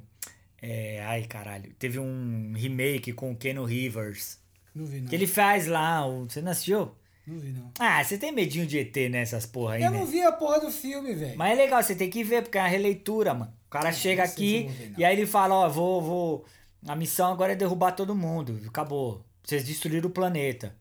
é, 0.62 1.02
ai, 1.04 1.24
caralho. 1.24 1.72
Teve 1.78 1.98
um 1.98 2.52
remake 2.54 3.12
com 3.12 3.32
o 3.32 3.36
Keanu 3.36 3.64
Rivers. 3.64 4.38
Não 4.74 4.84
vi, 4.86 5.00
não. 5.00 5.08
Que 5.08 5.14
ele 5.14 5.26
faz 5.26 5.66
lá. 5.66 6.06
O, 6.06 6.24
você 6.28 6.40
não 6.40 6.52
assistiu? 6.52 6.92
Não 7.26 7.38
vi, 7.38 7.52
não. 7.52 7.70
Ah, 7.78 8.02
você 8.02 8.16
tem 8.18 8.32
medinho 8.32 8.66
de 8.66 8.78
ET 8.78 8.94
nessas 9.10 9.44
porra 9.46 9.74
aí, 9.74 9.82
Eu 9.82 9.90
né? 9.90 9.98
não 9.98 10.06
vi 10.06 10.22
a 10.22 10.32
porra 10.32 10.60
do 10.60 10.70
filme, 10.70 11.14
velho. 11.14 11.36
Mas 11.38 11.52
é 11.52 11.62
legal, 11.62 11.82
você 11.82 11.94
tem 11.94 12.08
que 12.10 12.22
ver, 12.24 12.42
porque 12.42 12.58
é 12.58 12.62
uma 12.62 12.68
releitura, 12.68 13.32
mano. 13.34 13.52
O 13.66 13.70
cara 13.70 13.92
chega 13.92 14.22
não 14.22 14.28
eu 14.28 14.32
aqui 14.32 14.70
e 14.98 15.04
aí 15.04 15.14
ele 15.16 15.26
fala, 15.26 15.54
ó, 15.54 15.68
vou, 15.68 16.02
vou. 16.02 16.46
A 16.86 16.96
missão 16.96 17.32
agora 17.32 17.52
é 17.52 17.56
derrubar 17.56 17.92
todo 17.92 18.14
mundo. 18.14 18.60
Acabou. 18.66 19.24
Vocês 19.42 19.64
destruíram 19.64 20.08
o 20.08 20.12
planeta. 20.12 20.74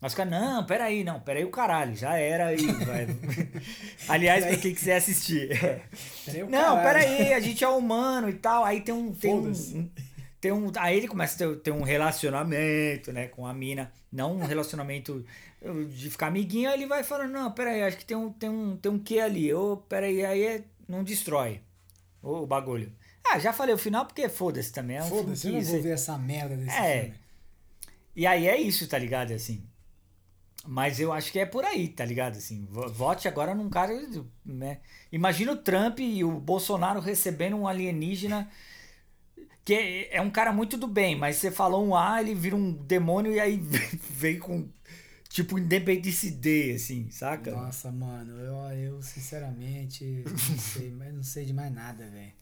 Mas 0.00 0.14
fica, 0.14 0.24
não, 0.24 0.64
peraí, 0.66 1.04
não, 1.04 1.20
peraí 1.20 1.44
o 1.44 1.50
caralho, 1.50 1.94
já 1.94 2.16
era 2.16 2.46
aí. 2.48 2.58
Aliás, 4.08 4.44
pra 4.44 4.56
quem 4.56 4.74
quiser 4.74 4.96
assistir. 4.96 5.48
Peraí, 6.26 6.42
Não, 6.42 6.76
caralho. 6.76 6.82
peraí, 6.82 7.32
a 7.32 7.40
gente 7.40 7.62
é 7.62 7.68
humano 7.68 8.28
e 8.28 8.34
tal. 8.34 8.64
Aí 8.64 8.80
tem 8.80 8.92
um. 8.92 9.12
Tem 9.14 9.32
um, 9.32 9.90
tem 10.40 10.50
um 10.52 10.72
aí 10.76 10.96
ele 10.96 11.06
começa 11.06 11.36
a 11.36 11.38
ter, 11.48 11.56
ter 11.60 11.70
um 11.70 11.82
relacionamento, 11.82 13.12
né, 13.12 13.28
com 13.28 13.46
a 13.46 13.54
mina. 13.54 13.92
Não 14.10 14.36
um 14.38 14.44
relacionamento 14.44 15.24
de 15.90 16.10
ficar 16.10 16.26
amiguinho. 16.26 16.68
Aí 16.68 16.74
ele 16.74 16.86
vai 16.86 17.04
falando: 17.04 17.30
Não, 17.30 17.52
peraí, 17.52 17.84
acho 17.84 17.96
que 17.96 18.04
tem 18.04 18.16
um, 18.16 18.32
tem 18.32 18.50
um, 18.50 18.76
tem 18.76 18.90
um 18.90 18.98
quê 18.98 19.20
ali. 19.20 19.54
Ô, 19.54 19.76
peraí, 19.76 20.24
aí 20.24 20.42
é, 20.44 20.64
não 20.88 21.04
destrói 21.04 21.60
o, 22.20 22.38
o 22.38 22.46
bagulho. 22.46 22.92
Ah, 23.24 23.38
já 23.38 23.52
falei 23.52 23.74
o 23.74 23.78
final 23.78 24.04
porque 24.06 24.28
foda-se 24.28 24.72
também. 24.72 24.96
É 24.98 25.02
um 25.04 25.08
Foda-se, 25.08 25.46
eu 25.48 25.52
não 25.54 25.60
vou 25.62 25.82
ver 25.82 25.90
essa 25.94 26.18
merda 26.18 26.56
desse 26.56 26.76
É. 26.76 27.00
filme. 27.02 27.18
E 28.14 28.26
aí 28.26 28.46
é 28.46 28.60
isso, 28.60 28.86
tá 28.88 28.98
ligado? 28.98 29.32
Assim. 29.32 29.62
Mas 30.66 31.00
eu 31.00 31.12
acho 31.12 31.32
que 31.32 31.38
é 31.40 31.46
por 31.46 31.64
aí, 31.64 31.88
tá 31.88 32.04
ligado? 32.04 32.36
Assim, 32.36 32.64
vo- 32.66 32.88
vote 32.88 33.26
agora 33.26 33.54
num 33.54 33.68
cara. 33.70 33.92
Né? 34.44 34.78
Imagina 35.10 35.52
o 35.52 35.56
Trump 35.56 35.98
e 36.00 36.22
o 36.22 36.38
Bolsonaro 36.38 37.00
recebendo 37.00 37.56
um 37.56 37.66
alienígena 37.66 38.48
Que 39.64 39.74
é, 39.74 40.16
é 40.16 40.20
um 40.20 40.30
cara 40.30 40.52
muito 40.52 40.76
do 40.76 40.86
bem, 40.88 41.16
mas 41.16 41.36
você 41.36 41.50
falou 41.50 41.86
um 41.86 41.96
A, 41.96 42.20
ele 42.20 42.34
vira 42.34 42.54
um 42.56 42.72
demônio 42.72 43.32
e 43.32 43.40
aí 43.40 43.56
vem 44.10 44.38
com. 44.38 44.68
Tipo, 45.28 45.58
Independence 45.58 46.30
D, 46.30 46.72
assim, 46.74 47.08
saca? 47.10 47.52
Nossa, 47.52 47.90
mano, 47.90 48.38
eu, 48.38 48.54
eu 48.76 49.02
sinceramente 49.02 50.22
não 50.28 50.58
sei, 50.58 50.90
mas 50.90 51.14
não 51.14 51.22
sei 51.22 51.46
de 51.46 51.54
mais 51.54 51.72
nada, 51.72 52.06
velho. 52.10 52.32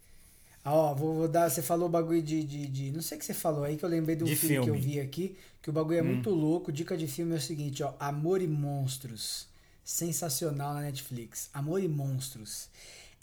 Ah, 0.65 0.75
ó, 0.75 0.95
vou, 0.95 1.15
vou 1.15 1.29
dar. 1.29 1.49
Você 1.51 1.63
falou 1.63 1.87
o 1.89 1.91
bagulho 1.91 2.23
de, 2.23 2.45
de, 2.45 2.67
de- 2.67 2.91
Não 2.93 3.01
sei 3.03 3.17
o 3.17 3.19
que 3.19 3.25
você 3.25 3.35
falou 3.35 3.65
aí, 3.65 3.77
que 3.77 3.85
eu 3.85 3.89
lembrei 3.89 4.15
do 4.17 4.25
De 4.25 4.37
filme, 4.37 4.57
que 4.57 4.71
eu 4.71 4.75
filme. 4.75 4.81
vi 4.81 5.01
aqui, 5.01 5.37
que 5.63 5.71
o 5.71 5.73
bagulho 5.73 5.99
é 5.99 6.03
muito 6.03 6.31
louco. 6.31 6.71
Dica 6.71 6.97
de 6.97 7.07
filme 7.07 7.33
é 7.35 7.39
o 7.39 7.41
seguinte, 7.41 7.83
ó. 7.83 7.95
Amor 7.99 8.43
e 8.43 8.47
Monstros. 8.47 9.49
Sensacional 9.85 10.75
na 10.75 10.83
Netflix. 10.83 11.49
Amor 11.53 11.83
e 11.83 11.89
Monstros. 11.89 12.69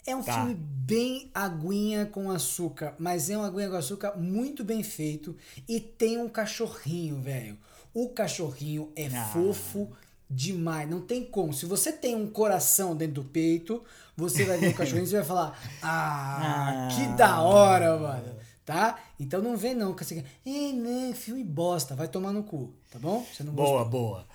É 0.06 0.14
um 0.16 0.22
Tá. 0.22 0.34
filme 0.34 0.54
bem 0.54 1.30
aguinha 1.34 2.06
com 2.06 2.30
açúcar, 2.30 2.94
mas 2.98 3.28
é 3.30 3.36
um 3.38 3.42
aguinha 3.42 3.68
com 3.70 3.76
açúcar 3.76 4.16
muito 4.16 4.64
bem 4.64 4.82
feito 4.82 5.36
e 5.68 5.80
tem 5.80 6.18
um 6.18 6.28
cachorrinho, 6.28 7.20
velho. 7.20 7.56
O 7.94 8.08
cachorrinho 8.10 8.90
é 8.96 9.06
Ah. 9.06 9.24
fofo 9.32 9.90
demais, 10.30 10.88
não 10.88 11.00
tem 11.00 11.24
como. 11.24 11.52
Se 11.54 11.66
você 11.66 11.90
tem 11.92 12.14
um 12.14 12.26
coração 12.28 12.94
dentro 12.96 13.22
do 13.22 13.24
peito, 13.24 13.82
você 14.18 14.44
vai 14.44 14.58
ver 14.58 14.68
o 14.68 14.74
cachorrinho 14.74 15.06
e 15.08 15.12
vai 15.12 15.24
falar: 15.24 15.58
Ah, 15.82 16.40
Ah. 16.40 16.88
que 16.94 17.06
da 17.16 17.40
hora, 17.40 17.96
mano. 17.98 18.36
Tá? 18.66 18.98
Então 19.18 19.40
não 19.40 19.56
vem 19.56 19.74
não, 19.74 19.94
que 19.94 20.04
você 20.04 20.22
Ei, 20.44 20.74
né, 20.74 21.14
filme 21.14 21.42
bosta, 21.42 21.94
vai 21.94 22.06
tomar 22.06 22.32
no 22.32 22.42
cu, 22.42 22.74
tá 22.90 22.98
bom? 22.98 23.24
Você 23.32 23.42
não 23.42 23.54
Boa, 23.54 23.82
gostou. 23.84 23.88
boa. 23.88 24.26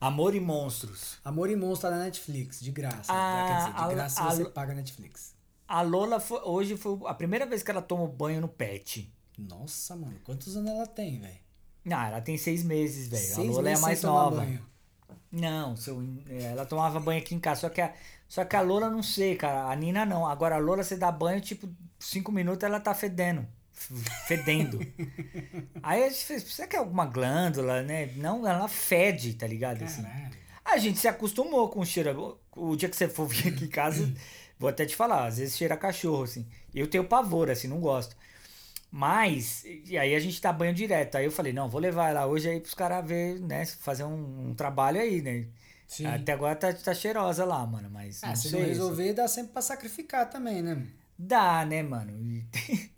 Amor 0.00 0.34
e 0.34 0.40
Monstros. 0.40 1.18
Amor 1.22 1.50
e 1.50 1.56
Monstro 1.56 1.90
tá 1.90 1.96
na 1.98 2.04
Netflix, 2.04 2.60
de 2.60 2.70
graça. 2.70 3.12
Ah, 3.12 3.44
Quer 3.46 3.56
dizer, 3.58 3.72
de 3.74 3.78
a- 3.84 3.88
graça 3.94 4.22
a- 4.24 4.34
você 4.34 4.44
paga 4.46 4.72
a 4.72 4.74
Netflix. 4.74 5.34
A 5.68 5.82
Lola 5.82 6.18
foi- 6.18 6.40
hoje 6.44 6.78
foi 6.78 6.98
a 7.04 7.12
primeira 7.12 7.44
vez 7.44 7.62
que 7.62 7.70
ela 7.70 7.82
tomou 7.82 8.08
banho 8.08 8.40
no 8.40 8.48
pet. 8.48 9.12
Nossa, 9.36 9.94
mano, 9.94 10.16
quantos 10.24 10.56
anos 10.56 10.70
ela 10.70 10.86
tem, 10.86 11.18
velho? 11.20 11.36
Não, 11.84 12.00
ela 12.00 12.22
tem 12.22 12.38
seis 12.38 12.62
meses, 12.64 13.08
velho. 13.08 13.50
A 13.50 13.52
Lola 13.54 13.68
é 13.70 13.74
a 13.74 13.78
mais 13.80 14.02
nova. 14.02 14.36
banho. 14.36 14.64
Não, 15.30 15.76
seu, 15.76 16.00
é, 16.30 16.44
ela 16.52 16.64
tomava 16.64 16.98
banho 17.00 17.20
aqui 17.20 17.34
em 17.34 17.40
casa. 17.40 17.62
Só 17.62 17.68
que, 17.68 17.80
a, 17.82 17.92
só 18.34 18.44
que 18.44 18.56
a 18.56 18.60
Lola 18.60 18.90
não 18.90 19.00
sei, 19.00 19.36
cara. 19.36 19.70
A 19.70 19.76
Nina 19.76 20.04
não. 20.04 20.26
Agora 20.26 20.56
a 20.56 20.58
Lola 20.58 20.82
você 20.82 20.96
dá 20.96 21.12
banho, 21.12 21.40
tipo, 21.40 21.68
cinco 22.00 22.32
minutos 22.32 22.64
ela 22.64 22.80
tá 22.80 22.92
fedendo. 22.92 23.46
Fedendo. 24.26 24.80
Aí 25.80 26.02
a 26.02 26.08
gente 26.08 26.24
fez, 26.24 26.42
você 26.42 26.66
quer 26.66 26.78
alguma 26.78 27.06
glândula, 27.06 27.80
né? 27.82 28.10
Não, 28.16 28.44
ela 28.44 28.66
fede, 28.66 29.34
tá 29.34 29.46
ligado? 29.46 29.84
Assim. 29.84 30.04
A 30.64 30.78
gente 30.78 30.98
se 30.98 31.06
acostumou 31.06 31.68
com 31.68 31.78
o 31.78 31.86
cheiro. 31.86 32.36
O 32.56 32.74
dia 32.74 32.88
que 32.88 32.96
você 32.96 33.06
for 33.06 33.24
vir 33.28 33.54
aqui 33.54 33.66
em 33.66 33.68
casa, 33.68 34.12
vou 34.58 34.68
até 34.68 34.84
te 34.84 34.96
falar, 34.96 35.26
às 35.26 35.38
vezes 35.38 35.56
cheira 35.56 35.76
cachorro, 35.76 36.24
assim. 36.24 36.44
Eu 36.74 36.88
tenho 36.88 37.04
pavor, 37.04 37.48
assim, 37.48 37.68
não 37.68 37.78
gosto. 37.78 38.16
Mas, 38.90 39.64
e 39.64 39.96
aí 39.96 40.12
a 40.12 40.18
gente 40.18 40.42
dá 40.42 40.52
banho 40.52 40.74
direto. 40.74 41.14
Aí 41.14 41.24
eu 41.24 41.30
falei, 41.30 41.52
não, 41.52 41.68
vou 41.68 41.80
levar 41.80 42.10
ela 42.10 42.26
hoje 42.26 42.48
aí 42.48 42.58
pros 42.58 42.74
caras 42.74 43.06
ver, 43.06 43.38
né? 43.38 43.64
Fazer 43.64 44.02
um, 44.02 44.48
um 44.48 44.54
trabalho 44.56 45.00
aí, 45.00 45.22
né? 45.22 45.46
Sim. 45.86 46.06
Até 46.06 46.32
agora 46.32 46.56
tá, 46.56 46.72
tá 46.72 46.94
cheirosa 46.94 47.44
lá, 47.44 47.64
mano. 47.66 47.88
Mas 47.90 48.22
Ah, 48.24 48.28
não 48.28 48.36
se 48.36 48.50
não 48.52 48.60
resolver, 48.60 49.12
dá 49.12 49.28
sempre 49.28 49.52
pra 49.52 49.62
sacrificar 49.62 50.28
também, 50.28 50.62
né? 50.62 50.86
Dá, 51.18 51.64
né, 51.64 51.82
mano? 51.82 52.12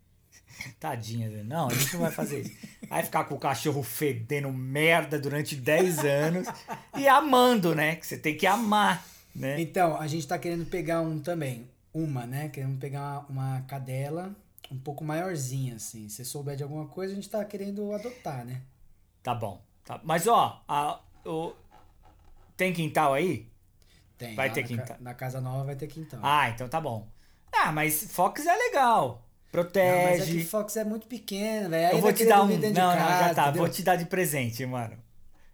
Tadinha, 0.80 1.28
né? 1.28 1.43
não, 1.43 1.68
a 1.68 1.74
gente 1.74 1.93
não 1.95 2.01
vai 2.01 2.11
fazer 2.11 2.41
isso. 2.41 2.53
Vai 2.89 3.03
ficar 3.03 3.24
com 3.24 3.34
o 3.34 3.39
cachorro 3.39 3.82
fedendo 3.82 4.51
merda 4.53 5.18
durante 5.18 5.55
10 5.55 5.99
anos 6.01 6.49
e 6.97 7.07
amando, 7.07 7.74
né? 7.74 7.97
Que 7.97 8.07
você 8.07 8.16
tem 8.16 8.37
que 8.37 8.47
amar, 8.47 9.05
né? 9.34 9.61
Então, 9.61 10.01
a 10.01 10.07
gente 10.07 10.26
tá 10.26 10.39
querendo 10.39 10.64
pegar 10.66 11.01
um 11.03 11.18
também. 11.20 11.68
Uma, 11.93 12.26
né? 12.26 12.49
Queremos 12.49 12.78
pegar 12.78 13.01
uma, 13.01 13.26
uma 13.28 13.61
cadela 13.62 14.34
um 14.70 14.78
pouco 14.78 15.05
maiorzinha, 15.05 15.76
assim. 15.76 16.09
Se 16.09 16.24
souber 16.24 16.57
de 16.57 16.62
alguma 16.62 16.87
coisa, 16.87 17.12
a 17.12 17.16
gente 17.16 17.28
tá 17.28 17.45
querendo 17.45 17.93
adotar, 17.93 18.45
né? 18.45 18.61
Tá 19.22 19.34
bom. 19.34 19.62
Tá. 19.84 20.01
Mas 20.05 20.26
ó, 20.26 20.62
a- 20.66 21.01
o- 21.24 21.53
tem 22.57 22.73
quintal 22.73 23.15
aí? 23.15 23.49
Tem. 24.19 24.35
Vai 24.35 24.51
ter 24.51 24.63
na, 24.63 24.67
quintal. 24.69 24.87
ca- 24.87 24.97
Na 25.01 25.15
casa 25.15 25.41
nova 25.41 25.65
vai 25.65 25.77
ter 25.77 25.87
quintal. 25.87 26.21
Ah, 26.23 26.49
então 26.51 26.69
tá 26.69 26.81
bom. 26.81 27.07
Ah, 27.53 27.71
mas 27.73 28.09
Fox 28.13 28.45
é 28.47 28.55
legal. 28.57 29.23
Não, 29.53 29.63
mas 29.63 29.77
é 29.77 30.21
Protege. 30.21 30.33
que 30.39 30.45
Fox 30.45 30.77
é 30.77 30.85
muito 30.85 31.07
pequeno, 31.07 31.71
velho. 31.71 31.97
Eu 31.97 32.01
vou 32.03 32.13
te 32.13 32.25
dar 32.27 32.43
um. 32.43 32.47
Não, 32.49 32.59
não, 32.59 32.73
casa, 32.73 33.29
já 33.29 33.35
tá. 33.35 33.43
entendeu? 33.45 33.63
Vou 33.63 33.69
te 33.69 33.83
dar 33.83 33.97
de 33.97 34.05
presente, 34.05 34.65
mano. 34.67 34.97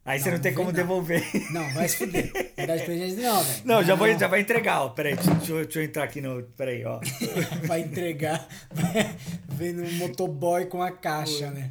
Aí 0.05 0.19
você 0.19 0.31
Não, 0.31 0.37
não, 0.37 0.43
tem 0.43 0.51
não 0.51 0.57
como 0.57 0.71
não. 0.71 0.75
devolver. 0.77 1.23
Não, 1.53 1.71
vai 1.75 1.89
se 1.89 1.99
fuder. 1.99 2.33
Não 2.59 2.67
dá 2.67 2.77
de 2.77 2.83
presente 2.85 3.15
não, 3.23 3.41
velho. 3.45 3.63
Não, 3.65 3.85
já, 3.85 3.95
vou, 3.95 4.19
já 4.19 4.27
vai 4.27 4.41
entregar, 4.41 4.83
ó. 4.83 4.89
Peraí, 4.89 5.15
deixa, 5.15 5.33
deixa 5.35 5.79
eu- 5.79 5.85
entrar 5.85 6.03
aqui 6.05 6.21
no. 6.21 6.43
Peraí, 6.57 6.85
ó. 6.85 6.99
Vai 7.69 7.83
entregar. 7.83 8.45
Vem 9.49 9.73
no 9.73 9.89
motoboy 9.93 10.67
com 10.67 10.83
a 10.83 10.91
caixa, 10.91 11.53
né? 11.53 11.71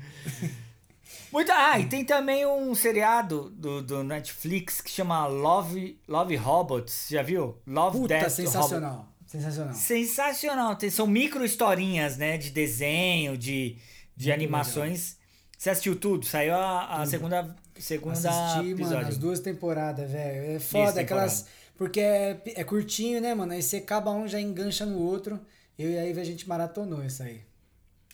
Muito, 1.32 1.52
ah, 1.52 1.80
e 1.80 1.86
tem 1.86 2.04
também 2.04 2.46
um 2.46 2.76
seriado 2.76 3.50
do, 3.52 3.82
do 3.82 4.04
Netflix 4.04 4.82
que 4.82 4.92
chama 4.92 5.26
Love, 5.28 6.00
Love 6.08 6.36
Robots. 6.36 7.08
Já 7.10 7.22
viu? 7.22 7.58
Love 7.66 8.00
Puta, 8.00 8.20
Death 8.20 8.30
sensacional. 8.30 9.08
Sensacional. 9.26 9.68
Robots. 9.70 9.88
Sensacional. 9.88 10.76
Tem, 10.76 10.90
são 10.90 11.08
micro 11.08 11.46
historinhas, 11.46 12.18
né? 12.18 12.38
De 12.38 12.50
desenho, 12.50 13.38
de, 13.38 13.78
de 14.16 14.28
Muito 14.28 14.34
animações. 14.34 15.18
Você 15.58 15.70
assistiu 15.70 15.96
tudo? 15.96 16.26
Saiu 16.26 16.56
a, 16.56 17.02
a 17.02 17.06
segunda, 17.06 17.56
segunda 17.78 18.14
Assisti, 18.14 18.72
episódio. 18.72 18.98
mano, 18.98 19.08
as 19.08 19.18
duas 19.18 19.40
temporadas, 19.40 20.12
velho. 20.12 20.56
É 20.56 20.60
foda, 20.60 21.02
aquelas. 21.02 21.46
Porque 21.78 22.00
é, 22.00 22.42
é 22.56 22.64
curtinho, 22.64 23.22
né, 23.22 23.34
mano? 23.34 23.54
Aí 23.54 23.62
você 23.62 23.78
acaba 23.78 24.12
um, 24.12 24.28
já 24.28 24.42
engancha 24.42 24.86
no 24.86 25.00
outro. 25.00 25.40
Eu 25.80 25.90
e 25.90 25.98
aí 25.98 26.20
a 26.20 26.24
gente 26.24 26.48
maratonou 26.48 27.04
isso 27.06 27.24
aí. 27.24 27.42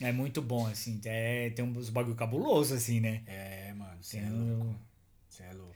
É 0.01 0.11
muito 0.11 0.41
bom, 0.41 0.67
assim. 0.67 1.01
É, 1.05 1.49
tem 1.49 1.65
uns 1.65 1.89
bagulho 1.89 2.15
cabuloso, 2.15 2.73
assim, 2.75 2.99
né? 2.99 3.23
É, 3.25 3.73
mano, 3.73 3.97
você 4.01 4.17
é 4.17 4.29
louco. 4.29 4.75
Você 5.27 5.43
é 5.43 5.53
louco. 5.53 5.75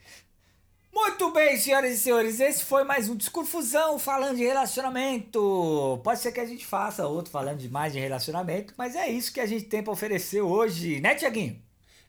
Muito 0.92 1.32
bem, 1.32 1.56
senhoras 1.56 1.94
e 1.94 1.98
senhores, 1.98 2.38
esse 2.38 2.64
foi 2.64 2.84
mais 2.84 3.08
um 3.08 3.16
Discurfusão 3.16 3.98
falando 3.98 4.36
de 4.36 4.44
relacionamento. 4.44 6.00
Pode 6.04 6.20
ser 6.20 6.32
que 6.32 6.40
a 6.40 6.44
gente 6.44 6.66
faça 6.66 7.06
outro 7.06 7.32
falando 7.32 7.58
de 7.58 7.68
mais 7.68 7.94
de 7.94 7.98
relacionamento, 7.98 8.74
mas 8.76 8.94
é 8.94 9.08
isso 9.08 9.32
que 9.32 9.40
a 9.40 9.46
gente 9.46 9.64
tem 9.64 9.82
pra 9.82 9.92
oferecer 9.92 10.42
hoje, 10.42 11.00
né, 11.00 11.14
Tiaguinho? 11.14 11.60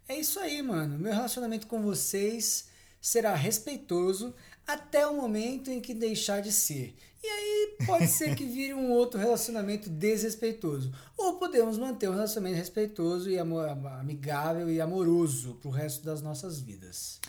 É 0.08 0.20
isso 0.20 0.38
aí, 0.38 0.62
mano. 0.62 1.00
Meu 1.00 1.14
relacionamento 1.14 1.66
com 1.66 1.82
vocês 1.82 2.68
será 3.00 3.34
respeitoso 3.36 4.36
até 4.68 5.08
o 5.08 5.16
momento 5.16 5.72
em 5.72 5.80
que 5.80 5.94
deixar 5.94 6.42
de 6.42 6.52
ser. 6.52 6.94
E 7.24 7.28
aí 7.28 7.78
pode 7.86 8.08
ser 8.08 8.36
que 8.36 8.44
vire 8.44 8.74
um 8.74 8.92
outro 8.92 9.18
relacionamento 9.18 9.90
desrespeitoso. 9.90 10.94
Ou 11.18 11.38
podemos 11.38 11.78
manter 11.78 12.10
um 12.10 12.14
relacionamento 12.14 12.58
respeitoso 12.58 13.30
e 13.30 13.40
amigável 13.40 14.70
e 14.70 14.82
amoroso 14.82 15.58
pro 15.62 15.70
resto 15.70 16.04
das 16.04 16.22
nossas 16.22 16.60
vidas. 16.60 17.22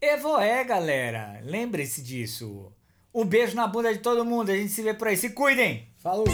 Evoé, 0.00 0.62
galera. 0.62 1.40
Lembre-se 1.44 2.02
disso. 2.02 2.72
Um 3.12 3.24
beijo 3.24 3.56
na 3.56 3.66
bunda 3.66 3.92
de 3.92 3.98
todo 3.98 4.24
mundo. 4.24 4.50
A 4.50 4.56
gente 4.56 4.72
se 4.72 4.82
vê 4.82 4.94
por 4.94 5.08
aí. 5.08 5.16
Se 5.16 5.30
cuidem! 5.30 5.88
Falou! 5.98 6.24